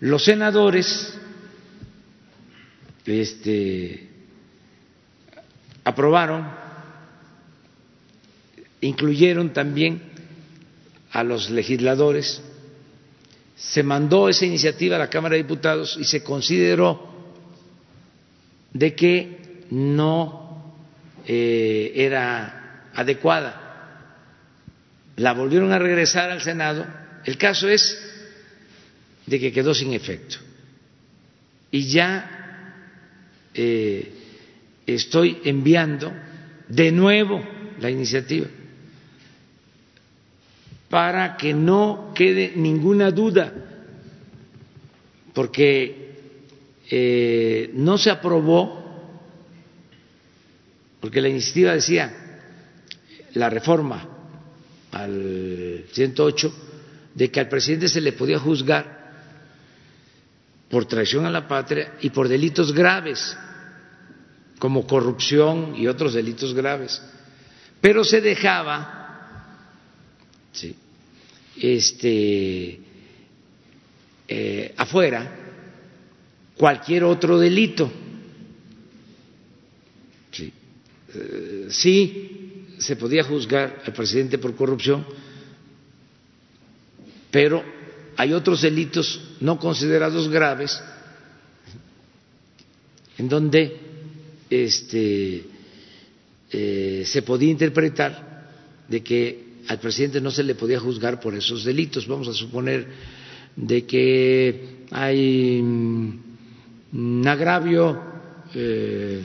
Los 0.00 0.24
senadores 0.24 1.18
este, 3.04 4.08
aprobaron, 5.84 6.46
incluyeron 8.80 9.52
también 9.52 10.07
a 11.12 11.24
los 11.24 11.50
legisladores, 11.50 12.42
se 13.56 13.82
mandó 13.82 14.28
esa 14.28 14.46
iniciativa 14.46 14.96
a 14.96 15.00
la 15.00 15.10
Cámara 15.10 15.34
de 15.34 15.42
Diputados 15.42 15.96
y 15.98 16.04
se 16.04 16.22
consideró 16.22 17.08
de 18.72 18.94
que 18.94 19.64
no 19.70 20.74
eh, 21.26 21.92
era 21.94 22.90
adecuada. 22.94 23.64
La 25.16 25.32
volvieron 25.32 25.72
a 25.72 25.78
regresar 25.78 26.30
al 26.30 26.40
Senado. 26.40 26.86
El 27.24 27.36
caso 27.36 27.68
es 27.68 27.98
de 29.26 29.40
que 29.40 29.52
quedó 29.52 29.74
sin 29.74 29.92
efecto. 29.92 30.36
Y 31.70 31.88
ya 31.88 32.74
eh, 33.54 34.12
estoy 34.86 35.40
enviando 35.44 36.12
de 36.68 36.92
nuevo 36.92 37.42
la 37.80 37.90
iniciativa 37.90 38.46
para 40.88 41.36
que 41.36 41.52
no 41.52 42.12
quede 42.14 42.52
ninguna 42.56 43.10
duda, 43.10 43.52
porque 45.34 46.08
eh, 46.90 47.70
no 47.74 47.98
se 47.98 48.10
aprobó, 48.10 48.84
porque 51.00 51.20
la 51.20 51.28
iniciativa 51.28 51.74
decía 51.74 52.14
la 53.34 53.50
reforma 53.50 54.08
al 54.92 55.84
108 55.92 56.52
de 57.14 57.30
que 57.30 57.40
al 57.40 57.48
presidente 57.48 57.88
se 57.88 58.00
le 58.00 58.12
podía 58.12 58.38
juzgar 58.38 58.98
por 60.70 60.86
traición 60.86 61.26
a 61.26 61.30
la 61.30 61.46
patria 61.46 61.94
y 62.00 62.10
por 62.10 62.28
delitos 62.28 62.72
graves, 62.72 63.36
como 64.58 64.86
corrupción 64.86 65.74
y 65.76 65.86
otros 65.86 66.14
delitos 66.14 66.54
graves. 66.54 67.02
Pero 67.80 68.04
se 68.04 68.20
dejaba 68.20 68.97
este, 71.60 72.80
eh, 74.28 74.74
afuera 74.76 75.36
cualquier 76.56 77.04
otro 77.04 77.38
delito. 77.38 77.90
Sí. 80.32 80.52
Eh, 81.14 81.66
sí, 81.70 82.66
se 82.78 82.96
podía 82.96 83.24
juzgar 83.24 83.82
al 83.86 83.92
presidente 83.92 84.38
por 84.38 84.54
corrupción, 84.54 85.06
pero 87.30 87.62
hay 88.16 88.32
otros 88.32 88.62
delitos 88.62 89.20
no 89.40 89.58
considerados 89.58 90.28
graves 90.28 90.80
en 93.16 93.28
donde 93.28 93.76
este, 94.50 95.44
eh, 96.50 97.02
se 97.06 97.22
podía 97.22 97.50
interpretar 97.50 98.46
de 98.88 99.02
que 99.02 99.47
al 99.68 99.78
presidente 99.78 100.20
no 100.20 100.30
se 100.30 100.42
le 100.42 100.54
podía 100.54 100.80
juzgar 100.80 101.20
por 101.20 101.34
esos 101.34 101.62
delitos. 101.64 102.06
Vamos 102.06 102.26
a 102.28 102.32
suponer 102.32 102.88
de 103.54 103.84
que 103.86 104.84
hay 104.90 105.60
un 105.60 107.22
agravio 107.26 108.00
eh, 108.54 109.22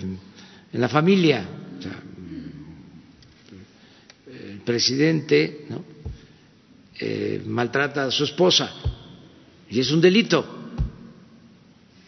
en 0.73 0.81
la 0.81 0.89
familia. 0.89 1.47
el 4.33 4.59
presidente 4.59 5.65
eh, 6.99 7.41
maltrata 7.45 8.05
a 8.05 8.11
su 8.11 8.23
esposa 8.25 8.71
y 9.69 9.79
es 9.79 9.91
un 9.91 10.01
delito. 10.01 10.45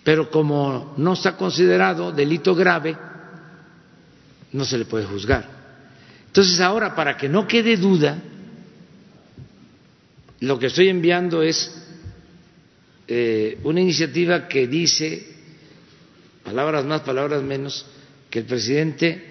Pero 0.03 0.29
como 0.29 0.93
no 0.97 1.13
está 1.13 1.35
considerado 1.35 2.11
delito 2.11 2.53
grave, 2.53 2.95
no 4.51 4.63
se 4.65 4.77
le 4.77 4.85
puede 4.85 5.05
juzgar. 5.05 5.54
Entonces 6.35 6.59
ahora, 6.59 6.93
para 6.93 7.15
que 7.15 7.29
no 7.29 7.47
quede 7.47 7.77
duda, 7.77 8.21
lo 10.41 10.59
que 10.59 10.65
estoy 10.65 10.89
enviando 10.89 11.41
es 11.41 11.73
eh, 13.07 13.57
una 13.63 13.79
iniciativa 13.79 14.45
que 14.49 14.67
dice, 14.67 15.25
palabras 16.43 16.83
más, 16.83 17.03
palabras 17.03 17.41
menos, 17.41 17.85
que 18.29 18.39
el 18.39 18.45
presidente 18.45 19.23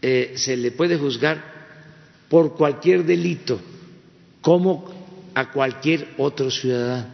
eh, 0.00 0.34
se 0.36 0.56
le 0.56 0.70
puede 0.70 0.96
juzgar 0.96 1.42
por 2.28 2.54
cualquier 2.56 3.04
delito, 3.04 3.60
como 4.40 5.32
a 5.34 5.50
cualquier 5.50 6.14
otro 6.18 6.48
ciudadano. 6.48 7.08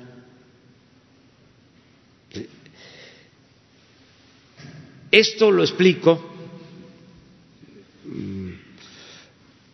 Esto 5.11 5.51
lo 5.51 5.62
explico 5.62 6.32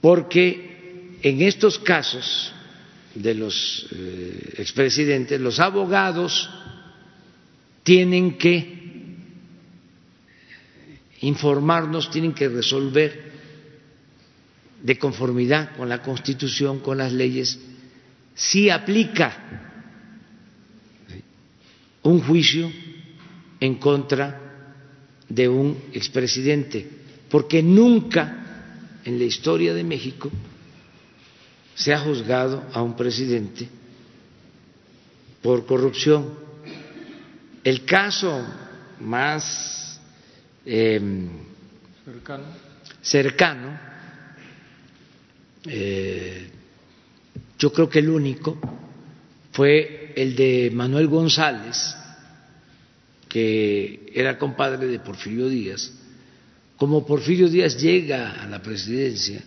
porque 0.00 1.18
en 1.22 1.42
estos 1.42 1.78
casos 1.78 2.52
de 3.14 3.34
los 3.34 3.86
eh, 3.92 4.54
expresidentes, 4.58 5.40
los 5.40 5.60
abogados 5.60 6.48
tienen 7.82 8.38
que 8.38 8.78
informarnos, 11.20 12.10
tienen 12.10 12.32
que 12.32 12.48
resolver 12.48 13.30
de 14.82 14.98
conformidad 14.98 15.76
con 15.76 15.88
la 15.88 16.00
Constitución, 16.00 16.80
con 16.80 16.98
las 16.98 17.12
leyes, 17.12 17.58
si 18.34 18.70
aplica 18.70 19.68
un 22.02 22.20
juicio 22.22 22.72
en 23.60 23.74
contra 23.74 24.40
de 25.28 25.48
un 25.48 25.76
expresidente, 25.92 26.88
porque 27.28 27.62
nunca 27.62 28.39
en 29.04 29.18
la 29.18 29.24
historia 29.24 29.74
de 29.74 29.84
México 29.84 30.30
se 31.74 31.92
ha 31.92 31.98
juzgado 32.00 32.64
a 32.72 32.82
un 32.82 32.94
presidente 32.96 33.68
por 35.42 35.64
corrupción. 35.66 36.34
El 37.64 37.84
caso 37.84 38.46
más 39.00 40.00
em, 40.64 41.28
cercano, 43.02 43.78
eh, 45.66 46.50
yo 47.58 47.72
creo 47.72 47.88
que 47.88 47.98
el 47.98 48.10
único, 48.10 48.58
fue 49.52 50.12
el 50.16 50.36
de 50.36 50.70
Manuel 50.72 51.06
González, 51.08 51.94
que 53.28 54.10
era 54.14 54.38
compadre 54.38 54.86
de 54.86 54.98
Porfirio 55.00 55.48
Díaz. 55.48 55.92
Como 56.80 57.04
Porfirio 57.04 57.46
Díaz 57.46 57.76
llega 57.76 58.42
a 58.42 58.46
la 58.46 58.62
presidencia, 58.62 59.42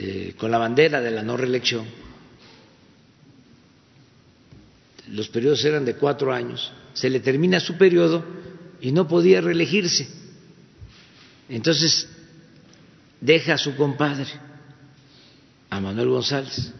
eh, 0.00 0.34
con 0.36 0.50
la 0.50 0.58
bandera 0.58 1.00
de 1.00 1.12
la 1.12 1.22
no 1.22 1.36
reelección. 1.36 1.86
Los 5.10 5.28
periodos 5.28 5.64
eran 5.64 5.84
de 5.84 5.94
cuatro 5.94 6.32
años. 6.32 6.72
Se 6.92 7.08
le 7.08 7.20
termina 7.20 7.60
su 7.60 7.78
periodo 7.78 8.24
y 8.80 8.90
no 8.90 9.06
podía 9.06 9.40
reelegirse. 9.40 10.08
Entonces 11.48 12.08
deja 13.20 13.54
a 13.54 13.58
su 13.58 13.76
compadre, 13.76 14.26
a 15.70 15.80
Manuel 15.80 16.08
González. 16.08 16.72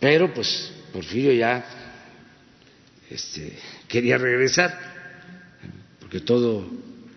Pero 0.00 0.32
pues 0.32 0.72
Porfirio 0.94 1.34
ya 1.34 1.62
este, 3.10 3.58
quería 3.86 4.16
regresar, 4.16 4.91
porque 6.12 6.26
todo 6.26 6.66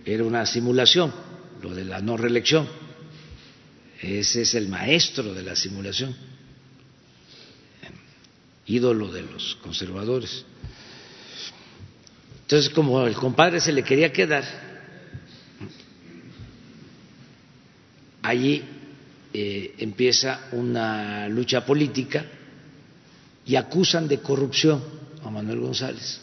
era 0.06 0.24
una 0.24 0.46
simulación 0.46 1.14
lo 1.62 1.76
de 1.76 1.84
la 1.84 2.00
no 2.00 2.16
reelección. 2.16 2.66
Ese 4.02 4.44
es 4.44 4.54
el 4.56 4.70
maestro 4.70 5.34
de 5.34 5.44
la 5.44 5.54
simulación, 5.54 6.16
ídolo 8.66 9.12
de 9.12 9.24
los 9.24 9.56
conservadores. 9.56 10.46
Entonces, 12.44 12.70
como 12.70 13.06
el 13.06 13.16
compadre 13.16 13.60
se 13.60 13.74
le 13.74 13.84
quería 13.84 14.14
quedar, 14.14 14.46
allí 18.22 18.64
eh, 19.34 19.76
empieza 19.80 20.48
una 20.54 21.28
lucha 21.28 21.66
política 21.66 22.26
y 23.46 23.58
acusan 23.58 24.08
de 24.08 24.22
corrupción 24.22 24.82
a 25.22 25.30
Manuel 25.30 25.60
González. 25.60 26.22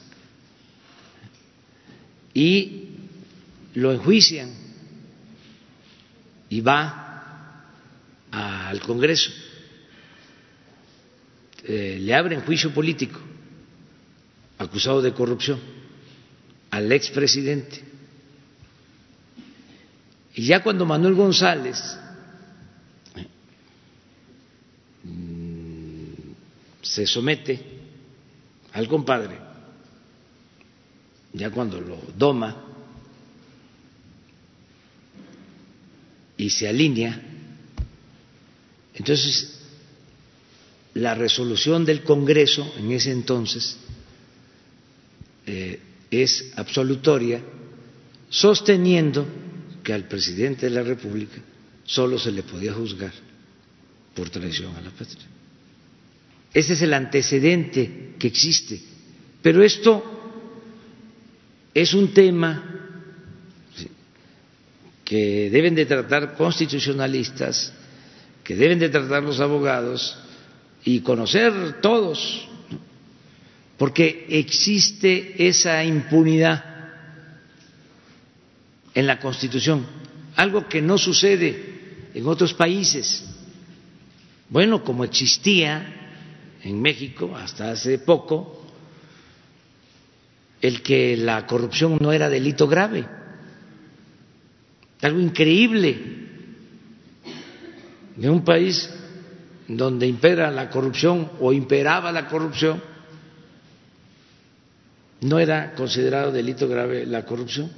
Y 2.35 2.89
lo 3.75 3.93
enjuician 3.93 4.51
y 6.49 6.61
va 6.61 7.67
al 8.31 8.81
Congreso. 8.81 9.31
Eh, 11.65 11.99
le 12.01 12.15
abren 12.15 12.41
juicio 12.41 12.73
político 12.75 13.21
acusado 14.59 15.01
de 15.01 15.13
corrupción 15.13 15.61
al 16.71 16.91
expresidente. 16.93 17.83
Y 20.35 20.47
ya 20.47 20.63
cuando 20.63 20.87
Manuel 20.87 21.15
González 21.15 21.99
mm, 25.05 26.13
se 26.81 27.07
somete 27.07 27.61
al 28.73 28.89
compadre, 28.89 29.52
ya 31.33 31.51
cuando 31.51 31.81
lo 31.81 31.99
doma, 32.17 32.69
y 36.37 36.51
se 36.51 36.69
alinea, 36.69 37.21
entonces 38.95 39.61
la 40.95 41.15
resolución 41.15 41.85
del 41.85 42.03
Congreso 42.03 42.75
en 42.79 42.93
ese 42.93 43.13
entonces 43.13 43.77
eh, 45.47 45.81
es 46.11 46.53
absolutoria, 46.57 47.41
sosteniendo 48.29 49.27
que 49.83 49.93
al 49.93 50.09
presidente 50.09 50.67
de 50.67 50.75
la 50.75 50.83
República 50.83 51.39
solo 51.85 52.19
se 52.19 52.33
le 52.33 52.43
podía 52.43 52.73
juzgar 52.73 53.13
por 54.15 54.31
traición 54.31 54.75
a 54.77 54.81
la 54.81 54.91
patria. 54.91 55.27
Ese 56.53 56.75
es 56.75 56.83
el 56.83 56.93
antecedente 56.93 58.15
que 58.19 58.27
existe. 58.27 58.81
Pero 59.41 59.63
esto 59.63 60.12
es 61.75 61.95
un 61.95 62.13
tema 62.13 62.63
que 65.05 65.51
deben 65.51 65.75
de 65.75 65.87
tratar 65.87 66.37
constitucionalistas, 66.37 67.73
que 68.45 68.57
deben 68.57 68.79
de 68.79 68.89
tratar 68.89 69.23
los 69.23 69.41
abogados 69.41 70.19
y 70.85 71.01
conocer 71.01 71.81
todos, 71.81 72.49
porque 73.79 74.27
existe 74.29 75.47
esa 75.47 75.85
impunidad 75.85 76.65
en 78.95 79.07
la 79.07 79.19
Constitución, 79.21 79.87
algo 80.37 80.69
que 80.69 80.83
no 80.83 80.99
sucede 80.99 82.11
en 82.15 82.27
otros 82.27 82.53
países. 82.55 83.25
Bueno, 84.49 84.85
como 84.85 85.05
existía 85.05 86.11
en 86.63 86.81
México 86.81 87.35
hasta 87.37 87.71
hace 87.71 87.99
poco 87.99 88.62
el 90.63 90.81
que 90.81 91.17
la 91.17 91.45
corrupción 91.47 91.99
no 92.01 92.13
era 92.13 92.31
delito 92.31 92.69
grave. 92.69 93.05
Algo 95.03 95.19
increíble 95.19 95.99
de 98.17 98.31
un 98.31 98.45
país 98.45 98.89
donde 99.67 100.07
impera 100.07 100.51
la 100.53 100.71
corrupción 100.71 101.33
o 101.41 101.53
imperaba 101.53 102.13
la 102.13 102.29
corrupción, 102.29 102.81
no 105.23 105.39
era 105.39 105.75
considerado 105.75 106.31
delito 106.31 106.69
grave 106.69 107.07
la 107.07 107.25
corrupción. 107.25 107.71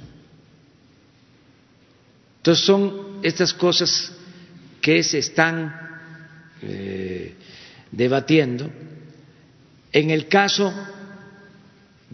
Entonces 2.37 2.63
son 2.63 3.19
estas 3.23 3.53
cosas 3.53 4.11
que 4.79 5.01
se 5.01 5.19
están 5.19 5.75
eh, 6.61 7.33
debatiendo. 7.91 8.69
En 9.91 10.11
el 10.11 10.27
caso 10.27 10.71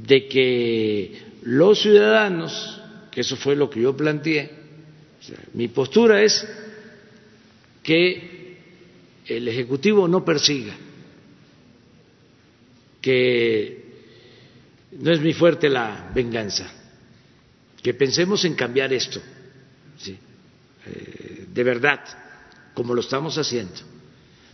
de 0.05 0.27
que 0.27 1.21
los 1.43 1.81
ciudadanos, 1.81 2.79
que 3.11 3.21
eso 3.21 3.35
fue 3.35 3.55
lo 3.55 3.69
que 3.69 3.81
yo 3.81 3.95
planteé, 3.95 4.51
mi 5.53 5.67
postura 5.67 6.21
es 6.23 6.47
que 7.83 8.57
el 9.25 9.47
Ejecutivo 9.47 10.07
no 10.07 10.25
persiga, 10.25 10.73
que 12.99 13.85
no 14.93 15.11
es 15.11 15.21
muy 15.21 15.33
fuerte 15.33 15.69
la 15.69 16.11
venganza, 16.13 16.71
que 17.81 17.93
pensemos 17.93 18.43
en 18.45 18.55
cambiar 18.55 18.91
esto, 18.93 19.21
eh, 20.07 21.45
de 21.53 21.63
verdad, 21.63 21.99
como 22.73 22.95
lo 22.95 23.01
estamos 23.01 23.37
haciendo, 23.37 23.73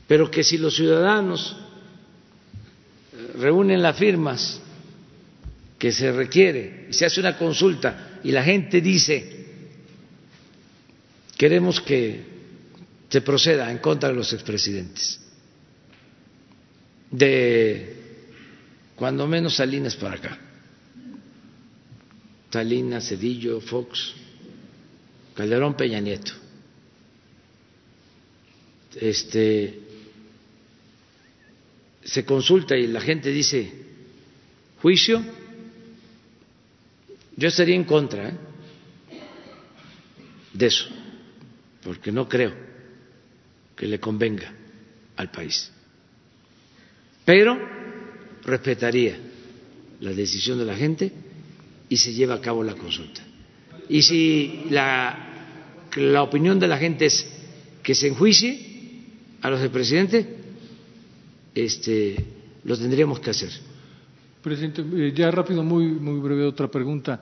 pero 0.07 0.29
que 0.29 0.43
si 0.43 0.57
los 0.57 0.75
ciudadanos 0.75 1.55
eh, 3.13 3.31
reúnen 3.37 3.81
las 3.81 3.97
firmas 3.97 4.61
que 5.77 5.91
se 5.91 6.11
requiere 6.11 6.87
se 6.91 7.05
hace 7.05 7.19
una 7.19 7.37
consulta 7.37 8.19
y 8.23 8.31
la 8.31 8.43
gente 8.43 8.81
dice 8.81 9.45
queremos 11.37 11.79
que 11.81 12.37
se 13.09 13.21
proceda 13.21 13.71
en 13.71 13.77
contra 13.77 14.09
de 14.09 14.15
los 14.15 14.33
expresidentes. 14.33 15.19
De 17.09 17.95
cuando 18.95 19.27
menos 19.27 19.55
Salinas 19.55 19.95
para 19.95 20.15
acá. 20.15 20.37
Salinas, 22.51 23.07
Cedillo, 23.07 23.61
Fox, 23.61 24.13
Calderón, 25.35 25.75
Peña 25.75 25.99
Nieto. 25.99 26.33
Este 28.99 29.79
se 32.03 32.25
consulta 32.25 32.75
y 32.75 32.87
la 32.87 33.01
gente 33.01 33.29
dice 33.29 33.71
juicio, 34.81 35.23
yo 37.38 37.47
estaría 37.47 37.76
en 37.76 37.84
contra 37.84 38.30
¿eh? 38.30 38.34
de 40.53 40.65
eso, 40.65 40.88
porque 41.84 42.11
no 42.11 42.27
creo 42.27 42.53
que 43.76 43.85
le 43.85 43.99
convenga 43.99 44.51
al 45.15 45.30
país. 45.30 45.72
Pero 47.23 47.57
respetaría 48.43 49.18
la 49.99 50.11
decisión 50.14 50.57
de 50.57 50.65
la 50.65 50.76
gente 50.76 51.11
y 51.88 51.97
se 51.97 52.14
lleva 52.14 52.35
a 52.35 52.41
cabo 52.41 52.64
la 52.64 52.73
consulta. 52.73 53.22
Y 53.88 54.01
si 54.01 54.64
la, 54.72 55.23
opinión 56.22 56.59
de 56.59 56.68
la 56.68 56.77
gente 56.77 57.05
es 57.05 57.26
que 57.84 57.93
se 57.93 58.07
enjuicie 58.07 59.03
a 59.41 59.49
los 59.49 59.61
del 59.61 59.69
presidente, 59.69 60.27
este, 61.53 62.15
lo 62.64 62.77
tendríamos 62.77 63.19
que 63.19 63.30
hacer. 63.30 63.51
Presidente, 64.47 64.81
eh, 64.95 65.11
ya 65.13 65.29
rápido, 65.29 65.61
muy, 65.61 65.87
muy 65.87 66.21
breve 66.21 66.45
otra 66.45 66.69
pregunta. 66.69 67.19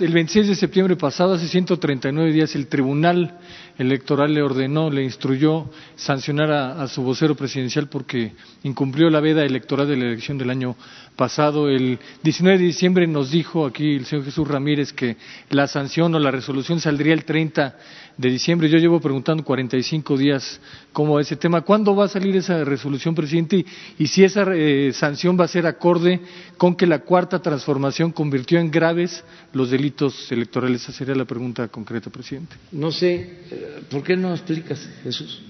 El 0.00 0.10
26 0.10 0.48
de 0.48 0.54
septiembre 0.54 0.96
pasado, 0.96 1.34
hace 1.34 1.46
139 1.46 2.32
días, 2.32 2.54
el 2.54 2.66
Tribunal 2.66 3.38
Electoral 3.76 4.32
le 4.32 4.42
ordenó, 4.42 4.90
le 4.90 5.02
instruyó 5.02 5.70
sancionar 5.96 6.50
a, 6.50 6.88
su 6.88 7.02
vocero 7.02 7.34
presidencial 7.34 7.88
porque 7.88 8.32
incumplió 8.62 9.10
la 9.10 9.20
veda 9.20 9.44
electoral 9.44 9.86
de 9.86 9.96
la 9.96 10.06
elección 10.06 10.38
del 10.38 10.48
año 10.48 10.74
pasado. 11.14 11.68
El 11.68 11.98
19 12.22 12.58
de 12.58 12.64
diciembre 12.64 13.06
nos 13.06 13.30
dijo 13.30 13.66
aquí 13.66 13.96
el 13.96 14.06
señor 14.06 14.24
Jesús 14.24 14.48
Ramírez 14.48 14.94
que 14.94 15.16
la 15.50 15.66
sanción 15.66 16.14
o 16.14 16.18
la 16.18 16.30
resolución 16.30 16.80
saldría 16.80 17.12
el 17.12 17.24
30 17.24 17.76
de 18.16 18.30
diciembre. 18.30 18.68
Yo 18.68 18.78
llevo 18.78 19.00
preguntando 19.00 19.42
45 19.42 20.16
días 20.16 20.60
cómo 20.92 21.18
ese 21.18 21.36
tema. 21.36 21.62
¿Cuándo 21.62 21.94
va 21.96 22.04
a 22.04 22.08
salir 22.08 22.36
esa 22.36 22.64
resolución, 22.64 23.14
presidente? 23.14 23.64
Y 23.98 24.06
si 24.06 24.24
esa 24.24 24.44
eh, 24.54 24.92
sanción 24.92 25.38
va 25.38 25.44
a 25.44 25.48
ser 25.48 25.66
acorde 25.66 26.20
con 26.62 26.76
que 26.76 26.86
la 26.86 27.00
cuarta 27.00 27.42
transformación 27.42 28.12
convirtió 28.12 28.60
en 28.60 28.70
graves 28.70 29.24
los 29.52 29.72
delitos 29.72 30.30
electorales. 30.30 30.80
Esa 30.82 30.92
sería 30.92 31.16
la 31.16 31.24
pregunta 31.24 31.66
concreta, 31.66 32.08
presidente. 32.08 32.54
No 32.70 32.92
sé, 32.92 33.14
eh, 33.50 33.82
¿por 33.90 34.04
qué 34.04 34.16
no 34.16 34.32
explicas, 34.32 34.78
Jesús? 35.02 35.42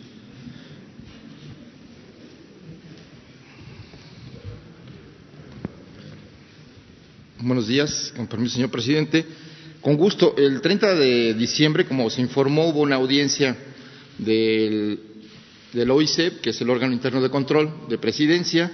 Buenos 7.40 7.68
días, 7.68 8.10
con 8.16 8.26
permiso, 8.26 8.54
señor 8.54 8.70
presidente. 8.70 9.26
Con 9.82 9.98
gusto. 9.98 10.34
El 10.38 10.62
30 10.62 10.94
de 10.94 11.34
diciembre, 11.34 11.84
como 11.84 12.08
se 12.08 12.22
informó, 12.22 12.70
hubo 12.70 12.80
una 12.80 12.96
audiencia 12.96 13.54
del, 14.16 14.98
del 15.74 15.90
OICEP, 15.90 16.40
que 16.40 16.50
es 16.50 16.60
el 16.62 16.70
órgano 16.70 16.94
interno 16.94 17.20
de 17.20 17.28
control 17.28 17.70
de 17.90 17.98
presidencia, 17.98 18.72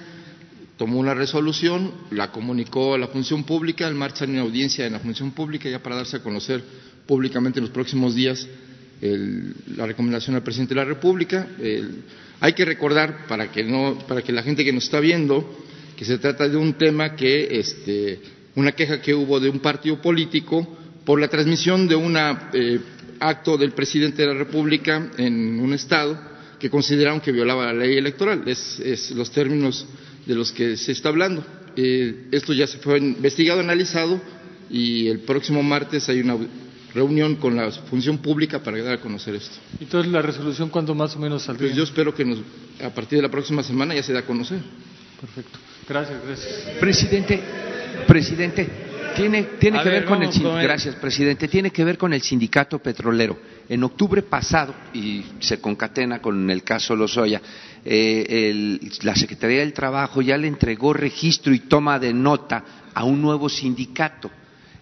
tomó 0.78 0.98
una 0.98 1.12
resolución, 1.12 1.92
la 2.10 2.32
comunicó 2.32 2.94
a 2.94 2.98
la 2.98 3.08
función 3.08 3.44
pública, 3.44 3.86
en 3.86 3.96
marcha 3.96 4.24
una 4.24 4.40
audiencia 4.40 4.86
en 4.86 4.94
la 4.94 5.00
función 5.00 5.32
pública 5.32 5.68
ya 5.68 5.82
para 5.82 5.96
darse 5.96 6.16
a 6.16 6.22
conocer 6.22 6.62
públicamente 7.06 7.58
en 7.58 7.64
los 7.64 7.72
próximos 7.72 8.14
días 8.14 8.48
la 9.00 9.86
recomendación 9.86 10.34
al 10.36 10.42
presidente 10.42 10.74
de 10.74 10.80
la 10.80 10.84
República. 10.84 11.46
hay 12.40 12.52
que 12.52 12.64
recordar, 12.64 13.26
para 13.26 13.50
que, 13.50 13.62
no, 13.64 13.98
para 14.08 14.22
que 14.22 14.32
la 14.32 14.42
gente 14.42 14.64
que 14.64 14.72
nos 14.72 14.84
está 14.84 15.00
viendo, 15.00 15.64
que 15.96 16.04
se 16.04 16.18
trata 16.18 16.48
de 16.48 16.56
un 16.56 16.74
tema 16.74 17.14
que, 17.14 17.58
este, 17.58 18.20
una 18.54 18.72
queja 18.72 19.00
que 19.00 19.14
hubo 19.14 19.40
de 19.40 19.48
un 19.48 19.60
partido 19.60 20.00
político 20.00 20.76
por 21.04 21.20
la 21.20 21.28
transmisión 21.28 21.88
de 21.88 21.96
un 21.96 22.16
eh, 22.16 22.80
acto 23.20 23.56
del 23.56 23.72
presidente 23.72 24.22
de 24.22 24.28
la 24.28 24.34
República 24.34 25.10
en 25.16 25.58
un 25.60 25.72
Estado 25.72 26.20
que 26.58 26.68
consideraron 26.70 27.20
que 27.20 27.32
violaba 27.32 27.66
la 27.66 27.72
ley 27.72 27.96
electoral. 27.96 28.42
Es, 28.46 29.10
los 29.12 29.30
términos 29.30 29.86
de 30.28 30.34
los 30.34 30.52
que 30.52 30.76
se 30.76 30.92
está 30.92 31.08
hablando. 31.08 31.44
Eh, 31.74 32.28
esto 32.30 32.52
ya 32.52 32.66
se 32.66 32.78
fue 32.78 32.98
investigado, 32.98 33.60
analizado 33.60 34.20
y 34.70 35.08
el 35.08 35.20
próximo 35.20 35.62
martes 35.62 36.08
hay 36.08 36.20
una 36.20 36.36
reunión 36.94 37.36
con 37.36 37.56
la 37.56 37.70
función 37.70 38.18
pública 38.18 38.62
para 38.62 38.82
dar 38.82 38.94
a 38.94 39.00
conocer 39.00 39.34
esto. 39.34 39.56
Entonces, 39.80 40.12
¿la 40.12 40.20
resolución 40.20 40.68
cuándo 40.68 40.94
más 40.94 41.16
o 41.16 41.18
menos 41.18 41.42
saldría? 41.42 41.70
Pues 41.70 41.76
yo 41.76 41.84
espero 41.84 42.14
que 42.14 42.24
a 42.84 42.90
partir 42.90 43.18
de 43.18 43.22
la 43.22 43.30
próxima 43.30 43.62
semana 43.62 43.94
ya 43.94 44.02
se 44.02 44.12
dé 44.12 44.18
a 44.18 44.26
conocer. 44.26 44.60
Perfecto. 45.18 45.58
Gracias, 45.88 46.22
gracias. 46.24 46.76
Presidente, 46.78 47.40
presidente, 48.06 48.68
tiene, 49.16 49.42
tiene 49.58 49.82
que 49.82 49.88
ver, 49.88 50.04
con 50.04 50.22
el, 50.22 50.30
gracias, 50.62 50.94
presidente. 50.96 51.48
Tiene 51.48 51.70
que 51.70 51.84
ver 51.84 51.96
con 51.96 52.12
el 52.12 52.22
sindicato 52.22 52.78
petrolero. 52.78 53.38
En 53.68 53.82
octubre 53.82 54.22
pasado, 54.22 54.74
y 54.92 55.24
se 55.40 55.60
concatena 55.60 56.20
con 56.20 56.50
el 56.50 56.62
caso 56.62 56.94
Lozoya, 56.94 57.40
eh, 57.84 58.78
la 59.02 59.14
Secretaría 59.14 59.60
del 59.60 59.72
Trabajo 59.72 60.22
ya 60.22 60.36
le 60.36 60.48
entregó 60.48 60.92
registro 60.92 61.54
y 61.54 61.60
toma 61.60 61.98
de 61.98 62.12
nota 62.12 62.64
a 62.94 63.04
un 63.04 63.22
nuevo 63.22 63.48
sindicato. 63.48 64.30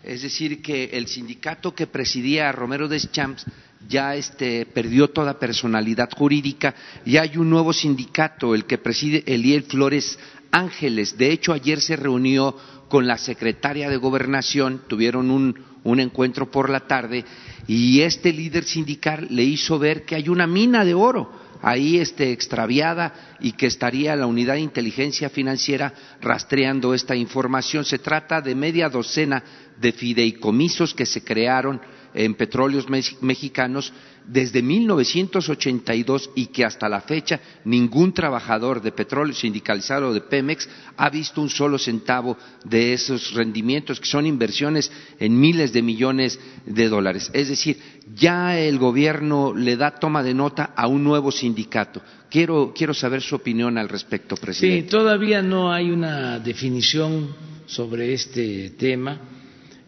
Es 0.02 0.22
decir, 0.22 0.62
que 0.62 0.84
el 0.92 1.08
sindicato 1.08 1.74
que 1.74 1.88
presidía 1.88 2.52
Romero 2.52 2.86
Deschamps 2.86 3.44
ya 3.88 4.14
este, 4.14 4.66
perdió 4.66 5.10
toda 5.10 5.38
personalidad 5.38 6.10
jurídica 6.16 6.74
y 7.04 7.16
hay 7.16 7.36
un 7.36 7.50
nuevo 7.50 7.72
sindicato, 7.72 8.54
el 8.54 8.64
que 8.64 8.78
preside 8.78 9.24
Eliel 9.26 9.64
Flores 9.64 10.18
Ángeles. 10.50 11.18
De 11.18 11.32
hecho, 11.32 11.52
ayer 11.52 11.80
se 11.80 11.96
reunió 11.96 12.56
con 12.88 13.06
la 13.06 13.18
secretaria 13.18 13.90
de 13.90 13.96
Gobernación, 13.96 14.82
tuvieron 14.86 15.30
un, 15.30 16.00
encuentro 16.00 16.50
por 16.50 16.68
la 16.68 16.80
tarde 16.80 17.24
y 17.68 18.00
este 18.00 18.32
líder 18.32 18.64
sindical 18.64 19.28
le 19.30 19.44
hizo 19.44 19.78
ver 19.78 20.04
que 20.04 20.16
hay 20.16 20.28
una 20.28 20.46
mina 20.46 20.84
de 20.84 20.94
oro 20.94 21.45
ahí 21.66 21.98
este, 21.98 22.30
extraviada 22.30 23.36
y 23.40 23.50
que 23.50 23.66
estaría 23.66 24.14
la 24.14 24.28
unidad 24.28 24.54
de 24.54 24.60
inteligencia 24.60 25.28
financiera 25.28 25.92
rastreando 26.20 26.94
esta 26.94 27.16
información. 27.16 27.84
Se 27.84 27.98
trata 27.98 28.40
de 28.40 28.54
media 28.54 28.88
docena 28.88 29.42
de 29.76 29.90
fideicomisos 29.90 30.94
que 30.94 31.04
se 31.04 31.24
crearon 31.24 31.80
en 32.14 32.34
petróleos 32.34 32.86
mexicanos 33.20 33.92
desde 34.26 34.62
1982 34.62 36.30
y 36.34 36.46
que 36.46 36.64
hasta 36.64 36.88
la 36.88 37.00
fecha 37.00 37.40
ningún 37.64 38.12
trabajador 38.12 38.80
de 38.80 38.92
petróleo 38.92 39.34
sindicalizado 39.34 40.14
de 40.14 40.20
Pemex 40.20 40.68
ha 40.96 41.10
visto 41.10 41.40
un 41.40 41.50
solo 41.50 41.78
centavo 41.78 42.36
de 42.64 42.92
esos 42.92 43.34
rendimientos, 43.34 44.00
que 44.00 44.06
son 44.06 44.24
inversiones 44.24 44.90
en 45.18 45.38
miles 45.38 45.72
de 45.72 45.82
millones 45.82 46.40
de 46.64 46.88
dólares. 46.88 47.30
Es 47.32 47.48
decir, 47.48 47.78
ya 48.14 48.58
el 48.58 48.78
gobierno 48.78 49.54
le 49.54 49.76
da 49.76 49.98
toma 49.98 50.22
de 50.22 50.34
nota 50.34 50.72
a 50.76 50.86
un 50.86 51.02
nuevo 51.02 51.32
sindicato. 51.32 52.00
Quiero, 52.30 52.72
quiero 52.76 52.94
saber 52.94 53.20
su 53.20 53.34
opinión 53.34 53.78
al 53.78 53.88
respecto, 53.88 54.36
presidente. 54.36 54.82
Sí, 54.82 54.88
todavía 54.88 55.42
no 55.42 55.72
hay 55.72 55.90
una 55.90 56.38
definición 56.38 57.34
sobre 57.66 58.12
este 58.12 58.70
tema. 58.70 59.20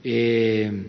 Eh, 0.03 0.86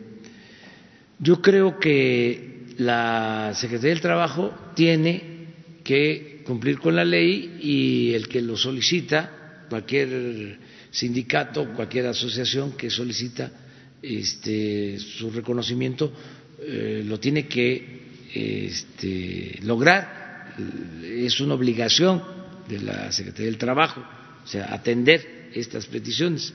yo 1.19 1.41
creo 1.41 1.80
que 1.80 2.60
la 2.77 3.51
Secretaría 3.53 3.93
del 3.93 4.01
Trabajo 4.01 4.53
tiene 4.73 5.39
que 5.84 6.41
cumplir 6.45 6.80
con 6.80 6.95
la 6.95 7.06
ley 7.06 7.57
y 7.61 8.14
el 8.14 8.27
que 8.27 8.41
lo 8.41 8.56
solicita, 8.56 9.65
cualquier 9.69 10.57
sindicato, 10.89 11.73
cualquier 11.73 12.07
asociación 12.07 12.72
que 12.72 12.89
solicita 12.89 13.51
este, 14.01 14.97
su 14.97 15.30
reconocimiento, 15.30 16.11
eh, 16.61 17.03
lo 17.06 17.19
tiene 17.19 17.48
que 17.48 17.99
este, 18.34 19.60
lograr. 19.64 20.53
Es 21.03 21.40
una 21.40 21.53
obligación 21.56 22.22
de 22.68 22.80
la 22.80 23.11
Secretaría 23.11 23.48
del 23.48 23.57
Trabajo, 23.57 24.02
o 24.44 24.48
sea, 24.48 24.73
atender 24.73 25.49
estas 25.53 25.86
peticiones. 25.88 26.53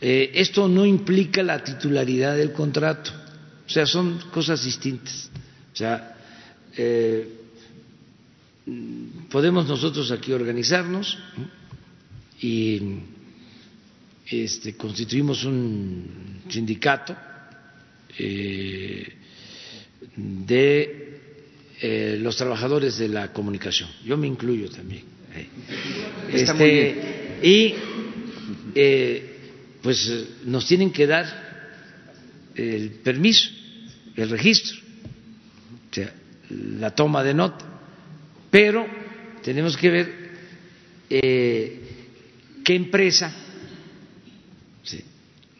Eh, 0.00 0.30
esto 0.34 0.68
no 0.68 0.84
implica 0.84 1.42
la 1.42 1.62
titularidad 1.62 2.36
del 2.36 2.52
contrato, 2.52 3.10
o 3.66 3.70
sea, 3.70 3.86
son 3.86 4.18
cosas 4.30 4.64
distintas. 4.64 5.30
O 5.72 5.76
sea, 5.76 6.16
eh, 6.76 7.28
podemos 9.30 9.66
nosotros 9.66 10.10
aquí 10.10 10.32
organizarnos 10.32 11.18
y 12.40 12.80
este, 14.26 14.76
constituimos 14.76 15.44
un 15.44 16.42
sindicato 16.48 17.16
de 20.16 21.20
eh, 21.80 22.18
los 22.20 22.36
trabajadores 22.36 22.98
de 22.98 23.08
la 23.08 23.32
comunicación. 23.32 23.88
Yo 24.04 24.16
me 24.16 24.26
incluyo 24.26 24.70
también. 24.70 25.02
Este, 26.30 27.38
y 27.42 27.74
pues 29.82 30.26
nos 30.44 30.66
tienen 30.66 30.92
que 30.92 31.06
dar 31.06 31.26
el 32.54 32.90
permiso, 33.02 33.50
el 34.14 34.28
registro 34.28 34.82
o 35.92 35.94
sea, 35.94 36.12
la 36.50 36.94
toma 36.94 37.22
de 37.22 37.34
nota. 37.34 37.66
Pero 38.50 38.86
tenemos 39.42 39.76
que 39.76 39.90
ver 39.90 40.14
eh, 41.10 41.80
qué 42.64 42.74
empresa 42.74 43.34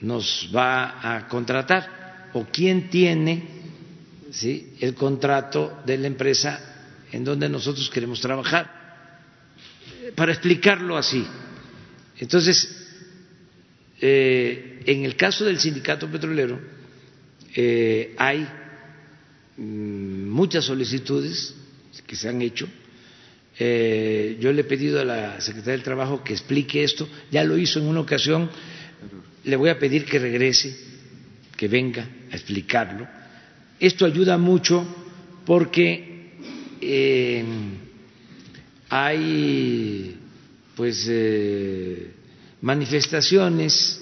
nos 0.00 0.50
va 0.54 1.16
a 1.16 1.28
contratar 1.28 2.30
o 2.32 2.46
quién 2.50 2.88
tiene 2.90 3.61
¿sí? 4.32 4.74
el 4.80 4.94
contrato 4.94 5.80
de 5.86 5.98
la 5.98 6.09
empresa 6.09 6.59
en 7.12 7.22
donde 7.22 7.48
nosotros 7.48 7.88
queremos 7.90 8.20
trabajar. 8.20 8.82
Para 10.16 10.32
explicarlo 10.32 10.96
así. 10.96 11.24
Entonces, 12.18 12.68
eh, 14.00 14.82
en 14.86 15.04
el 15.04 15.14
caso 15.14 15.44
del 15.44 15.60
sindicato 15.60 16.10
petrolero, 16.10 16.59
eh, 17.54 18.14
hay 18.18 18.48
Mm, 19.56 20.28
muchas 20.30 20.64
solicitudes 20.64 21.54
que 22.06 22.16
se 22.16 22.28
han 22.28 22.40
hecho. 22.40 22.68
Eh, 23.59 24.38
yo 24.40 24.50
le 24.52 24.62
he 24.62 24.64
pedido 24.64 25.00
a 25.00 25.04
la 25.04 25.40
Secretaría 25.40 25.72
del 25.74 25.82
Trabajo 25.82 26.24
que 26.24 26.32
explique 26.32 26.82
esto, 26.82 27.06
ya 27.30 27.44
lo 27.44 27.59
hizo 27.59 27.78
en 27.78 27.86
una 27.86 28.00
ocasión, 28.00 28.50
le 29.44 29.56
voy 29.56 29.68
a 29.68 29.78
pedir 29.78 30.04
que 30.06 30.18
regrese, 30.18 30.74
que 31.56 31.68
venga 31.68 32.09
a 32.30 32.34
explicarlo. 32.34 33.06
Esto 33.82 34.06
ayuda 34.06 34.38
mucho 34.38 34.86
porque 35.44 36.30
eh, 36.80 37.44
hay 38.88 40.16
pues 40.76 41.04
eh, 41.10 42.12
manifestaciones 42.60 44.00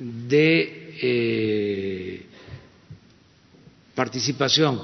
de 0.00 2.26
participación 3.94 4.82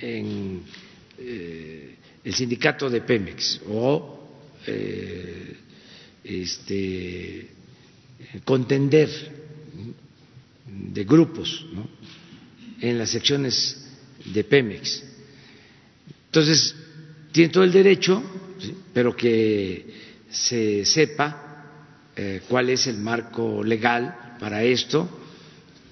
en 0.00 0.62
eh, 1.18 1.94
el 2.24 2.34
sindicato 2.34 2.88
de 2.88 3.00
Pemex 3.02 3.60
o 3.68 4.28
eh, 4.66 5.56
este, 6.24 7.46
contender 8.44 9.10
de 10.66 11.04
grupos 11.04 11.66
en 12.90 12.98
las 12.98 13.10
secciones 13.10 13.78
de 14.26 14.44
Pemex. 14.44 15.02
Entonces, 16.26 16.74
tiene 17.32 17.50
todo 17.50 17.64
el 17.64 17.72
derecho, 17.72 18.22
pero 18.92 19.16
que 19.16 19.86
se 20.30 20.84
sepa 20.84 21.64
eh, 22.14 22.42
cuál 22.48 22.68
es 22.70 22.86
el 22.86 22.98
marco 22.98 23.64
legal 23.64 24.36
para 24.38 24.62
esto 24.62 25.08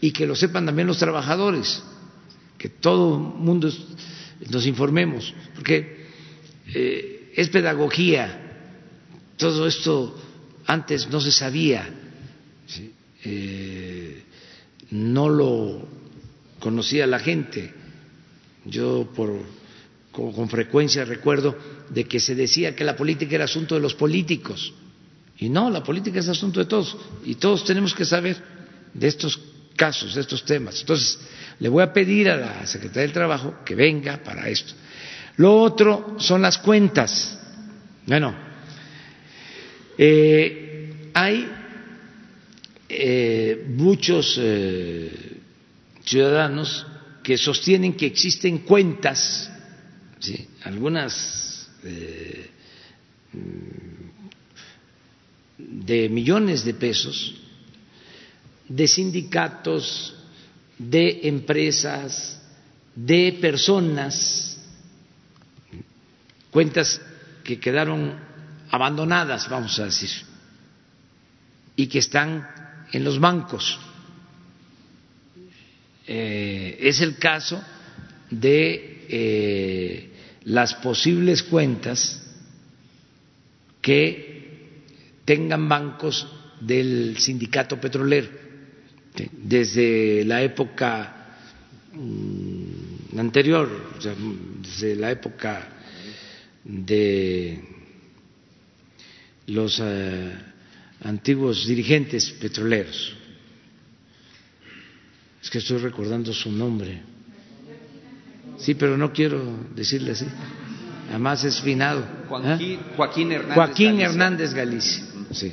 y 0.00 0.10
que 0.12 0.26
lo 0.26 0.36
sepan 0.36 0.66
también 0.66 0.86
los 0.86 0.98
trabajadores, 0.98 1.82
que 2.58 2.68
todo 2.68 3.16
el 3.16 3.42
mundo 3.42 3.72
nos 4.50 4.66
informemos, 4.66 5.32
porque 5.54 6.06
eh, 6.74 7.32
es 7.34 7.48
pedagogía, 7.48 8.68
todo 9.38 9.66
esto 9.66 10.20
antes 10.66 11.08
no 11.08 11.20
se 11.20 11.32
sabía, 11.32 11.88
eh, 13.24 14.22
no 14.90 15.28
lo 15.28 15.88
conocía 16.62 17.08
la 17.08 17.18
gente, 17.18 17.74
yo 18.64 19.10
por, 19.16 19.36
con 20.12 20.48
frecuencia 20.48 21.04
recuerdo 21.04 21.58
de 21.90 22.04
que 22.04 22.20
se 22.20 22.36
decía 22.36 22.76
que 22.76 22.84
la 22.84 22.94
política 22.94 23.34
era 23.34 23.46
asunto 23.46 23.74
de 23.74 23.80
los 23.80 23.94
políticos, 23.94 24.72
y 25.38 25.48
no, 25.48 25.70
la 25.70 25.82
política 25.82 26.20
es 26.20 26.28
asunto 26.28 26.60
de 26.60 26.66
todos, 26.66 26.96
y 27.24 27.34
todos 27.34 27.64
tenemos 27.64 27.92
que 27.94 28.04
saber 28.04 28.36
de 28.94 29.08
estos 29.08 29.40
casos, 29.74 30.14
de 30.14 30.20
estos 30.20 30.44
temas. 30.44 30.78
Entonces, 30.80 31.18
le 31.58 31.68
voy 31.68 31.82
a 31.82 31.92
pedir 31.92 32.30
a 32.30 32.36
la 32.36 32.66
Secretaría 32.66 33.02
del 33.02 33.12
Trabajo 33.12 33.56
que 33.64 33.74
venga 33.74 34.18
para 34.18 34.48
esto. 34.48 34.72
Lo 35.38 35.60
otro 35.60 36.14
son 36.18 36.42
las 36.42 36.58
cuentas. 36.58 37.40
Bueno, 38.06 38.36
eh, 39.98 41.10
hay 41.12 41.50
eh, 42.88 43.64
muchos 43.68 44.38
eh, 44.40 45.31
ciudadanos 46.04 46.86
que 47.22 47.36
sostienen 47.38 47.94
que 47.94 48.06
existen 48.06 48.58
cuentas, 48.58 49.50
algunas 50.64 51.68
de 55.58 56.08
millones 56.08 56.64
de 56.64 56.74
pesos, 56.74 57.34
de 58.68 58.88
sindicatos, 58.88 60.14
de 60.78 61.20
empresas, 61.24 62.40
de 62.94 63.38
personas, 63.40 64.58
cuentas 66.50 67.00
que 67.44 67.58
quedaron 67.58 68.18
abandonadas, 68.70 69.48
vamos 69.48 69.78
a 69.78 69.84
decir, 69.84 70.10
y 71.76 71.86
que 71.86 71.98
están 71.98 72.48
en 72.92 73.04
los 73.04 73.18
bancos. 73.18 73.78
Eh, 76.06 76.78
es 76.80 77.00
el 77.00 77.16
caso 77.16 77.62
de 78.30 79.06
eh, 79.08 80.10
las 80.44 80.74
posibles 80.74 81.42
cuentas 81.42 82.20
que 83.80 84.82
tengan 85.24 85.68
bancos 85.68 86.26
del 86.60 87.16
sindicato 87.18 87.80
petrolero 87.80 88.28
desde 89.32 90.24
la 90.24 90.42
época 90.42 91.36
mm, 91.92 93.18
anterior, 93.18 93.68
desde 94.62 94.96
la 94.96 95.10
época 95.10 95.68
de 96.64 97.60
los 99.48 99.80
eh, 99.82 100.32
antiguos 101.02 101.66
dirigentes 101.66 102.30
petroleros. 102.30 103.16
Es 105.42 105.50
que 105.50 105.58
estoy 105.58 105.78
recordando 105.78 106.32
su 106.32 106.50
nombre. 106.52 107.02
Sí, 108.58 108.74
pero 108.74 108.96
no 108.96 109.12
quiero 109.12 109.66
decirle 109.74 110.12
así. 110.12 110.26
Además 111.10 111.44
es 111.44 111.60
finado. 111.60 112.06
Joaquín, 112.28 113.32
¿eh? 113.32 113.34
Hernández 113.34 113.54
Joaquín 113.54 114.00
Hernández 114.00 114.54
Galicia. 114.54 115.04
Sí. 115.32 115.52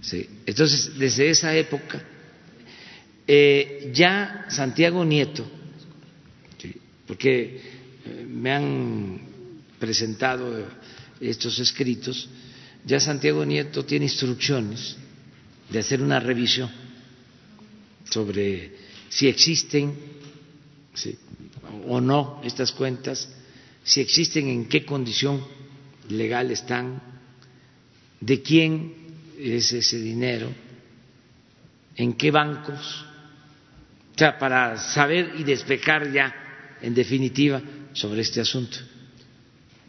Sí. 0.00 0.28
Entonces, 0.46 0.98
desde 0.98 1.30
esa 1.30 1.54
época 1.54 2.02
Eh, 3.28 3.90
ya 3.92 4.46
Santiago 4.48 5.04
Nieto, 5.04 5.44
porque 7.08 7.60
eh, 8.04 8.26
me 8.28 8.52
han 8.52 9.20
presentado 9.80 10.64
estos 11.20 11.58
escritos, 11.58 12.28
ya 12.84 13.00
Santiago 13.00 13.44
Nieto 13.44 13.84
tiene 13.84 14.04
instrucciones 14.04 14.96
de 15.68 15.78
hacer 15.80 16.00
una 16.00 16.20
revisión 16.20 16.70
sobre 18.08 18.76
si 19.08 19.28
existen 19.28 19.94
o 21.86 22.00
no 22.00 22.40
estas 22.44 22.72
cuentas, 22.72 23.28
si 23.84 24.00
existen, 24.00 24.48
en 24.48 24.68
qué 24.68 24.84
condición 24.84 25.44
legal 26.08 26.50
están, 26.50 27.00
de 28.20 28.42
quién 28.42 28.94
es 29.38 29.72
ese 29.72 30.00
dinero, 30.00 30.48
en 31.96 32.14
qué 32.14 32.30
bancos, 32.30 33.04
o 34.14 34.18
sea, 34.18 34.38
para 34.38 34.78
saber 34.78 35.34
y 35.38 35.44
despejar 35.44 36.10
ya, 36.12 36.34
en 36.80 36.94
definitiva, 36.94 37.62
sobre 37.92 38.22
este 38.22 38.40
asunto. 38.40 38.78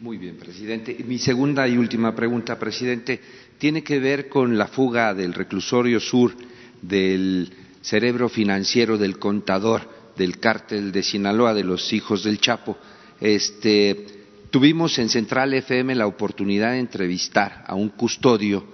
Muy 0.00 0.16
bien, 0.16 0.36
presidente. 0.36 0.96
Mi 1.04 1.18
segunda 1.18 1.66
y 1.66 1.76
última 1.76 2.14
pregunta, 2.14 2.58
presidente, 2.58 3.20
tiene 3.58 3.82
que 3.82 3.98
ver 3.98 4.28
con 4.28 4.56
la 4.56 4.68
fuga 4.68 5.12
del 5.12 5.34
reclusorio 5.34 5.98
sur 5.98 6.34
del 6.80 7.50
cerebro 7.82 8.28
financiero 8.28 8.98
del 8.98 9.18
contador 9.18 9.88
del 10.16 10.38
cártel 10.38 10.92
de 10.92 11.02
Sinaloa 11.02 11.54
de 11.54 11.64
los 11.64 11.92
hijos 11.92 12.24
del 12.24 12.40
Chapo. 12.40 12.76
Este, 13.20 14.06
tuvimos 14.50 14.98
en 14.98 15.08
Central 15.08 15.54
FM 15.54 15.94
la 15.94 16.06
oportunidad 16.06 16.72
de 16.72 16.80
entrevistar 16.80 17.64
a 17.66 17.74
un 17.74 17.90
custodio 17.90 18.64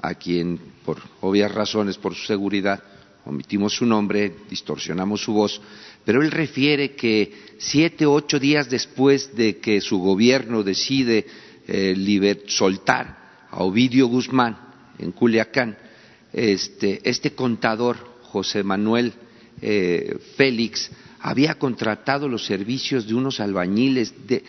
a 0.00 0.14
quien, 0.14 0.58
por 0.84 0.98
obvias 1.20 1.52
razones, 1.52 1.98
por 1.98 2.14
su 2.14 2.24
seguridad, 2.26 2.82
omitimos 3.24 3.74
su 3.74 3.86
nombre, 3.86 4.34
distorsionamos 4.50 5.22
su 5.22 5.32
voz, 5.32 5.60
pero 6.04 6.22
él 6.22 6.30
refiere 6.30 6.94
que 6.94 7.32
siete 7.58 8.06
ocho 8.06 8.38
días 8.38 8.68
después 8.68 9.36
de 9.36 9.58
que 9.58 9.80
su 9.80 9.98
gobierno 9.98 10.62
decide 10.62 11.26
eh, 11.68 12.44
soltar 12.48 13.46
a 13.50 13.62
Ovidio 13.62 14.06
Guzmán 14.06 14.58
en 14.98 15.12
Culiacán, 15.12 15.78
este, 16.32 17.00
este 17.08 17.34
contador, 17.34 18.11
José 18.32 18.62
Manuel 18.62 19.12
eh, 19.60 20.16
Félix, 20.36 20.90
había 21.20 21.54
contratado 21.58 22.28
los 22.28 22.46
servicios 22.46 23.06
de 23.06 23.14
unos 23.14 23.40
albañiles, 23.40 24.26
de, 24.26 24.42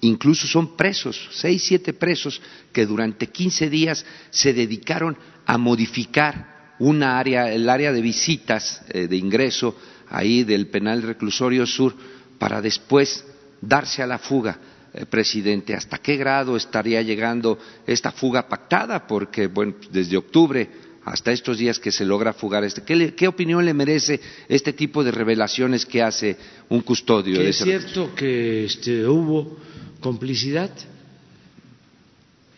incluso 0.00 0.48
son 0.48 0.76
presos, 0.76 1.30
seis, 1.32 1.62
siete 1.62 1.92
presos, 1.92 2.42
que 2.72 2.84
durante 2.84 3.28
quince 3.28 3.70
días 3.70 4.04
se 4.30 4.52
dedicaron 4.52 5.16
a 5.46 5.56
modificar 5.56 6.74
una 6.80 7.18
área, 7.20 7.52
el 7.52 7.68
área 7.68 7.92
de 7.92 8.02
visitas 8.02 8.82
eh, 8.88 9.06
de 9.06 9.16
ingreso 9.16 9.76
ahí 10.08 10.42
del 10.42 10.66
penal 10.66 11.02
reclusorio 11.02 11.66
sur 11.66 11.94
para 12.38 12.60
después 12.60 13.24
darse 13.60 14.02
a 14.02 14.08
la 14.08 14.18
fuga, 14.18 14.58
eh, 14.92 15.06
presidente. 15.06 15.74
¿Hasta 15.74 15.98
qué 15.98 16.16
grado 16.16 16.56
estaría 16.56 17.00
llegando 17.00 17.58
esta 17.86 18.10
fuga 18.10 18.48
pactada? 18.48 19.06
Porque, 19.06 19.46
bueno, 19.46 19.74
desde 19.90 20.16
octubre 20.16 20.68
hasta 21.04 21.32
estos 21.32 21.58
días 21.58 21.78
que 21.78 21.92
se 21.92 22.04
logra 22.04 22.32
fugar 22.32 22.64
este. 22.64 22.82
¿Qué, 22.82 23.28
opinión 23.28 23.64
le 23.64 23.74
merece 23.74 24.20
este 24.48 24.72
tipo 24.72 25.04
de 25.04 25.10
revelaciones 25.10 25.84
que 25.84 26.02
hace 26.02 26.36
un 26.68 26.80
custodio? 26.80 27.40
es 27.40 27.58
cierto 27.58 28.14
que 28.14 28.64
este, 28.64 29.06
hubo 29.06 29.58
complicidad. 30.00 30.70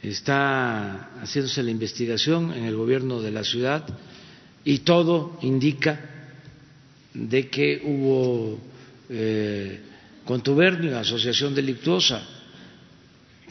Está 0.02 1.10
haciéndose 1.20 1.64
la 1.64 1.70
investigación 1.72 2.52
en 2.52 2.64
el 2.64 2.76
gobierno 2.76 3.20
de 3.20 3.32
la 3.32 3.42
ciudad 3.42 3.84
y 4.64 4.78
todo 4.80 5.36
indica 5.42 5.98
de 7.12 7.48
que 7.48 7.82
hubo 7.84 8.60
eh, 9.08 9.80
contubernio, 10.24 10.96
asociación 10.96 11.54
delictuosa, 11.54 12.24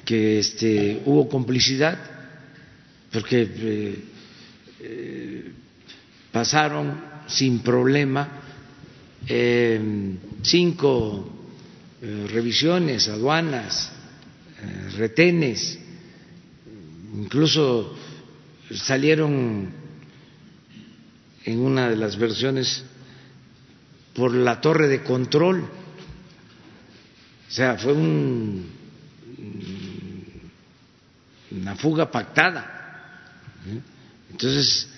que 0.05 0.39
este, 0.39 1.01
hubo 1.05 1.27
complicidad, 1.27 1.99
porque 3.11 3.49
eh, 3.49 3.99
eh, 4.87 5.51
pasaron 6.31 7.01
sin 7.27 7.59
problema 7.59 8.41
cinco 10.43 11.27
revisiones, 12.01 13.07
aduanas, 13.07 13.91
retenes, 14.95 15.79
incluso 17.15 17.95
salieron 18.71 19.73
en 21.45 21.59
una 21.59 21.89
de 21.89 21.95
las 21.95 22.17
versiones 22.17 22.83
por 24.13 24.33
la 24.33 24.59
torre 24.61 24.87
de 24.87 25.03
control. 25.03 25.61
O 27.47 27.51
sea, 27.51 27.77
fue 27.77 27.93
un, 27.93 28.65
una 31.51 31.75
fuga 31.75 32.09
pactada. 32.09 32.71
Entonces, 34.35 34.89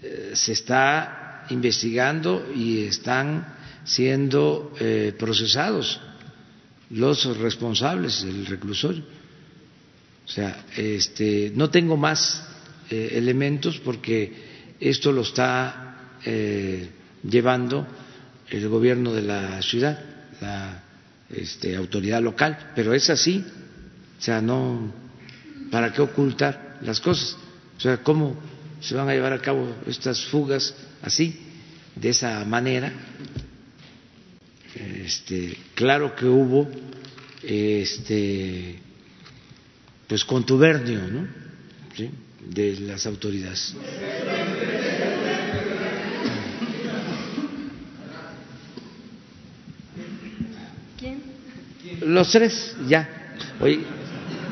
eh, 0.00 0.30
se 0.34 0.52
está 0.52 1.46
investigando 1.50 2.46
y 2.54 2.84
están 2.84 3.56
siendo 3.84 4.72
eh, 4.78 5.12
procesados 5.18 6.00
los 6.90 7.24
responsables 7.38 8.22
del 8.22 8.46
reclusorio. 8.46 9.02
O 10.24 10.28
sea, 10.30 10.64
este, 10.76 11.50
no 11.56 11.70
tengo 11.70 11.96
más 11.96 12.46
eh, 12.88 13.14
elementos 13.14 13.80
porque 13.80 14.76
esto 14.78 15.10
lo 15.10 15.22
está 15.22 15.84
llevando 17.22 17.86
el 18.50 18.68
gobierno 18.68 19.12
de 19.12 19.22
la 19.22 19.62
ciudad, 19.62 19.98
la 20.40 20.82
este, 21.30 21.74
autoridad 21.74 22.20
local, 22.20 22.72
pero 22.74 22.92
es 22.92 23.08
así, 23.08 23.44
o 24.18 24.22
sea, 24.22 24.40
no, 24.42 24.92
¿para 25.70 25.92
qué 25.92 26.02
ocultar 26.02 26.78
las 26.82 27.00
cosas? 27.00 27.36
O 27.78 27.80
sea, 27.80 28.02
¿cómo 28.02 28.36
se 28.80 28.94
van 28.94 29.08
a 29.08 29.12
llevar 29.12 29.32
a 29.32 29.40
cabo 29.40 29.74
estas 29.86 30.24
fugas 30.26 30.74
así, 31.02 31.38
de 31.94 32.10
esa 32.10 32.44
manera? 32.44 32.92
Este, 35.04 35.56
claro 35.74 36.14
que 36.14 36.26
hubo 36.26 36.68
este, 37.42 38.76
pues 40.06 40.24
contubernio 40.24 41.00
¿no? 41.08 41.28
de 42.46 42.80
las 42.80 43.06
autoridades. 43.06 43.74
Los 52.00 52.30
tres, 52.30 52.76
ya. 52.88 53.34
Oye, 53.60 53.80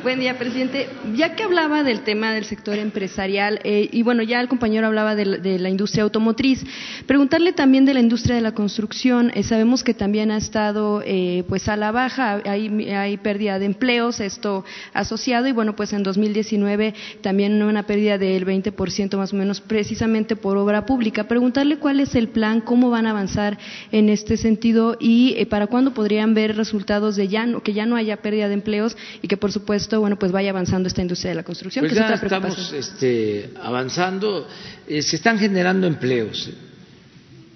Buen 0.06 0.20
día, 0.20 0.38
presidente. 0.38 0.88
Ya 1.16 1.34
que 1.34 1.42
hablaba 1.42 1.82
del 1.82 2.02
tema 2.02 2.32
del 2.32 2.44
sector 2.44 2.78
empresarial, 2.78 3.58
eh, 3.64 3.88
y 3.90 4.04
bueno, 4.04 4.22
ya 4.22 4.40
el 4.40 4.46
compañero 4.46 4.86
hablaba 4.86 5.16
de, 5.16 5.58
la 5.58 5.68
industria 5.68 6.04
automotriz, 6.04 6.64
preguntarle 7.08 7.52
también 7.52 7.84
de 7.84 7.92
la 7.92 7.98
industria 7.98 8.36
de 8.36 8.40
la 8.40 8.54
construcción. 8.54 9.32
Eh, 9.34 9.42
sabemos 9.42 9.82
que 9.82 9.94
también 9.94 10.30
ha 10.30 10.36
estado 10.36 11.02
eh, 11.04 11.42
pues 11.48 11.68
a 11.68 11.74
la 11.74 11.90
baja, 11.90 12.40
hay, 12.44 12.88
hay 12.88 13.16
pérdida 13.16 13.58
de 13.58 13.66
empleos, 13.66 14.20
esto 14.20 14.64
asociado, 14.92 15.48
y 15.48 15.52
bueno, 15.52 15.74
pues 15.74 15.92
en 15.92 16.04
2019 16.04 16.94
también 17.20 17.60
una 17.60 17.82
pérdida 17.82 18.16
del 18.16 18.46
20% 18.46 19.16
más 19.16 19.32
o 19.32 19.36
menos, 19.36 19.60
precisamente 19.60 20.36
por 20.36 20.56
obra 20.56 20.86
pública. 20.86 21.26
Preguntarle 21.26 21.78
cuál 21.78 21.98
es 21.98 22.14
el 22.14 22.28
plan, 22.28 22.60
cómo 22.60 22.90
van 22.90 23.06
a 23.06 23.10
avanzar 23.10 23.58
en 23.90 24.08
este 24.08 24.36
sentido 24.36 24.96
y 25.00 25.44
para 25.46 25.66
cuándo 25.66 25.94
podrían 25.94 26.32
ver 26.32 26.56
resultados 26.56 27.16
de 27.16 27.26
ya 27.26 27.44
no, 27.44 27.60
que 27.64 27.72
ya 27.72 27.86
no 27.86 27.96
haya 27.96 28.18
pérdida 28.18 28.46
de 28.46 28.54
empleos 28.54 28.96
y 29.20 29.26
que 29.26 29.36
por 29.36 29.50
supuesto 29.50 29.95
bueno, 30.00 30.18
pues 30.18 30.32
vaya 30.32 30.50
avanzando 30.50 30.88
esta 30.88 31.02
industria 31.02 31.30
de 31.30 31.36
la 31.36 31.42
construcción. 31.42 31.84
Pues 31.84 31.94
ya 31.94 32.14
estamos 32.14 32.72
este, 32.72 33.50
avanzando, 33.60 34.46
eh, 34.86 35.02
se 35.02 35.16
están 35.16 35.38
generando 35.38 35.86
empleos, 35.86 36.50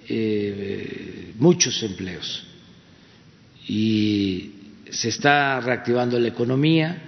eh, 0.07 1.33
muchos 1.37 1.81
empleos, 1.83 2.43
y 3.67 4.51
se 4.89 5.09
está 5.09 5.59
reactivando 5.61 6.19
la 6.19 6.27
economía 6.27 7.01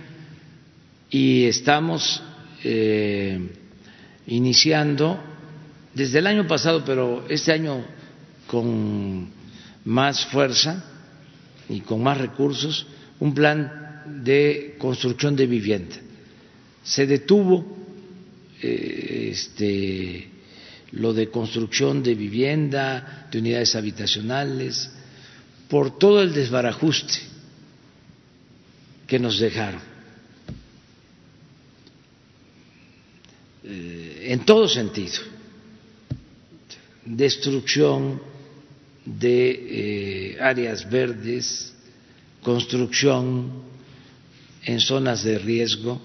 y 1.10 1.46
estamos 1.46 2.22
eh, 2.64 3.40
iniciando 4.28 5.20
desde 5.94 6.20
el 6.20 6.28
año 6.28 6.48
pasado, 6.48 6.84
pero 6.86 7.26
este 7.30 7.52
año 7.52 7.86
con 8.48 9.30
más 9.86 10.26
fuerza 10.26 10.84
y 11.70 11.82
con 11.82 12.02
más 12.02 12.18
recursos, 12.18 12.88
un 13.20 13.34
plan 13.34 13.83
de 14.06 14.76
construcción 14.78 15.36
de 15.36 15.48
vivienda. 15.48 15.96
Se 16.84 17.06
detuvo 17.06 17.66
eh, 18.62 19.30
este, 19.32 20.28
lo 20.92 21.14
de 21.14 21.30
construcción 21.30 22.04
de 22.04 22.16
vivienda, 22.16 23.28
de 23.32 23.40
unidades 23.40 23.76
habitacionales, 23.76 24.92
por 25.70 25.98
todo 25.98 26.22
el 26.22 26.34
desbarajuste 26.34 27.20
que 29.08 29.20
nos 29.20 29.40
dejaron. 29.40 29.82
Eh, 33.64 34.28
en 34.32 34.46
todo 34.46 34.68
sentido. 34.68 35.34
destrucción 37.06 38.22
de 39.06 40.36
eh, 40.36 40.38
áreas 40.40 40.90
verdes, 40.90 41.74
construcción 42.42 43.52
en 44.66 44.80
zonas 44.80 45.24
de 45.24 45.38
riesgo, 45.40 46.02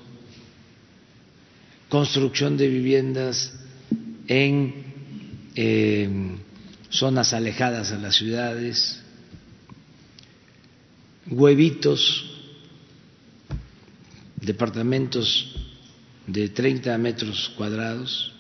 construcción 1.89 2.57
de 2.57 2.69
viviendas 2.69 3.53
en 4.27 4.85
eh, 5.55 6.09
zonas 6.91 7.33
alejadas 7.33 7.93
a 7.93 7.99
las 7.99 8.17
ciudades, 8.17 9.03
huevitos, 11.27 12.25
departamentos 14.37 15.55
de 16.27 16.49
30 16.49 16.97
metros 16.99 17.53
cuadrados, 17.57 18.33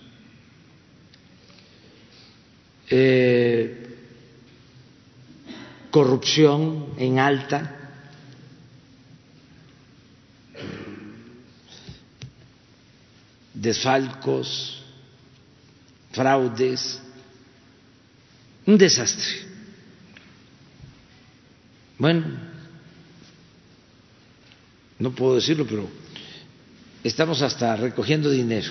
eh, 2.90 3.88
corrupción 5.90 6.94
en 6.98 7.18
alta, 7.18 7.77
desfalcos, 13.60 14.82
fraudes, 16.12 17.00
un 18.66 18.78
desastre. 18.78 19.48
Bueno, 21.98 22.24
no 24.98 25.10
puedo 25.10 25.36
decirlo, 25.36 25.66
pero 25.66 25.88
estamos 27.02 27.42
hasta 27.42 27.74
recogiendo 27.76 28.30
dinero, 28.30 28.70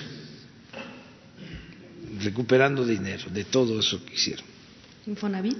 recuperando 2.20 2.86
dinero 2.86 3.28
de 3.30 3.44
todo 3.44 3.78
eso 3.80 4.04
que 4.04 4.14
hicieron. 4.14 4.46
¿Infonavit? 5.06 5.58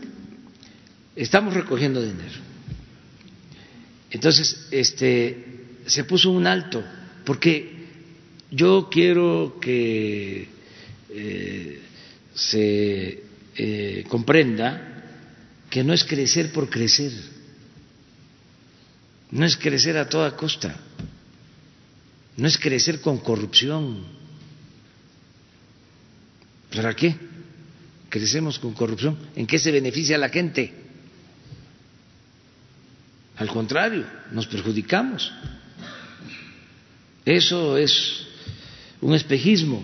Estamos 1.15 1.53
recogiendo 1.53 2.01
dinero. 2.03 2.39
Entonces, 4.11 4.69
este, 4.71 5.81
se 5.85 6.05
puso 6.05 6.31
un 6.31 6.47
alto, 6.47 6.83
porque 7.25 7.78
yo 8.51 8.89
quiero 8.91 9.59
que 9.61 10.49
eh, 11.11 11.83
se 12.35 13.23
eh, 13.57 14.05
comprenda 14.09 15.05
que 15.69 15.85
no 15.85 15.93
es 15.93 16.05
crecer 16.05 16.53
por 16.53 16.71
crecer, 16.71 17.13
no 19.31 19.45
es 19.45 19.57
crecer 19.57 19.99
a 19.99 20.09
toda 20.09 20.37
costa, 20.37 20.81
no 22.37 22.49
es 22.49 22.57
crecer 22.57 23.01
con 23.01 23.19
corrupción. 23.19 24.17
¿Para 26.75 26.95
qué? 26.95 27.17
Crecemos 28.09 28.59
con 28.59 28.73
corrupción. 28.73 29.19
¿En 29.37 29.47
qué 29.47 29.59
se 29.59 29.71
beneficia 29.71 30.17
la 30.17 30.29
gente? 30.29 30.73
Al 33.37 33.49
contrario, 33.49 34.07
nos 34.33 34.47
perjudicamos. 34.47 35.33
Eso 37.25 37.77
es 37.77 38.28
un 39.01 39.15
espejismo. 39.15 39.83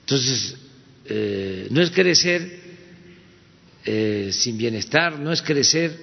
Entonces, 0.00 0.56
eh, 1.06 1.68
no 1.70 1.80
es 1.80 1.90
crecer 1.90 2.60
eh, 3.84 4.30
sin 4.32 4.56
bienestar, 4.58 5.18
no 5.18 5.32
es 5.32 5.42
crecer 5.42 5.98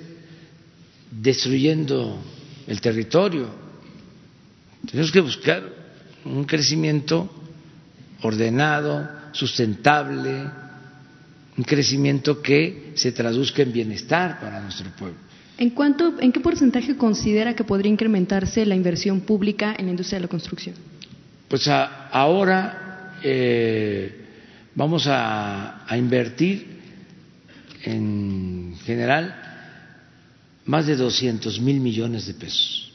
destruyendo 1.11 2.21
el 2.67 2.81
territorio. 2.81 3.49
Tenemos 4.89 5.11
que 5.11 5.21
buscar 5.21 5.63
un 6.25 6.45
crecimiento 6.45 7.29
ordenado, 8.21 9.09
sustentable, 9.31 10.49
un 11.57 11.63
crecimiento 11.63 12.41
que 12.41 12.91
se 12.95 13.11
traduzca 13.11 13.61
en 13.61 13.71
bienestar 13.71 14.39
para 14.39 14.61
nuestro 14.61 14.89
pueblo. 14.91 15.28
¿En, 15.59 15.71
cuánto, 15.71 16.13
¿En 16.21 16.31
qué 16.31 16.39
porcentaje 16.39 16.95
considera 16.95 17.53
que 17.53 17.65
podría 17.65 17.91
incrementarse 17.91 18.65
la 18.65 18.75
inversión 18.75 19.19
pública 19.19 19.75
en 19.77 19.87
la 19.87 19.91
industria 19.91 20.19
de 20.19 20.21
la 20.21 20.29
construcción? 20.29 20.73
Pues 21.49 21.67
ahora 21.67 23.17
eh, 23.21 24.25
vamos 24.73 25.05
a, 25.05 25.85
invertir 25.97 26.79
en 27.83 28.73
general 28.85 29.35
más 30.63 30.87
de 30.87 30.95
200 30.95 31.59
mil 31.59 31.81
millones 31.81 32.25
de 32.25 32.35
pesos. 32.35 32.93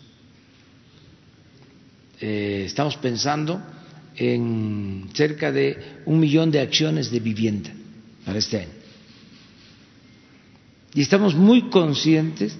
Eh, 2.18 2.62
estamos 2.64 2.96
pensando 2.96 3.60
en 4.16 5.10
cerca 5.12 5.52
de 5.52 6.00
un 6.06 6.18
millón 6.18 6.50
de 6.50 6.60
acciones 6.60 7.10
de 7.10 7.20
vivienda 7.20 7.70
para 8.24 8.38
este 8.38 8.60
año. 8.60 8.83
Y 10.94 11.02
estamos 11.02 11.34
muy 11.34 11.70
conscientes 11.70 12.56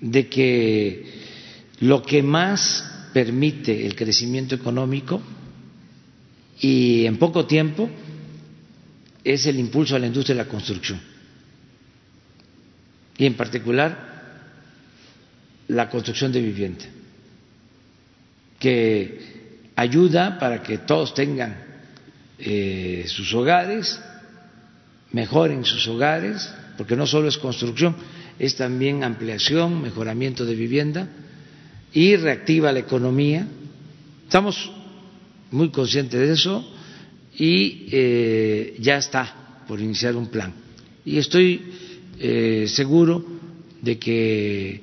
de 0.00 0.28
que 0.28 1.06
lo 1.80 2.02
que 2.02 2.22
más 2.22 3.10
permite 3.12 3.86
el 3.86 3.94
crecimiento 3.94 4.54
económico 4.54 5.20
y 6.60 7.04
en 7.04 7.18
poco 7.18 7.46
tiempo 7.46 7.90
es 9.22 9.46
el 9.46 9.58
impulso 9.58 9.94
a 9.94 9.98
la 9.98 10.06
industria 10.06 10.36
de 10.36 10.44
la 10.44 10.48
construcción. 10.48 11.00
Y 13.18 13.26
en 13.26 13.34
particular 13.34 14.10
la 15.68 15.88
construcción 15.90 16.32
de 16.32 16.40
vivienda 16.40 16.84
que 18.58 19.68
ayuda 19.76 20.38
para 20.38 20.62
que 20.62 20.78
todos 20.78 21.14
tengan 21.14 21.56
eh, 22.38 23.04
sus 23.06 23.34
hogares 23.34 24.00
mejoren 25.12 25.64
sus 25.64 25.86
hogares 25.88 26.52
porque 26.76 26.96
no 26.96 27.06
solo 27.06 27.28
es 27.28 27.38
construcción, 27.38 27.94
es 28.38 28.56
también 28.56 29.04
ampliación, 29.04 29.80
mejoramiento 29.80 30.44
de 30.44 30.54
vivienda 30.54 31.08
y 31.92 32.16
reactiva 32.16 32.72
la 32.72 32.80
economía. 32.80 33.46
Estamos 34.24 34.70
muy 35.50 35.70
conscientes 35.70 36.18
de 36.18 36.32
eso 36.32 36.64
y 37.36 37.86
eh, 37.92 38.76
ya 38.78 38.96
está 38.96 39.64
por 39.66 39.80
iniciar 39.80 40.16
un 40.16 40.26
plan. 40.28 40.52
Y 41.04 41.18
estoy 41.18 41.62
eh, 42.18 42.66
seguro 42.68 43.24
de 43.80 43.98
que 43.98 44.82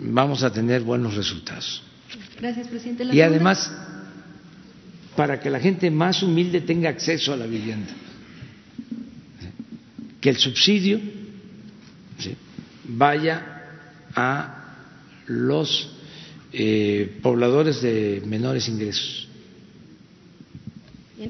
vamos 0.00 0.42
a 0.42 0.52
tener 0.52 0.82
buenos 0.82 1.14
resultados. 1.14 1.82
Gracias, 2.40 2.68
presidente. 2.68 3.04
y 3.12 3.20
además, 3.20 3.70
para 5.16 5.38
que 5.38 5.50
la 5.50 5.60
gente 5.60 5.90
más 5.90 6.22
humilde 6.22 6.62
tenga 6.62 6.88
acceso 6.90 7.32
a 7.32 7.36
la 7.36 7.46
vivienda, 7.46 7.92
que 10.22 10.30
el 10.30 10.38
subsidio 10.38 11.00
vaya 12.84 13.64
a 14.14 14.76
los 15.26 15.90
eh, 16.52 17.18
pobladores 17.20 17.82
de 17.82 18.22
menores 18.24 18.68
ingresos. 18.68 19.28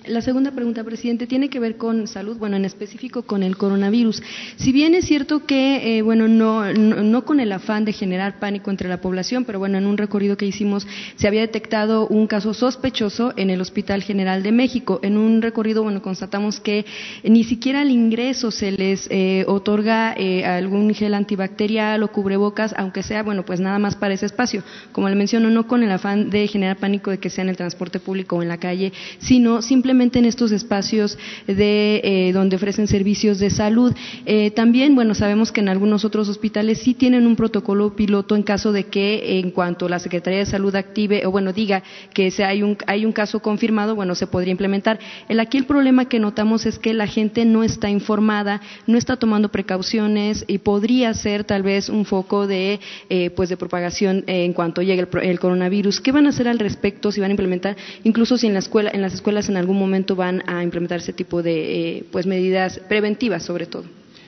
La 0.07 0.23
segunda 0.23 0.53
pregunta, 0.53 0.85
presidente, 0.85 1.27
tiene 1.27 1.51
que 1.51 1.61
ver 1.61 1.77
con 1.77 2.07
salud, 2.07 2.39
bueno, 2.39 2.57
en 2.57 2.65
específico 2.65 3.23
con 3.23 3.43
el 3.43 3.57
coronavirus. 3.57 4.23
Si 4.57 4.73
bien 4.73 4.95
es 4.95 5.05
cierto 5.05 5.45
que, 5.45 5.99
eh, 5.99 6.03
bueno, 6.03 6.29
no, 6.29 6.73
no, 6.73 7.25
con 7.25 7.41
el 7.41 7.53
afán 7.53 7.85
de 7.85 7.93
generar 7.93 8.39
pánico 8.39 8.71
entre 8.71 8.89
la 8.89 9.01
población, 9.01 9.45
pero 9.45 9.59
bueno, 9.59 9.79
en 9.79 9.87
un 9.87 9.99
recorrido 9.99 10.37
que 10.37 10.47
hicimos 10.47 10.87
se 11.17 11.29
había 11.29 11.43
detectado 11.43 12.07
un 12.09 12.27
caso 12.27 12.55
sospechoso 12.55 13.35
en 13.37 13.51
el 13.51 13.61
Hospital 13.61 14.03
General 14.03 14.43
de 14.43 14.53
México. 14.53 14.99
En 15.03 15.19
un 15.19 15.43
recorrido, 15.43 15.83
bueno, 15.83 16.01
constatamos 16.01 16.59
que 16.59 16.87
ni 17.23 17.45
siquiera 17.45 17.83
al 17.83 17.91
ingreso 17.91 18.51
se 18.51 18.73
les 18.73 19.09
eh, 19.11 19.45
otorga 19.47 20.15
eh, 20.17 20.47
algún 20.47 20.95
gel 20.95 21.13
antibacterial 21.15 22.03
o 22.03 22.09
cubrebocas, 22.09 22.75
aunque 22.79 23.03
sea, 23.03 23.23
bueno, 23.23 23.45
pues 23.45 23.61
nada 23.61 23.79
más 23.79 23.97
para 23.97 24.15
ese 24.15 24.27
espacio. 24.27 24.63
Como 24.93 25.09
le 25.09 25.17
menciono, 25.17 25.51
no 25.51 25.67
con 25.67 25.83
el 25.83 25.91
afán 25.91 26.31
de 26.31 26.47
generar 26.47 26.79
pánico 26.79 27.11
de 27.11 27.19
que 27.19 27.29
sea 27.29 27.43
en 27.43 27.51
el 27.51 27.57
transporte 27.57 28.01
público 28.01 28.37
o 28.37 28.43
en 28.43 28.49
la 28.49 28.59
calle, 28.59 28.93
sino 29.19 29.61
simplemente 29.61 29.82
simplemente 29.83 30.21
en 30.21 30.27
estos 30.27 30.53
espacios 30.53 31.19
de 31.45 32.01
eh, 32.05 32.33
donde 32.33 32.55
ofrecen 32.55 32.87
servicios 32.87 33.41
de 33.41 33.51
salud. 33.51 33.93
Eh, 34.27 34.53
también, 34.53 34.95
bueno, 34.95 35.13
sabemos 35.13 35.51
que 35.51 35.61
en 35.61 35.69
algunos 35.69 36.05
otros 36.05 36.29
hospitales 36.29 36.79
sí 36.79 36.95
tienen 36.95 37.27
un 37.27 37.35
protocolo 37.35 37.97
piloto 37.97 38.37
en 38.37 38.45
caso 38.45 38.71
de 38.71 38.85
que 38.85 39.41
en 39.41 39.51
cuanto 39.51 39.89
la 39.89 39.99
Secretaría 39.99 40.39
de 40.39 40.47
Salud 40.47 40.73
active 40.77 41.27
o 41.27 41.33
bueno 41.33 41.53
diga 41.53 41.83
que 42.15 42.31
se 42.31 42.45
hay 42.45 42.63
un 42.63 42.77
hay 42.87 43.05
un 43.05 43.11
caso 43.11 43.41
confirmado, 43.41 43.97
bueno, 43.97 44.15
se 44.15 44.29
podría 44.29 44.53
implementar. 44.53 45.01
El 45.29 45.41
aquí 45.41 45.59
el 45.59 45.65
problema 45.65 46.05
que 46.05 46.21
notamos 46.21 46.65
es 46.65 46.79
que 46.79 46.95
la 46.95 47.09
gente 47.09 47.45
no 47.45 47.65
está 47.65 47.91
informada, 47.91 48.61
no 48.87 48.97
está 48.97 49.17
tomando 49.17 49.49
precauciones 49.51 50.45
y 50.47 50.59
podría 50.59 51.13
ser 51.13 51.43
tal 51.43 51.65
vez 51.65 51.89
un 51.89 52.05
foco 52.05 52.47
de 52.47 52.79
eh, 53.11 53.31
pues 53.31 53.49
de 53.49 53.57
propagación 53.57 54.23
en 54.29 54.53
cuanto 54.53 54.81
llegue 54.81 55.09
el, 55.11 55.29
el, 55.29 55.41
coronavirus. 55.41 56.01
¿Qué 56.01 56.13
van 56.13 56.27
a 56.27 56.29
hacer 56.29 56.47
al 56.47 56.61
respecto? 56.61 57.11
Si 57.11 57.21
van 57.21 57.31
a 57.31 57.33
implementar, 57.33 57.77
incluso 58.05 58.39
si 58.39 58.47
en 58.47 58.53
la 58.53 58.61
escuela 58.61 58.93
en 58.93 59.03
las 59.03 59.13
escuelas 59.13 59.49
en 59.49 59.57
algún 59.57 59.72
momento 59.79 60.17
van 60.17 60.43
a 60.49 60.63
implementar 60.63 60.99
ese 60.99 61.13
tipo 61.13 61.43
de 61.43 61.99
eh, 61.99 62.05
pues 62.11 62.27
medidas 62.27 62.81
preventivas 62.89 63.43
sobre 63.43 63.67
todo. 63.67 63.85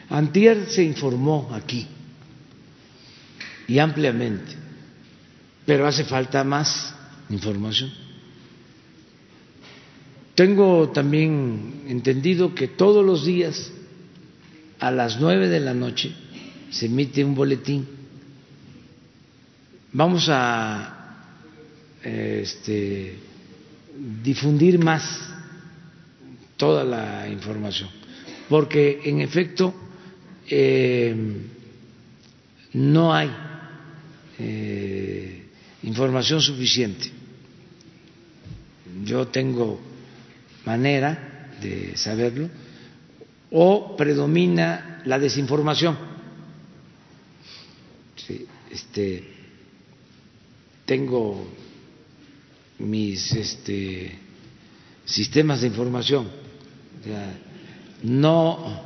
Antier 0.09 0.67
se 0.67 0.83
informó 0.83 1.51
aquí 1.53 1.87
y 3.67 3.79
ampliamente, 3.79 4.53
pero 5.65 5.87
hace 5.87 6.05
falta 6.05 6.45
más 6.45 6.95
información. 7.31 7.91
tengo 10.35 10.91
también 10.91 11.85
entendido 11.87 12.55
que 12.55 12.69
todos 12.69 13.05
los 13.05 13.25
días 13.25 13.71
a 14.81 14.91
las 14.91 15.21
nueve 15.21 15.49
de 15.49 15.61
la 15.61 15.75
noche 15.75 16.13
se 16.71 16.87
emite 16.87 17.25
un 17.25 17.35
boletín. 17.35 17.87
Vamos 19.93 20.29
a 20.29 20.95
este, 22.03 23.17
difundir 24.23 24.79
más 24.79 25.03
toda 26.65 26.83
la 26.83 27.29
información, 27.29 27.91
porque 28.49 29.03
en 29.05 29.21
efecto 29.21 29.75
eh, 30.49 31.15
no 32.73 33.13
hay 33.13 33.31
eh, 34.39 35.43
información 35.83 36.41
suficiente. 36.41 37.11
Yo 39.05 39.29
tengo 39.29 39.79
manera 40.65 41.51
de 41.61 41.99
saberlo, 41.99 42.49
o 43.51 43.95
predomina 43.95 45.03
la 45.05 45.19
desinformación. 45.19 45.99
este, 48.71 49.23
tengo 50.87 51.47
mis 52.79 53.33
este, 53.33 54.19
sistemas 55.05 55.61
de 55.61 55.67
información, 55.69 56.44
no, 58.03 58.83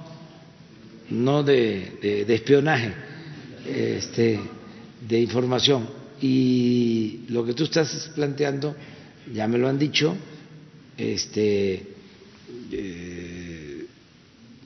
no 1.10 1.42
de, 1.42 2.24
de, 2.26 2.34
espionaje, 2.34 2.92
este, 3.66 4.40
de 5.08 5.20
información. 5.20 5.88
Y 6.20 7.20
lo 7.28 7.44
que 7.44 7.54
tú 7.54 7.64
estás 7.64 8.10
planteando, 8.14 8.74
ya 9.32 9.46
me 9.46 9.58
lo 9.58 9.68
han 9.68 9.78
dicho, 9.78 10.16
este, 10.96 11.82
eh, 12.72 13.86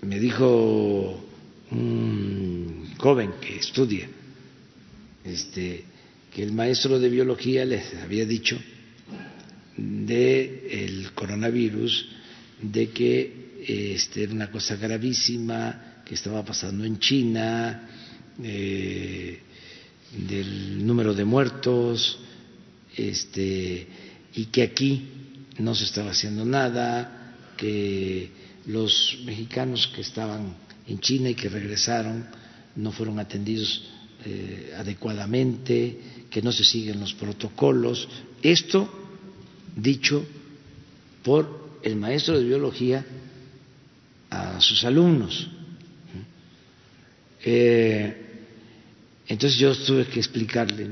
me 0.02 0.18
dijo 0.18 1.24
un 1.70 2.94
joven 2.98 3.32
que 3.40 3.56
estudia, 3.56 4.08
este, 5.24 5.84
que 6.34 6.42
el 6.42 6.52
maestro 6.52 6.98
de 6.98 7.08
biología 7.08 7.64
les 7.64 7.94
había 7.94 8.24
dicho 8.24 8.58
de 9.76 10.84
el 10.86 11.12
coronavirus, 11.12 12.08
de 12.62 12.90
que 12.90 13.41
este, 13.66 14.24
era 14.24 14.32
una 14.32 14.50
cosa 14.50 14.76
gravísima 14.76 16.02
que 16.04 16.14
estaba 16.14 16.44
pasando 16.44 16.84
en 16.84 16.98
China, 16.98 17.88
eh, 18.42 19.40
del 20.28 20.86
número 20.86 21.14
de 21.14 21.24
muertos, 21.24 22.18
este, 22.96 23.86
y 24.34 24.46
que 24.46 24.62
aquí 24.62 25.08
no 25.58 25.74
se 25.74 25.84
estaba 25.84 26.10
haciendo 26.10 26.44
nada, 26.44 27.36
que 27.56 28.30
los 28.66 29.18
mexicanos 29.24 29.86
que 29.94 30.00
estaban 30.00 30.56
en 30.86 31.00
China 31.00 31.30
y 31.30 31.34
que 31.34 31.48
regresaron 31.48 32.26
no 32.76 32.92
fueron 32.92 33.18
atendidos 33.18 33.88
eh, 34.24 34.72
adecuadamente, 34.76 35.98
que 36.30 36.42
no 36.42 36.52
se 36.52 36.64
siguen 36.64 37.00
los 37.00 37.14
protocolos. 37.14 38.08
Esto 38.42 38.88
dicho 39.76 40.24
por 41.22 41.78
el 41.82 41.96
maestro 41.96 42.38
de 42.38 42.44
biología 42.44 43.04
a 44.32 44.60
sus 44.60 44.82
alumnos. 44.84 45.46
Eh, 47.44 48.16
entonces 49.28 49.58
yo 49.58 49.76
tuve 49.76 50.06
que 50.06 50.20
explicarle 50.20 50.88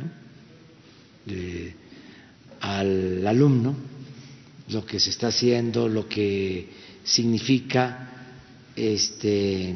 al 2.60 3.26
alumno 3.26 3.76
lo 4.68 4.84
que 4.84 5.00
se 5.00 5.10
está 5.10 5.28
haciendo, 5.28 5.88
lo 5.88 6.06
que 6.06 6.68
significa 7.02 8.08
este 8.76 9.74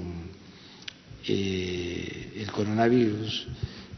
eh, 1.27 2.33
el 2.37 2.51
coronavirus, 2.53 3.47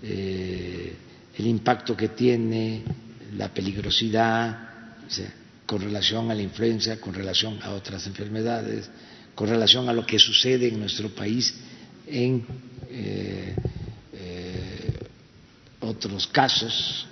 eh, 0.03 0.97
el 1.37 1.47
impacto 1.47 1.97
que 1.97 2.09
tiene, 2.11 2.85
la 3.37 3.53
peligrosidad, 3.53 4.67
con 5.67 5.81
relación 5.81 6.31
a 6.31 6.35
la 6.35 6.43
influenza, 6.43 7.01
con 7.01 7.13
relación 7.15 7.59
a 7.63 7.71
otras 7.71 8.07
enfermedades, 8.07 8.89
con 9.37 9.49
relación 9.49 9.89
a 9.89 9.93
lo 9.93 10.05
que 10.05 10.19
sucede 10.19 10.67
en 10.67 10.81
nuestro 10.81 11.11
país 11.11 11.55
en 12.09 12.45
eh, 12.91 13.55
otros 15.81 16.27
casos, 16.27 17.07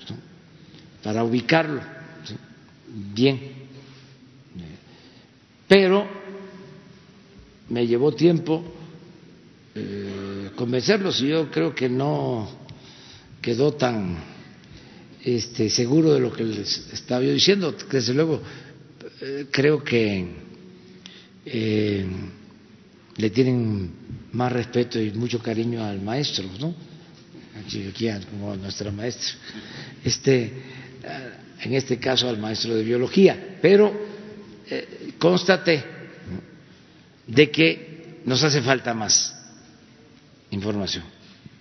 para 1.03 1.23
ubicarlo 1.23 1.81
bien. 3.13 3.41
Pero 5.69 6.07
me 7.69 7.87
llevó 7.87 8.13
tiempo 8.13 8.65
eh, 9.75 10.51
convencerlos 10.57 11.21
y 11.21 11.29
yo 11.29 11.51
creo 11.51 11.75
que 11.75 11.89
no 11.89 12.49
quedó 13.41 13.75
tan 13.75 14.17
este, 15.23 15.69
seguro 15.69 16.15
de 16.15 16.21
lo 16.21 16.33
que 16.33 16.45
les 16.45 16.93
estaba 16.93 17.23
yo 17.23 17.33
diciendo. 17.33 17.75
Desde 17.91 18.15
luego, 18.15 18.41
eh, 19.21 19.47
creo 19.51 19.83
que 19.83 20.44
eh, 21.47 22.05
le 23.17 23.31
tienen 23.31 23.93
más 24.33 24.53
respeto 24.53 25.01
y 25.01 25.11
mucho 25.13 25.41
cariño 25.41 25.85
al 25.85 26.01
maestro, 26.01 26.49
¿no? 26.59 26.75
Aquí, 27.65 27.93
como 28.31 28.53
a 28.53 28.57
nuestra 28.57 28.91
maestra. 28.91 29.35
Este, 30.05 30.53
en 31.61 31.75
este 31.75 31.99
caso 31.99 32.29
al 32.29 32.39
maestro 32.39 32.75
de 32.75 32.83
biología, 32.83 33.59
pero 33.63 33.93
eh, 34.69 35.13
constate 35.19 35.85
de 37.27 37.51
que 37.51 38.21
nos 38.25 38.43
hace 38.43 38.61
falta 38.63 38.93
más 38.95 39.35
información. 40.51 41.05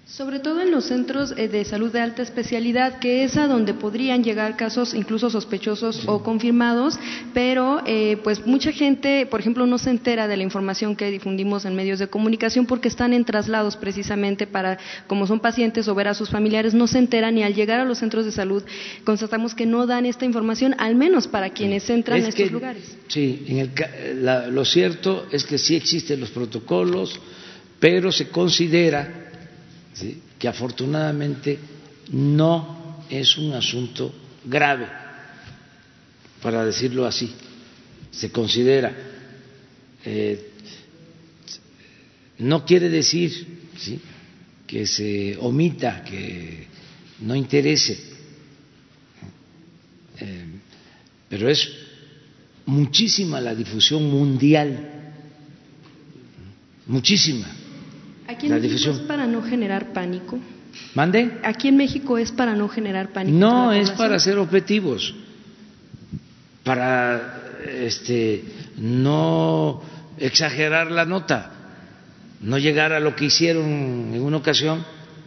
Sobre 0.05 0.39
todo 0.39 0.61
en 0.61 0.69
los 0.69 0.85
centros 0.85 1.33
eh, 1.37 1.47
de 1.47 1.63
salud 1.63 1.89
de 1.89 2.01
alta 2.01 2.21
especialidad, 2.21 2.99
que 2.99 3.23
es 3.23 3.37
a 3.37 3.47
donde 3.47 3.73
podrían 3.73 4.21
llegar 4.21 4.57
casos 4.57 4.93
incluso 4.93 5.29
sospechosos 5.29 6.03
o 6.07 6.21
confirmados, 6.21 6.99
pero 7.33 7.81
eh, 7.85 8.17
pues 8.21 8.45
mucha 8.45 8.73
gente, 8.73 9.25
por 9.25 9.39
ejemplo, 9.39 9.65
no 9.65 9.77
se 9.77 9.91
entera 9.91 10.27
de 10.27 10.35
la 10.35 10.43
información 10.43 10.97
que 10.97 11.09
difundimos 11.09 11.63
en 11.63 11.75
medios 11.75 11.99
de 11.99 12.07
comunicación 12.07 12.65
porque 12.65 12.89
están 12.89 13.13
en 13.13 13.23
traslados 13.23 13.77
precisamente 13.77 14.45
para, 14.45 14.77
como 15.07 15.25
son 15.25 15.39
pacientes 15.39 15.87
o 15.87 15.95
ver 15.95 16.09
a 16.09 16.13
sus 16.13 16.29
familiares, 16.29 16.73
no 16.73 16.85
se 16.87 16.99
enteran 16.99 17.37
y 17.37 17.43
al 17.43 17.55
llegar 17.55 17.79
a 17.79 17.85
los 17.85 17.99
centros 17.99 18.25
de 18.25 18.33
salud 18.33 18.61
constatamos 19.05 19.55
que 19.55 19.65
no 19.65 19.87
dan 19.87 20.05
esta 20.05 20.25
información, 20.25 20.75
al 20.79 20.95
menos 20.95 21.29
para 21.29 21.51
quienes 21.51 21.89
entran 21.89 22.19
en 22.19 22.25
estos 22.25 22.51
lugares. 22.51 22.97
Sí, 23.07 23.45
en 23.47 23.57
el, 23.59 24.53
lo 24.53 24.65
cierto 24.65 25.27
es 25.31 25.45
que 25.45 25.57
sí 25.57 25.77
existen 25.77 26.19
los 26.19 26.29
protocolos, 26.29 27.17
pero 27.79 28.11
se 28.11 28.27
considera 28.27 29.22
que 30.39 30.47
afortunadamente 30.47 31.59
no 32.11 33.03
es 33.09 33.37
un 33.37 33.53
asunto 33.53 34.13
grave, 34.45 34.87
para 36.41 36.65
decirlo 36.65 37.05
así, 37.05 37.31
se 38.11 38.31
considera. 38.31 38.93
Eh, 40.05 40.51
no 42.39 42.65
quiere 42.65 42.89
decir 42.89 43.31
que 44.67 44.85
se 44.85 45.37
omita, 45.39 46.03
que 46.03 46.67
no 47.21 47.35
interese, 47.35 47.97
eh, 50.19 50.45
pero 51.29 51.49
es 51.49 51.69
muchísima 52.65 53.39
la 53.39 53.55
difusión 53.55 54.09
mundial, 54.09 55.13
muchísima 56.87 57.62
Aquí 58.33 58.47
en 58.47 58.61
México 58.61 58.91
es 58.91 58.99
para 58.99 59.27
no 59.27 59.41
generar 59.41 59.93
pánico. 59.93 60.39
¿Mande? 60.95 61.39
Aquí 61.43 61.67
en 61.67 61.77
México 61.77 62.17
es 62.17 62.31
para 62.31 62.55
no 62.55 62.67
generar 62.67 63.13
pánico. 63.13 63.37
No, 63.37 63.71
es 63.71 63.91
para 63.91 64.17
ser 64.19 64.39
objetivos, 64.39 65.13
para 66.63 67.41
este, 67.65 68.43
no 68.77 69.81
exagerar 70.17 70.89
la 70.89 71.05
nota, 71.05 71.51
no 72.41 72.57
llegar 72.57 72.91
a 72.91 72.99
lo 72.99 73.15
que 73.15 73.25
hicieron 73.25 73.65
en 74.13 74.21
una 74.21 74.37
ocasión. 74.37 74.83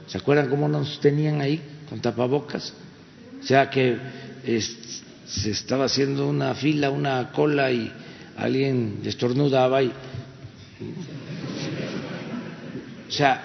¿Se 0.09 0.19
acuerdan 0.19 0.49
cómo 0.49 0.69
nos 0.69 1.01
tenían 1.01 1.41
ahí 1.41 1.61
con 1.89 2.01
tapabocas? 2.01 2.75
O 3.41 3.45
sea 3.45 3.71
que 3.71 3.99
se 5.27 5.51
estaba 5.51 5.85
haciendo 5.85 6.29
una 6.29 6.55
fila, 6.55 6.91
una 6.91 7.31
cola 7.31 7.71
y 7.71 7.93
alguien 8.37 9.01
estornudaba 9.05 9.83
y 9.83 9.93
o 13.09 13.13
sea, 13.13 13.43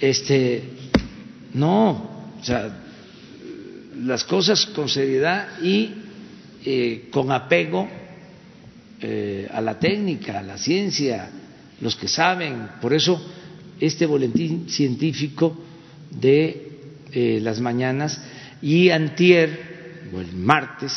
este, 0.00 0.62
no, 1.54 1.90
o 2.40 2.44
sea, 2.44 2.84
las 4.02 4.24
cosas 4.24 4.66
con 4.66 4.88
seriedad 4.88 5.60
y 5.62 5.92
eh, 6.64 7.08
con 7.10 7.30
apego 7.32 7.88
eh, 9.00 9.48
a 9.52 9.60
la 9.60 9.78
técnica, 9.78 10.38
a 10.38 10.42
la 10.42 10.58
ciencia, 10.58 11.30
los 11.80 11.96
que 11.96 12.08
saben. 12.08 12.68
Por 12.80 12.94
eso 12.94 13.20
este 13.80 14.06
boletín 14.06 14.68
científico 14.68 15.56
de 16.10 16.78
eh, 17.12 17.40
las 17.42 17.60
mañanas 17.60 18.20
y 18.60 18.90
antier, 18.90 20.08
o 20.12 20.20
el 20.20 20.32
martes, 20.32 20.92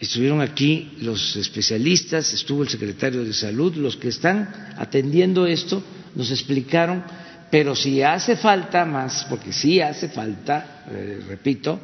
estuvieron 0.00 0.40
aquí 0.40 0.92
los 1.00 1.36
especialistas, 1.36 2.32
estuvo 2.32 2.62
el 2.62 2.68
secretario 2.68 3.24
de 3.24 3.32
salud, 3.32 3.74
los 3.74 3.96
que 3.96 4.08
están 4.08 4.74
atendiendo 4.76 5.46
esto 5.46 5.82
nos 6.18 6.30
explicaron, 6.32 7.02
pero 7.50 7.74
si 7.74 8.02
hace 8.02 8.36
falta 8.36 8.84
más, 8.84 9.24
porque 9.30 9.52
sí 9.52 9.80
hace 9.80 10.08
falta, 10.08 10.84
eh, 10.90 11.20
repito, 11.26 11.80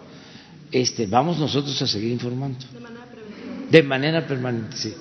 este, 0.71 1.07
vamos 1.07 1.39
nosotros 1.39 1.81
a 1.81 1.87
seguir 1.87 2.11
informando. 2.11 2.59
De 2.73 2.81
manera, 2.81 3.07
de 3.71 3.83
manera 3.83 4.27
permanente, 4.27 4.77
sí. 4.77 4.95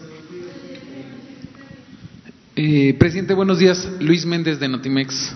Eh, 2.56 2.96
presidente, 3.00 3.34
buenos 3.34 3.58
días. 3.58 3.90
Luis 4.00 4.24
Méndez 4.28 4.60
de 4.60 4.68
Notimex. 4.68 5.36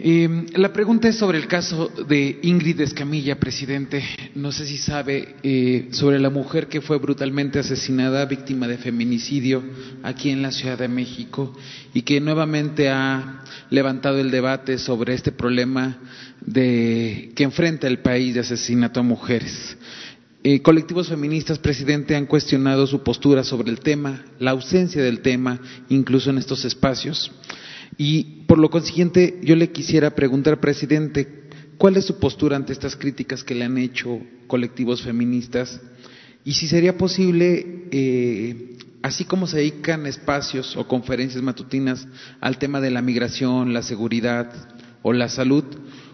Eh, 0.00 0.46
la 0.54 0.72
pregunta 0.72 1.08
es 1.08 1.16
sobre 1.16 1.38
el 1.38 1.48
caso 1.48 1.90
de 2.08 2.38
Ingrid 2.42 2.80
Escamilla, 2.80 3.40
presidente. 3.40 4.04
No 4.36 4.52
sé 4.52 4.64
si 4.64 4.78
sabe 4.78 5.34
eh, 5.42 5.88
sobre 5.90 6.20
la 6.20 6.30
mujer 6.30 6.68
que 6.68 6.80
fue 6.80 6.98
brutalmente 6.98 7.58
asesinada, 7.58 8.24
víctima 8.26 8.68
de 8.68 8.78
feminicidio 8.78 9.62
aquí 10.04 10.30
en 10.30 10.42
la 10.42 10.52
Ciudad 10.52 10.78
de 10.78 10.86
México 10.86 11.52
y 11.94 12.02
que 12.02 12.20
nuevamente 12.20 12.88
ha 12.88 13.42
levantado 13.70 14.20
el 14.20 14.30
debate 14.30 14.78
sobre 14.78 15.14
este 15.14 15.32
problema 15.32 15.98
que 16.52 17.34
enfrenta 17.38 17.88
el 17.88 17.98
país 17.98 18.34
de 18.34 18.40
asesinato 18.40 19.00
a 19.00 19.02
mujeres. 19.02 19.76
Eh, 20.44 20.62
colectivos 20.62 21.08
feministas, 21.08 21.58
presidente, 21.58 22.14
han 22.14 22.26
cuestionado 22.26 22.86
su 22.86 23.02
postura 23.02 23.42
sobre 23.42 23.70
el 23.70 23.80
tema, 23.80 24.24
la 24.38 24.52
ausencia 24.52 25.02
del 25.02 25.20
tema, 25.20 25.60
incluso 25.88 26.30
en 26.30 26.38
estos 26.38 26.64
espacios. 26.64 27.32
Y 27.96 28.44
por 28.46 28.58
lo 28.58 28.70
consiguiente, 28.70 29.38
yo 29.42 29.56
le 29.56 29.70
quisiera 29.70 30.10
preguntar, 30.14 30.60
presidente, 30.60 31.48
¿cuál 31.78 31.96
es 31.96 32.04
su 32.04 32.18
postura 32.18 32.56
ante 32.56 32.72
estas 32.72 32.96
críticas 32.96 33.42
que 33.42 33.54
le 33.54 33.64
han 33.64 33.78
hecho 33.78 34.20
colectivos 34.46 35.02
feministas? 35.02 35.80
Y 36.44 36.52
si 36.52 36.66
sería 36.66 36.96
posible, 36.96 37.86
eh, 37.90 38.76
así 39.02 39.24
como 39.24 39.46
se 39.46 39.58
dedican 39.58 40.06
espacios 40.06 40.76
o 40.76 40.86
conferencias 40.86 41.42
matutinas 41.42 42.06
al 42.40 42.58
tema 42.58 42.80
de 42.80 42.90
la 42.90 43.02
migración, 43.02 43.72
la 43.72 43.82
seguridad 43.82 44.52
o 45.02 45.12
la 45.12 45.28
salud, 45.28 45.64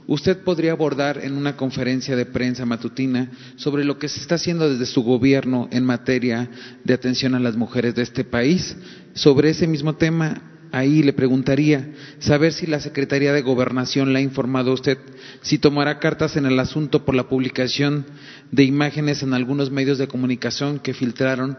usted 0.06 0.38
podría 0.42 0.72
abordar 0.72 1.20
en 1.22 1.34
una 1.34 1.56
conferencia 1.56 2.16
de 2.16 2.26
prensa 2.26 2.66
matutina 2.66 3.30
sobre 3.56 3.84
lo 3.84 3.98
que 3.98 4.08
se 4.08 4.20
está 4.20 4.34
haciendo 4.34 4.68
desde 4.68 4.86
su 4.86 5.02
gobierno 5.02 5.68
en 5.70 5.84
materia 5.84 6.50
de 6.84 6.94
atención 6.94 7.34
a 7.34 7.40
las 7.40 7.56
mujeres 7.56 7.94
de 7.94 8.02
este 8.02 8.24
país. 8.24 8.76
Sobre 9.14 9.50
ese 9.50 9.66
mismo 9.66 9.94
tema, 9.94 10.53
ahí 10.74 11.04
le 11.04 11.12
preguntaría, 11.12 11.92
saber 12.18 12.52
si 12.52 12.66
la 12.66 12.80
Secretaría 12.80 13.32
de 13.32 13.42
Gobernación 13.42 14.12
le 14.12 14.18
ha 14.18 14.22
informado 14.22 14.72
a 14.72 14.74
usted 14.74 14.98
si 15.40 15.58
tomará 15.58 16.00
cartas 16.00 16.36
en 16.36 16.46
el 16.46 16.58
asunto 16.58 17.04
por 17.04 17.14
la 17.14 17.28
publicación 17.28 18.04
de 18.50 18.64
imágenes 18.64 19.22
en 19.22 19.34
algunos 19.34 19.70
medios 19.70 19.98
de 19.98 20.08
comunicación 20.08 20.80
que 20.80 20.92
filtraron 20.92 21.56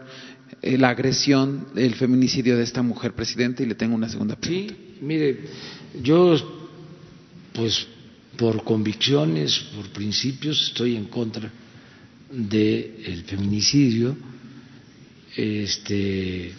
eh, 0.60 0.76
la 0.76 0.90
agresión, 0.90 1.66
el 1.76 1.94
feminicidio 1.94 2.58
de 2.58 2.62
esta 2.62 2.82
mujer, 2.82 3.14
presidente, 3.14 3.62
y 3.62 3.66
le 3.66 3.74
tengo 3.74 3.94
una 3.94 4.08
segunda 4.10 4.36
pregunta. 4.36 4.74
Sí, 4.74 4.96
mire, 5.00 5.40
yo 6.02 6.36
pues 7.54 7.86
por 8.36 8.64
convicciones, 8.64 9.58
por 9.74 9.88
principios, 9.88 10.68
estoy 10.68 10.94
en 10.94 11.06
contra 11.06 11.50
del 12.30 13.24
feminicidio. 13.26 14.14
Este 15.34 16.52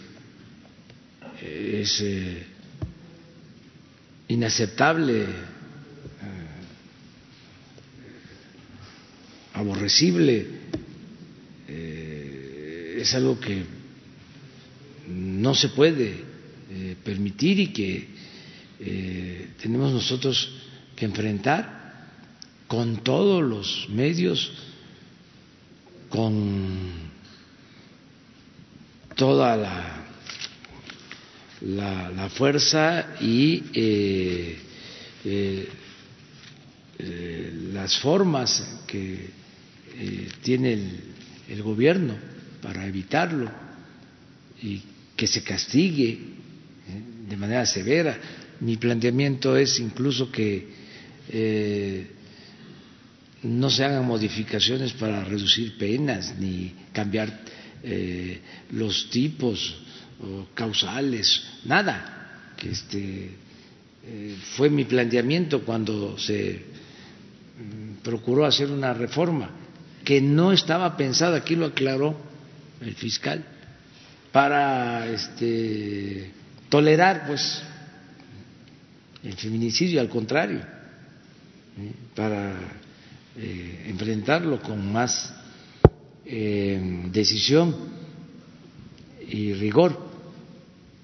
es 1.42 2.00
eh, 2.00 2.46
inaceptable, 4.28 5.22
eh, 5.22 5.26
aborrecible, 9.54 10.46
eh, 11.68 12.98
es 13.00 13.14
algo 13.14 13.38
que 13.38 13.62
no 15.08 15.54
se 15.54 15.68
puede 15.70 16.28
permitir 17.02 17.60
y 17.60 17.68
que 17.68 18.08
tenemos 19.58 19.92
nosotros 19.92 20.52
que 20.94 21.06
enfrentar 21.06 21.78
con 22.66 23.02
todos 23.02 23.42
los 23.42 23.88
medios, 23.88 24.52
con 26.10 26.90
toda 29.16 29.56
la 29.56 29.97
la, 31.62 32.28
fuerza 32.30 33.16
y 33.20 33.62
eh, 33.72 34.56
eh, 35.24 35.68
eh, 36.98 37.52
las 37.72 37.98
formas 37.98 38.82
que 38.86 39.38
tiene 40.42 40.74
el, 40.74 41.00
el, 41.48 41.62
gobierno 41.62 42.14
para 42.62 42.86
evitarlo 42.86 43.50
y 44.62 44.80
que 45.16 45.26
se 45.26 45.42
castigue 45.42 46.18
de 47.28 47.36
manera 47.36 47.66
severa. 47.66 48.18
Mi 48.60 48.76
planteamiento 48.76 49.56
es 49.56 49.80
incluso 49.80 50.30
que 50.30 50.68
no 53.42 53.70
se 53.70 53.84
hagan 53.84 54.06
modificaciones 54.06 54.92
para 54.92 55.24
reducir 55.24 55.76
penas 55.76 56.34
ni 56.38 56.72
cambiar 56.92 57.40
los 58.70 59.10
tipos 59.10 59.87
causales, 60.54 61.44
nada. 61.64 62.54
que 62.56 62.70
Este, 62.70 63.36
eh, 64.10 64.36
fue 64.56 64.70
mi 64.70 64.84
planteamiento 64.84 65.62
cuando 65.64 66.18
se 66.18 66.62
mm, 67.58 68.02
procuró 68.02 68.46
hacer 68.46 68.70
una 68.70 68.94
reforma 68.94 69.50
que 70.02 70.20
no 70.20 70.52
estaba 70.52 70.96
pensada, 70.96 71.36
aquí 71.36 71.54
lo 71.54 71.66
aclaró 71.66 72.16
el 72.80 72.94
fiscal, 72.94 73.44
para 74.32 75.06
este, 75.08 76.32
tolerar 76.70 77.26
pues 77.26 77.60
el 79.22 79.34
feminicidio, 79.34 80.00
al 80.00 80.08
contrario, 80.08 80.60
¿eh? 80.60 81.92
para 82.14 82.54
eh, 83.36 83.84
enfrentarlo 83.88 84.62
con 84.62 84.90
más 84.90 85.34
decisión 86.24 87.74
y 89.26 89.54
rigor. 89.54 90.07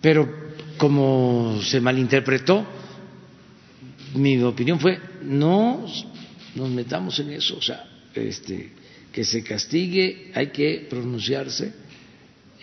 Pero 0.05 0.29
como 0.77 1.63
se 1.63 1.81
malinterpretó, 1.81 2.63
mi 4.17 4.39
opinión 4.43 4.79
fue 4.79 5.01
no 5.23 5.87
nos 6.57 6.69
metamos 6.69 7.19
en 7.21 7.31
eso, 7.31 7.57
o 7.57 7.63
sea, 7.63 7.89
este, 8.15 8.71
que 9.11 9.25
se 9.25 9.43
castigue, 9.43 10.31
hay 10.35 10.49
que 10.49 10.87
pronunciarse 10.91 11.73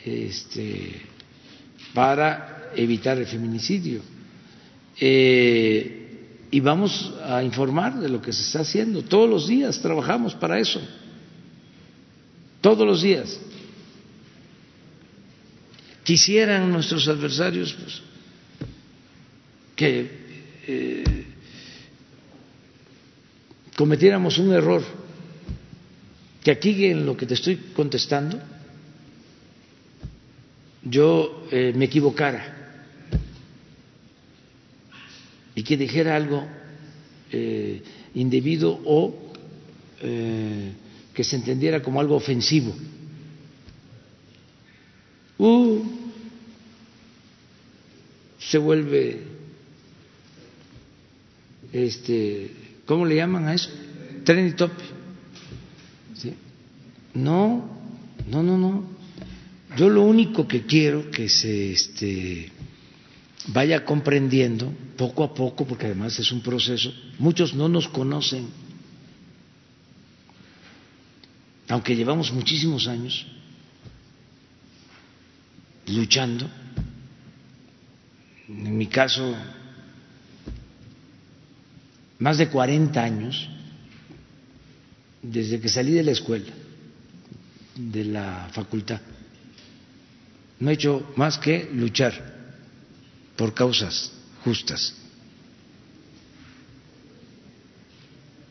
este, 0.05 1.01
para 1.95 2.69
evitar 2.75 3.17
el 3.17 3.25
feminicidio. 3.25 4.01
Eh, 4.99 6.45
y 6.51 6.59
vamos 6.59 7.11
a 7.23 7.41
informar 7.41 7.99
de 7.99 8.09
lo 8.09 8.21
que 8.21 8.33
se 8.33 8.43
está 8.43 8.59
haciendo. 8.59 9.01
Todos 9.01 9.27
los 9.27 9.47
días 9.47 9.81
trabajamos 9.81 10.35
para 10.35 10.59
eso. 10.59 10.79
Todos 12.61 12.85
los 12.85 13.01
días 13.01 13.39
quisieran 16.03 16.71
nuestros 16.71 17.07
adversarios 17.07 17.73
pues, 17.73 18.01
que 19.75 20.11
eh, 20.67 21.25
cometiéramos 23.75 24.37
un 24.37 24.53
error, 24.53 24.83
que 26.43 26.51
aquí 26.51 26.85
en 26.85 27.05
lo 27.05 27.15
que 27.15 27.25
te 27.25 27.35
estoy 27.35 27.57
contestando 27.75 28.39
yo 30.83 31.47
eh, 31.51 31.73
me 31.75 31.85
equivocara 31.85 32.57
y 35.53 35.63
que 35.63 35.77
dijera 35.77 36.15
algo 36.15 36.47
eh, 37.31 37.83
indebido 38.15 38.79
o 38.85 39.29
que 40.01 41.23
se 41.23 41.35
entendiera 41.35 41.83
como 41.83 42.01
algo 42.01 42.15
ofensivo. 42.15 42.73
Uh, 45.41 45.83
se 48.37 48.59
vuelve, 48.59 49.23
este, 51.73 52.51
¿cómo 52.85 53.07
le 53.07 53.15
llaman 53.15 53.47
a 53.47 53.55
eso? 53.55 53.71
Trending 54.23 54.55
top. 54.55 54.69
¿Sí? 56.13 56.35
No, 57.15 57.67
no, 58.29 58.43
no, 58.43 58.55
no. 58.55 58.83
Yo 59.77 59.89
lo 59.89 60.03
único 60.03 60.47
que 60.47 60.67
quiero 60.67 61.09
que 61.09 61.27
se 61.27 61.71
este, 61.71 62.51
vaya 63.47 63.83
comprendiendo 63.83 64.71
poco 64.95 65.23
a 65.23 65.33
poco, 65.33 65.65
porque 65.65 65.87
además 65.87 66.19
es 66.19 66.31
un 66.31 66.41
proceso, 66.41 66.93
muchos 67.17 67.55
no 67.55 67.67
nos 67.67 67.87
conocen, 67.87 68.47
aunque 71.67 71.95
llevamos 71.95 72.31
muchísimos 72.31 72.87
años 72.87 73.25
luchando. 75.91 76.49
En 78.47 78.77
mi 78.77 78.87
caso, 78.87 79.35
más 82.19 82.37
de 82.37 82.49
40 82.49 83.01
años, 83.01 83.49
desde 85.21 85.59
que 85.59 85.69
salí 85.69 85.93
de 85.93 86.03
la 86.03 86.11
escuela, 86.11 86.51
de 87.75 88.05
la 88.05 88.49
facultad. 88.51 89.01
No 90.59 90.69
he 90.69 90.73
hecho 90.73 91.13
más 91.15 91.37
que 91.37 91.69
luchar 91.73 92.13
por 93.35 93.53
causas 93.53 94.11
justas. 94.43 94.93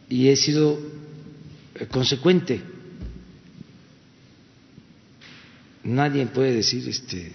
Y 0.08 0.28
he 0.28 0.36
sido 0.36 0.80
eh, 1.76 1.86
consecuente. 1.86 2.60
Nadie 5.84 6.26
puede 6.26 6.54
decir 6.54 6.88
este 6.88 7.32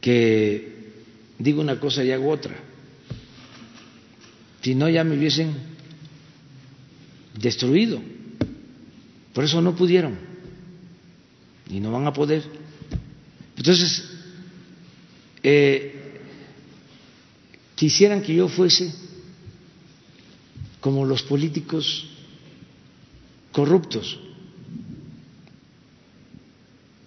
que 0.00 0.92
digo 1.38 1.60
una 1.60 1.78
cosa 1.78 2.04
y 2.04 2.12
hago 2.12 2.30
otra. 2.30 2.56
Si 4.62 4.74
no 4.74 4.88
ya 4.88 5.04
me 5.04 5.16
hubiesen 5.16 5.54
destruido. 7.34 8.00
Por 9.32 9.44
eso 9.44 9.60
no 9.60 9.76
pudieron 9.76 10.18
y 11.70 11.80
no 11.80 11.92
van 11.92 12.06
a 12.06 12.12
poder. 12.12 12.42
Entonces, 13.56 14.04
eh, 15.42 16.20
quisieran 17.74 18.22
que 18.22 18.34
yo 18.34 18.48
fuese 18.48 18.92
como 20.80 21.04
los 21.04 21.22
políticos 21.22 22.08
corruptos, 23.52 24.18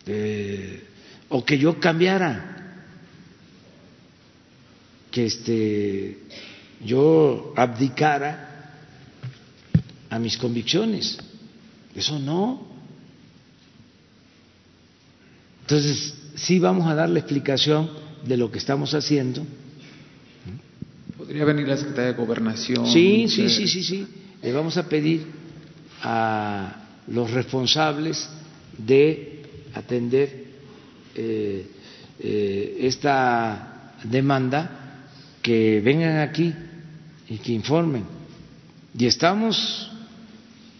eh, 0.06 0.84
o 1.30 1.46
que 1.46 1.58
yo 1.58 1.80
cambiara, 1.80 2.86
que 5.12 5.26
este, 5.26 6.18
yo 6.84 7.54
abdicara 7.56 8.52
a 10.10 10.20
mis 10.20 10.38
convicciones. 10.38 11.18
Eso 11.96 12.20
no. 12.20 12.68
Entonces, 15.62 16.14
sí 16.36 16.60
vamos 16.60 16.88
a 16.88 16.96
dar 16.96 17.10
la 17.10 17.20
explicación 17.20 17.90
de 18.26 18.38
lo 18.38 18.52
que 18.52 18.58
estamos 18.58 18.94
haciendo. 18.94 19.46
¿Podría 21.18 21.46
venir 21.46 21.68
la 21.68 21.78
Secretaría 21.78 22.12
de 22.12 22.18
Gobernación? 22.18 22.88
Sí, 22.88 23.28
sí, 23.30 23.50
sí, 23.50 23.68
sí, 23.68 23.84
sí. 23.84 24.08
Le 24.42 24.52
vamos 24.52 24.76
a 24.78 24.90
pedir 24.90 25.26
a 26.02 26.76
los 27.08 27.32
responsables 27.32 28.30
de 28.78 29.31
atender 29.74 30.46
eh, 31.16 31.66
eh, 32.20 32.78
esta 32.82 33.94
demanda 34.04 35.08
que 35.42 35.82
vengan 35.82 36.20
aquí 36.20 36.54
y 37.30 37.38
que 37.38 37.54
informen. 37.54 38.04
Y 38.98 39.06
estamos 39.06 39.90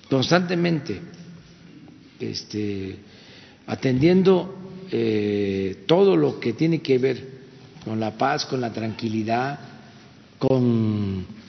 constantemente 0.10 1.00
este, 2.20 2.98
atendiendo 3.68 4.58
eh, 4.92 5.84
todo 5.88 6.16
lo 6.16 6.40
que 6.40 6.54
tiene 6.54 6.82
que 6.82 6.98
ver 6.98 7.42
con 7.84 8.00
la 8.00 8.18
paz, 8.18 8.46
con 8.46 8.62
la 8.62 8.72
tranquilidad, 8.72 9.60
con 10.38 11.42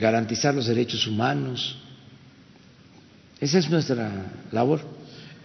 garantizar 0.00 0.54
los 0.54 0.66
derechos 0.66 1.06
humanos. 1.06 1.78
Esa 3.40 3.58
es 3.58 3.68
nuestra 3.68 4.32
labor. 4.52 4.95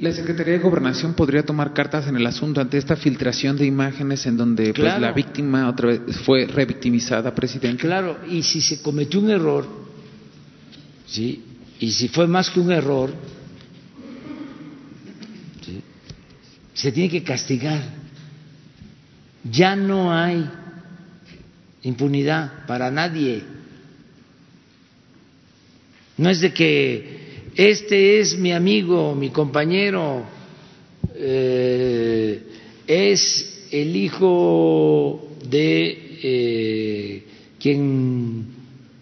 La 0.01 0.11
Secretaría 0.11 0.53
de 0.53 0.59
Gobernación 0.59 1.13
podría 1.13 1.45
tomar 1.45 1.73
cartas 1.73 2.07
en 2.07 2.15
el 2.15 2.25
asunto 2.25 2.59
ante 2.59 2.79
esta 2.79 2.95
filtración 2.95 3.55
de 3.55 3.67
imágenes 3.67 4.25
en 4.25 4.35
donde 4.35 4.73
pues, 4.73 4.99
la 4.99 5.11
víctima 5.11 5.69
otra 5.69 5.89
vez 5.89 6.17
fue 6.25 6.47
revictimizada, 6.47 7.35
presidente. 7.35 7.83
Claro, 7.83 8.17
y 8.27 8.41
si 8.41 8.61
se 8.61 8.81
cometió 8.81 9.19
un 9.19 9.29
error, 9.29 9.67
sí, 11.05 11.43
y 11.79 11.91
si 11.91 12.07
fue 12.07 12.25
más 12.25 12.49
que 12.49 12.59
un 12.59 12.71
error, 12.71 13.13
se 16.73 16.91
tiene 16.91 17.07
que 17.07 17.21
castigar. 17.21 17.79
Ya 19.43 19.75
no 19.75 20.11
hay 20.11 20.49
impunidad 21.83 22.65
para 22.65 22.89
nadie. 22.89 23.43
No 26.17 26.27
es 26.27 26.41
de 26.41 26.51
que 26.51 27.30
este 27.55 28.19
es 28.19 28.37
mi 28.37 28.53
amigo, 28.53 29.13
mi 29.13 29.29
compañero, 29.29 30.23
eh, 31.15 32.41
es 32.87 33.67
el 33.71 33.95
hijo 33.95 35.29
de 35.49 36.19
eh, 36.23 37.23
quien 37.59 38.45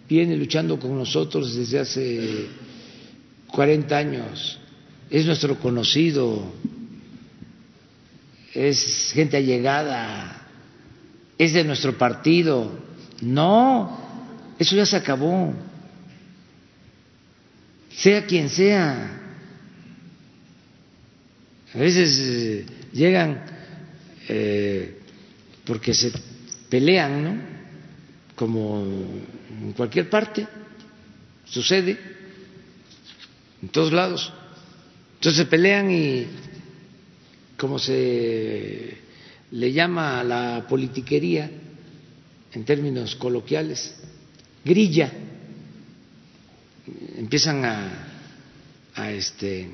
viene 0.08 0.36
luchando 0.36 0.78
con 0.78 0.96
nosotros 0.96 1.54
desde 1.54 1.78
hace 1.78 2.46
40 3.48 3.96
años, 3.96 4.58
es 5.08 5.26
nuestro 5.26 5.56
conocido, 5.58 6.42
es 8.54 9.12
gente 9.12 9.36
allegada, 9.36 10.46
es 11.38 11.52
de 11.52 11.64
nuestro 11.64 11.96
partido. 11.96 12.70
No, 13.22 13.98
eso 14.58 14.76
ya 14.76 14.86
se 14.86 14.96
acabó. 14.96 15.52
Sea 17.90 18.24
quien 18.26 18.48
sea. 18.48 19.18
A 21.74 21.78
veces 21.78 22.18
eh, 22.18 22.66
llegan 22.92 23.44
eh, 24.28 24.98
porque 25.64 25.94
se 25.94 26.12
pelean, 26.68 27.24
¿no? 27.24 27.36
Como 28.34 28.84
en 29.62 29.72
cualquier 29.72 30.08
parte 30.08 30.46
sucede 31.44 31.98
en 33.62 33.68
todos 33.68 33.92
lados. 33.92 34.32
Entonces 35.14 35.44
se 35.44 35.46
pelean 35.46 35.90
y, 35.90 36.26
como 37.56 37.78
se 37.78 38.96
le 39.50 39.72
llama 39.72 40.20
a 40.20 40.24
la 40.24 40.66
politiquería 40.68 41.50
en 42.52 42.64
términos 42.64 43.14
coloquiales, 43.16 43.94
grilla, 44.64 45.12
empiezan 47.16 47.64
a, 47.64 47.88
a 48.94 49.10
este 49.12 49.70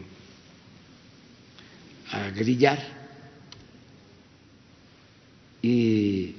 a 2.10 2.30
grillar 2.30 2.78
y 5.62 6.34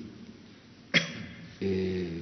eh, 1.59 2.21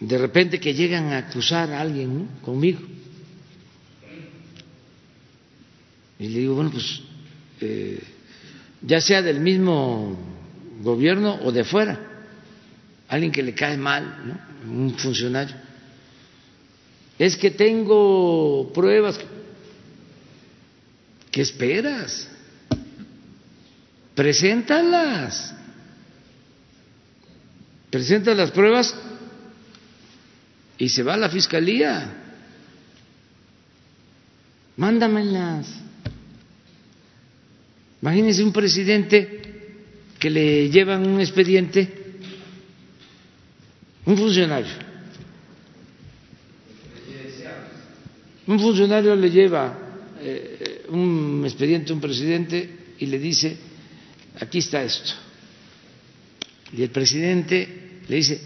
de 0.00 0.18
repente 0.18 0.60
que 0.60 0.74
llegan 0.74 1.12
a 1.12 1.18
acusar 1.18 1.72
a 1.72 1.80
alguien 1.80 2.28
conmigo 2.42 2.80
Y 6.18 6.28
le 6.28 6.38
digo, 6.40 6.54
bueno, 6.54 6.70
pues 6.70 7.00
eh, 7.60 8.02
ya 8.82 9.00
sea 9.00 9.22
del 9.22 9.40
mismo 9.40 10.16
gobierno 10.82 11.38
o 11.42 11.52
de 11.52 11.64
fuera, 11.64 11.98
alguien 13.08 13.32
que 13.32 13.42
le 13.42 13.54
cae 13.54 13.76
mal, 13.76 14.22
¿no? 14.26 14.72
un 14.72 14.94
funcionario. 14.94 15.54
Es 17.18 17.36
que 17.36 17.50
tengo 17.50 18.70
pruebas. 18.74 19.18
¿Qué 21.30 21.42
esperas? 21.42 22.28
Preséntalas. 24.14 25.54
Presenta 27.90 28.34
las 28.34 28.50
pruebas 28.50 28.94
y 30.78 30.88
se 30.88 31.02
va 31.02 31.14
a 31.14 31.18
la 31.18 31.30
fiscalía. 31.30 32.14
Mándamelas. 34.76 35.66
Imagínense 38.02 38.44
un 38.44 38.52
presidente 38.52 39.40
que 40.18 40.30
le 40.30 40.68
llevan 40.70 41.06
un 41.06 41.20
expediente, 41.20 41.88
un 44.04 44.16
funcionario. 44.16 44.72
Un 48.46 48.60
funcionario 48.60 49.14
le 49.16 49.30
lleva 49.30 49.78
eh, 50.20 50.84
un 50.88 51.42
expediente 51.44 51.92
a 51.92 51.94
un 51.94 52.00
presidente 52.00 52.70
y 52.98 53.06
le 53.06 53.18
dice, 53.18 53.56
aquí 54.40 54.58
está 54.58 54.82
esto. 54.82 55.12
Y 56.72 56.82
el 56.82 56.90
presidente 56.90 58.00
le 58.08 58.16
dice, 58.16 58.40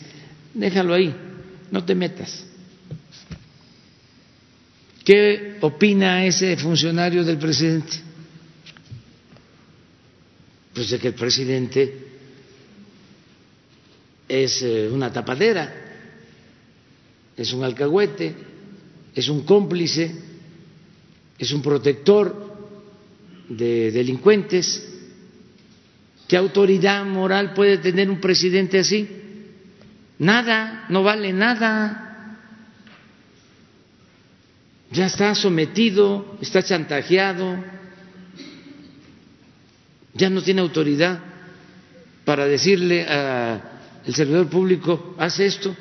déjalo 0.55 0.95
ahí, 0.95 1.15
no 1.71 1.85
te 1.85 1.95
metas. 1.95 2.47
¿Qué 5.05 5.57
opina 5.61 6.25
ese 6.25 6.57
funcionario 6.57 7.25
del 7.25 7.39
presidente? 7.39 8.11
pues 10.81 10.91
de 10.91 10.99
que 10.99 11.09
el 11.09 11.15
presidente 11.15 11.95
es 14.29 14.63
eh, 14.63 14.89
una 14.91 15.13
tapadera, 15.13 15.71
es 17.37 17.53
un 17.53 17.65
alcahuete, 17.65 18.35
es 19.15 19.29
un 19.29 19.43
cómplice, 19.45 20.15
es 21.39 21.53
un 21.53 21.63
protector 21.63 22.57
de 23.49 23.91
delincuentes. 23.91 24.87
¿Qué 26.29 26.37
autoridad 26.37 27.05
moral 27.05 27.55
puede 27.55 27.79
tener 27.79 28.09
un 28.09 28.21
presidente 28.21 28.79
así? 28.79 29.09
Nada, 30.19 30.87
no 30.89 31.03
vale 31.03 31.33
nada. 31.33 32.11
ya 34.91 35.07
está 35.07 35.35
sometido, 35.35 36.37
está 36.41 36.63
chantajeado, 36.63 37.63
ya 40.15 40.29
no 40.29 40.43
tiene 40.43 40.61
autoridad 40.61 41.21
para 42.25 42.47
decirle 42.47 43.07
al 43.07 44.15
servidor 44.15 44.49
público, 44.49 45.15
haz 45.19 45.39
esto, 45.39 45.75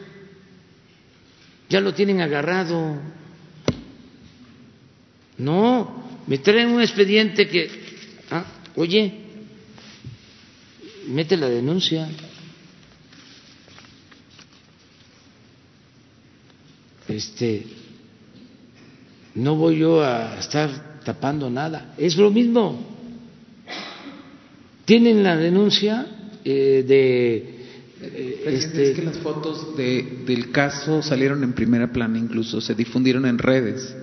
ya 1.69 1.79
lo 1.79 1.93
tienen 1.93 2.19
agarrado. 2.21 2.97
No, 5.37 6.21
me 6.27 6.39
traen 6.39 6.69
un 6.69 6.81
expediente 6.81 7.47
que, 7.47 7.69
ah, 8.31 8.45
oye, 8.75 9.13
mete 11.07 11.37
la 11.37 11.47
denuncia. 11.47 12.09
Este, 17.07 17.65
no 19.35 19.55
voy 19.55 19.79
yo 19.79 20.03
a 20.03 20.37
estar 20.39 21.01
tapando 21.03 21.49
nada, 21.49 21.93
es 21.97 22.17
lo 22.17 22.29
mismo. 22.31 22.97
Tienen 24.85 25.23
la 25.23 25.37
denuncia 25.37 26.05
eh, 26.43 26.83
de 26.87 27.58
eh, 28.01 28.43
este... 28.45 28.91
Es 28.91 28.95
que 28.95 29.03
las 29.03 29.17
fotos 29.17 29.75
de, 29.75 30.23
del 30.25 30.51
caso 30.51 31.01
salieron 31.01 31.43
en 31.43 31.53
primera 31.53 31.91
plana, 31.91 32.17
incluso 32.17 32.61
se 32.61 32.75
difundieron 32.75 33.25
en 33.25 33.37
redes. 33.37 33.95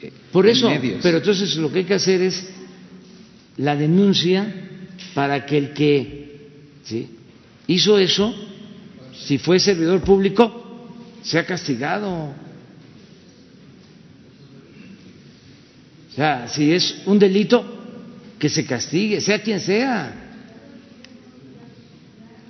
Eh, 0.00 0.12
Por 0.30 0.46
eso, 0.46 0.70
pero 1.02 1.18
entonces 1.18 1.56
lo 1.56 1.70
que 1.70 1.80
hay 1.80 1.84
que 1.84 1.94
hacer 1.94 2.22
es 2.22 2.48
la 3.56 3.76
denuncia 3.76 4.52
para 5.14 5.44
que 5.44 5.58
el 5.58 5.72
que 5.72 6.48
¿sí? 6.84 7.08
hizo 7.66 7.98
eso, 7.98 8.34
si 9.14 9.38
fue 9.38 9.58
servidor 9.58 10.00
público, 10.00 10.88
sea 11.22 11.44
castigado. 11.44 12.34
O 16.10 16.14
sea, 16.14 16.48
si 16.48 16.72
es 16.72 17.02
un 17.06 17.18
delito, 17.18 17.64
que 18.38 18.48
se 18.48 18.66
castigue, 18.66 19.20
sea 19.20 19.40
quien 19.40 19.60
sea. 19.60 20.21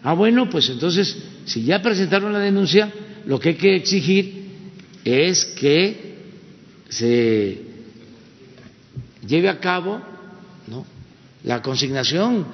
Ah, 0.02 0.14
bueno, 0.14 0.50
pues 0.50 0.68
entonces, 0.68 1.16
si 1.44 1.64
ya 1.64 1.80
presentaron 1.80 2.32
la 2.32 2.40
denuncia, 2.40 2.92
lo 3.26 3.38
que 3.38 3.50
hay 3.50 3.54
que 3.54 3.76
exigir 3.76 4.42
es 5.04 5.44
que 5.44 6.16
se 6.88 7.60
lleve 9.26 9.48
a 9.48 9.58
cabo 9.60 10.02
la 11.44 11.60
consignación 11.62 12.46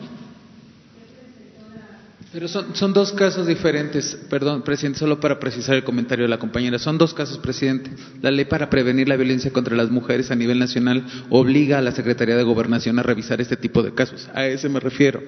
pero 2.31 2.47
son, 2.47 2.75
son, 2.77 2.93
dos 2.93 3.13
casos 3.13 3.47
diferentes, 3.47 4.19
perdón, 4.29 4.63
presidente, 4.63 4.99
solo 4.99 5.19
para 5.19 5.41
precisar 5.41 5.77
el 5.77 5.85
comentario 5.85 6.27
de 6.27 6.29
la 6.29 6.39
compañera. 6.39 6.79
Son 6.79 6.99
dos 6.99 7.15
casos, 7.15 7.39
presidente. 7.39 7.91
La 8.21 8.31
ley 8.31 8.45
para 8.45 8.69
prevenir 8.69 9.09
la 9.09 9.17
violencia 9.17 9.51
contra 9.51 9.75
las 9.75 9.91
mujeres 9.91 10.31
a 10.31 10.37
nivel 10.37 10.59
nacional 10.59 11.05
obliga 11.31 11.79
a 11.79 11.83
la 11.83 11.93
Secretaría 11.93 12.37
de 12.37 12.43
Gobernación 12.43 12.99
a 12.99 13.03
revisar 13.03 13.41
este 13.41 13.57
tipo 13.57 13.83
de 13.83 13.95
casos. 13.95 14.29
A 14.35 14.47
ese 14.47 14.69
me 14.69 14.79
refiero. 14.79 15.23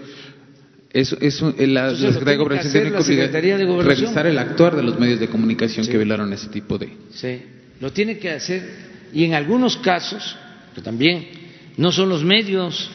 Es, 0.92 1.12
es, 1.20 1.40
la, 1.40 1.94
Secretaría 1.94 2.32
de 2.32 2.36
Gobernación 2.36 2.72
tiene 3.04 3.58
que 3.58 3.82
revisar 3.82 4.26
el 4.26 4.38
actuar 4.38 4.74
de 4.74 4.82
los 4.82 4.98
medios 4.98 5.20
de 5.20 5.28
comunicación 5.28 5.86
que 5.86 5.96
violaron 5.96 6.32
ese 6.32 6.48
tipo 6.48 6.78
de. 6.78 6.92
Sí, 7.12 7.42
lo 7.78 7.92
tiene 7.92 8.18
que 8.18 8.30
hacer. 8.30 8.90
Y 9.12 9.24
en 9.24 9.34
algunos 9.34 9.76
casos, 9.76 10.36
pero 10.74 10.82
también, 10.82 11.28
no 11.76 11.92
son 11.92 12.08
los 12.08 12.24
medios, 12.24 12.90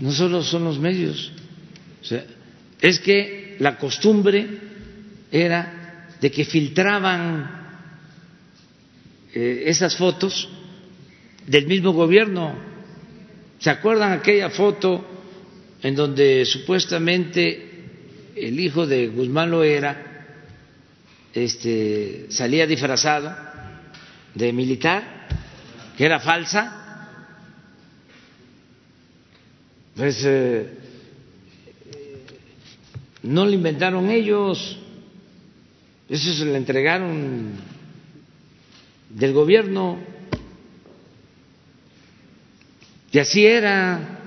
no 0.00 0.12
solo 0.12 0.42
son 0.42 0.64
los 0.64 0.78
medios. 0.78 1.32
O 2.00 2.04
sea, 2.04 2.24
es 2.80 3.00
que 3.00 3.56
la 3.58 3.76
costumbre 3.76 4.46
era 5.32 6.06
de 6.20 6.30
que 6.30 6.44
filtraban 6.44 7.58
eh, 9.34 9.64
esas 9.66 9.96
fotos 9.96 10.48
del 11.44 11.66
mismo 11.66 11.92
gobierno. 11.92 12.54
¿Se 13.58 13.70
acuerdan 13.70 14.12
aquella 14.12 14.50
foto 14.50 15.07
en 15.82 15.94
donde 15.94 16.44
supuestamente 16.44 17.68
el 18.34 18.58
hijo 18.58 18.86
de 18.86 19.08
Guzmán 19.08 19.50
Loera 19.50 20.26
este, 21.34 22.26
salía 22.30 22.66
disfrazado 22.66 23.34
de 24.34 24.52
militar, 24.52 25.28
que 25.96 26.04
era 26.04 26.20
falsa? 26.20 26.74
Pues 29.96 30.22
eh, 30.24 30.68
no 33.22 33.44
lo 33.44 33.50
inventaron 33.50 34.10
ellos, 34.10 34.78
eso 36.08 36.32
se 36.32 36.44
lo 36.44 36.54
entregaron 36.54 37.52
del 39.10 39.32
gobierno. 39.32 39.98
Y 43.10 43.18
así 43.18 43.44
era. 43.44 44.17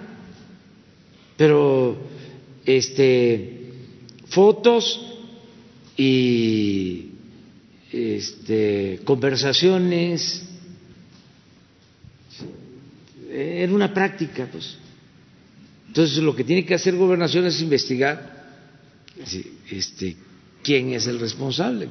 Pero 1.37 1.97
este 2.65 3.57
fotos 4.27 4.99
y 5.97 7.09
este 7.91 9.01
conversaciones 9.03 10.43
era 13.31 13.73
una 13.73 13.93
práctica, 13.93 14.47
pues. 14.51 14.77
Entonces 15.87 16.17
lo 16.17 16.35
que 16.35 16.43
tiene 16.43 16.65
que 16.65 16.73
hacer 16.73 16.95
gobernación 16.95 17.45
es 17.45 17.61
investigar 17.61 18.41
este, 19.69 20.15
quién 20.63 20.93
es 20.93 21.07
el 21.07 21.19
responsable. 21.19 21.89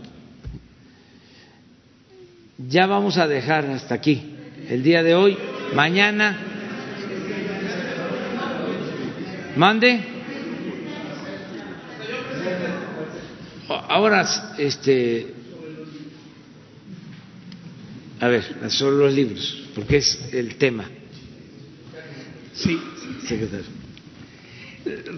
Ya 2.69 2.87
vamos 2.87 3.19
a 3.19 3.27
dejar 3.27 3.67
hasta 3.67 3.95
aquí 3.95 4.23
el 4.69 4.83
día 4.83 5.03
de 5.03 5.15
hoy. 5.15 5.37
Mañana. 5.75 6.50
Mande. 9.61 10.01
Ahora, 13.69 14.27
este. 14.57 15.35
A 18.21 18.29
ver, 18.29 18.43
son 18.71 18.99
los 18.99 19.13
libros, 19.13 19.69
porque 19.75 19.99
es 19.99 20.33
el 20.33 20.55
tema. 20.57 20.89
Sí, 22.55 22.81
secretario. 23.27 23.67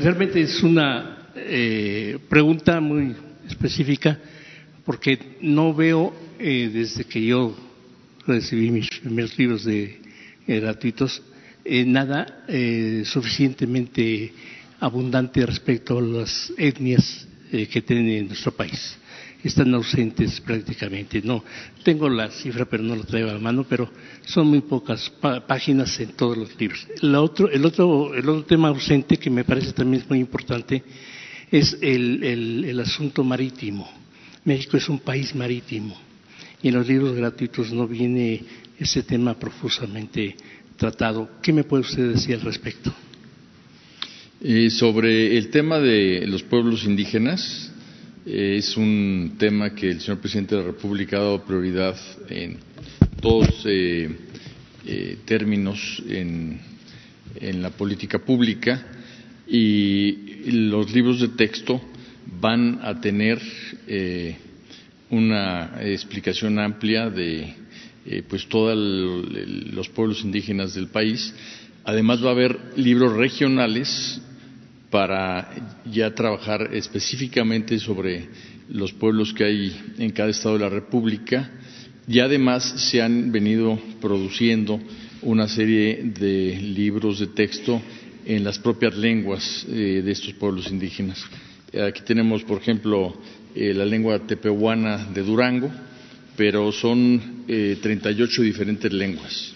Realmente 0.01 0.40
es 0.40 0.60
una 0.64 1.28
eh, 1.36 2.19
pregunta 2.28 2.81
muy 2.81 3.14
específica 3.48 4.19
porque 4.85 5.36
no 5.40 5.73
veo 5.73 6.12
eh, 6.40 6.69
desde 6.74 7.05
que 7.05 7.24
yo 7.24 7.56
recibí 8.27 8.73
mis 8.73 8.89
primeros 8.89 9.39
libros 9.39 9.64
de 9.64 10.01
eh, 10.48 10.59
gratuitos 10.59 11.23
nada 11.64 12.44
suficientemente 13.05 14.32
abundante 14.80 15.47
respecto 15.47 15.98
a 15.98 16.02
las 16.02 16.52
etnias 16.56 17.26
que 17.51 17.82
tiene 17.82 18.22
nuestro 18.22 18.52
país. 18.52 18.98
Están 19.43 19.74
ausentes 19.74 20.40
prácticamente. 20.40 21.20
No 21.22 21.44
tengo 21.82 22.09
la 22.09 22.30
cifra, 22.30 22.64
pero 22.64 22.82
no 22.82 22.94
la 22.94 23.02
traigo 23.02 23.30
a 23.30 23.34
la 23.34 23.40
mano, 23.40 23.64
pero 23.68 23.90
son 24.24 24.47
muy 24.47 24.60
pocas 24.60 25.10
páginas 25.47 25.98
en 26.01 26.12
todos 26.12 26.36
los 26.36 26.60
libros. 26.60 26.86
otro, 27.02 27.51
el, 27.51 27.64
otro, 27.64 28.14
el 28.14 28.28
otro 28.28 28.44
tema 28.44 28.68
ausente 28.68 29.16
que 29.16 29.30
me 29.30 29.44
parece 29.44 29.72
también 29.72 30.05
muy 30.09 30.20
importante 30.20 30.82
es 31.52 31.76
el, 31.82 32.80
asunto 32.80 33.22
marítimo. 33.22 33.89
México 34.44 34.76
es 34.78 34.89
un 34.89 35.01
país 35.01 35.34
marítimo 35.34 35.97
y 36.62 36.68
en 36.68 36.74
los 36.74 36.89
libros 36.89 37.14
gratuitos 37.14 37.70
no 37.72 37.86
viene 37.86 38.43
ese 38.78 39.02
tema 39.02 39.39
profusamente 39.39 40.34
tratado. 40.76 41.28
¿Qué 41.42 41.52
me 41.52 41.64
puede 41.64 41.82
usted 41.82 42.12
decir 42.12 42.34
al 42.34 42.42
respecto? 42.42 42.92
Eh, 44.40 44.70
sobre 44.70 45.36
el 45.36 45.50
tema 45.50 45.78
de 45.78 46.26
los 46.26 46.42
pueblos 46.42 46.84
indígenas, 46.84 47.72
eh, 48.26 48.56
es 48.58 48.76
un 48.76 49.34
tema 49.38 49.74
que 49.74 49.90
el 49.90 50.00
señor 50.00 50.18
presidente 50.18 50.54
de 50.54 50.62
la 50.62 50.66
República 50.68 51.16
ha 51.16 51.20
dado 51.20 51.44
prioridad 51.44 51.96
en 52.28 52.58
todos 53.20 53.64
eh, 53.66 54.10
términos 55.24 56.02
en, 56.08 56.58
en 57.40 57.62
la 57.62 57.70
política 57.70 58.18
pública 58.18 58.84
y 59.46 60.50
los 60.50 60.92
libros 60.92 61.20
de 61.20 61.28
texto 61.28 61.80
van 62.40 62.80
a 62.82 63.00
tener 63.00 63.40
eh, 63.86 64.36
una 65.10 65.72
explicación 65.82 66.58
amplia 66.58 67.10
de 67.10 67.54
eh, 68.06 68.22
pues 68.28 68.48
todos 68.48 68.76
los 68.76 69.88
pueblos 69.88 70.22
indígenas 70.22 70.74
del 70.74 70.88
país. 70.88 71.34
Además 71.84 72.22
va 72.24 72.28
a 72.28 72.32
haber 72.32 72.58
libros 72.76 73.12
regionales 73.12 74.20
para 74.90 75.80
ya 75.90 76.14
trabajar 76.14 76.70
específicamente 76.74 77.78
sobre 77.78 78.28
los 78.68 78.92
pueblos 78.92 79.32
que 79.32 79.44
hay 79.44 79.94
en 79.98 80.10
cada 80.10 80.30
estado 80.30 80.58
de 80.58 80.64
la 80.64 80.68
República 80.68 81.50
y 82.06 82.20
además 82.20 82.64
se 82.90 83.00
han 83.00 83.32
venido 83.32 83.78
produciendo 84.00 84.80
una 85.22 85.48
serie 85.48 86.02
de 86.02 86.58
libros 86.60 87.20
de 87.20 87.28
texto 87.28 87.80
en 88.26 88.44
las 88.44 88.58
propias 88.58 88.96
lenguas 88.96 89.66
eh, 89.68 90.02
de 90.04 90.10
estos 90.10 90.32
pueblos 90.34 90.70
indígenas. 90.70 91.24
Aquí 91.72 92.02
tenemos, 92.04 92.42
por 92.42 92.60
ejemplo, 92.60 93.16
eh, 93.54 93.72
la 93.72 93.84
lengua 93.84 94.18
tepehuana 94.18 95.06
de 95.06 95.22
Durango, 95.22 95.70
pero 96.36 96.72
son 96.72 97.44
38 97.46 98.42
diferentes 98.42 98.92
lenguas 98.92 99.54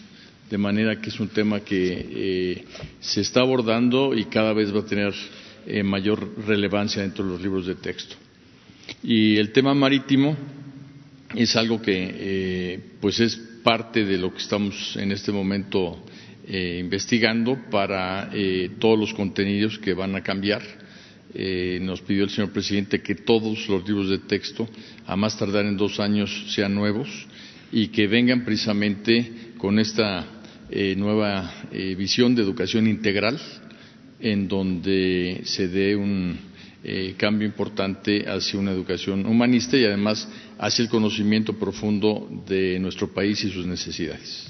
de 0.51 0.59
manera 0.59 1.01
que 1.01 1.11
es 1.11 1.19
un 1.19 1.29
tema 1.29 1.61
que 1.61 2.07
eh, 2.11 2.65
se 3.01 3.21
está 3.21 3.41
abordando 3.41 4.15
y 4.15 4.27
cada 4.27 4.53
vez 4.53 4.75
va 4.75 4.81
a 4.81 4.87
tener 4.87 5.13
eh, 5.67 5.83
mayor 5.83 6.47
relevancia 6.47 7.03
dentro 7.03 7.25
de 7.25 7.33
los 7.33 7.43
libros 7.43 7.67
de 7.67 7.75
texto. 7.75 8.15
Y 9.03 9.37
el 9.37 9.51
tema 9.53 9.75
marítimo 9.75 10.37
es 11.35 11.57
algo 11.57 11.83
que 11.83 12.15
eh, 12.15 12.81
pues 13.01 13.19
es 13.19 13.37
parte 13.65 14.05
de 14.05 14.19
lo 14.19 14.33
que 14.33 14.39
estamos 14.39 14.97
en 14.97 15.13
este 15.13 15.33
momento 15.33 16.05
investigando 16.49 17.59
para 17.73 18.31
todos 18.79 18.97
los 18.97 19.13
contenidos 19.13 19.81
que 19.81 19.95
van 19.95 20.15
a 20.15 20.23
cambiar. 20.23 20.63
Nos 21.81 22.01
pidió 22.01 22.25
el 22.25 22.31
señor 22.31 22.51
presidente 22.51 23.03
que 23.03 23.15
todos 23.15 23.69
los 23.69 23.87
libros 23.87 24.09
de 24.09 24.19
texto, 24.19 24.69
a 25.07 25.17
más 25.17 25.39
tardar 25.39 25.67
en 25.67 25.77
dos 25.77 26.01
años, 26.01 26.47
sean 26.55 26.75
nuevos 26.75 27.09
y 27.73 27.89
que 27.89 28.07
vengan 28.07 28.45
precisamente 28.45 29.53
con 29.59 29.79
esta 29.79 30.25
eh, 30.69 30.95
nueva 30.97 31.67
eh, 31.71 31.95
visión 31.95 32.35
de 32.35 32.43
educación 32.43 32.87
integral, 32.87 33.39
en 34.21 34.49
donde 34.49 35.43
se 35.45 35.69
dé 35.69 35.95
un 35.95 36.37
eh, 36.83 37.15
cambio 37.17 37.47
importante 37.47 38.25
hacia 38.29 38.59
una 38.59 38.73
educación 38.73 39.27
humanista 39.27 39.77
y 39.77 39.85
además 39.85 40.29
hacia 40.59 40.83
el 40.83 40.89
conocimiento 40.89 41.53
profundo 41.53 42.29
de 42.49 42.79
nuestro 42.81 43.13
país 43.13 43.45
y 43.45 43.51
sus 43.51 43.67
necesidades. 43.67 44.49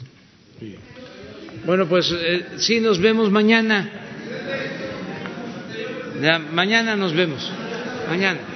Bueno, 1.67 1.87
pues 1.87 2.15
sí, 2.59 2.81
nos 2.81 2.99
vemos 2.99 3.31
mañana. 3.31 4.86
Mañana 6.53 6.97
nos 6.97 7.13
vemos. 7.15 7.53
Mañana. 8.09 8.56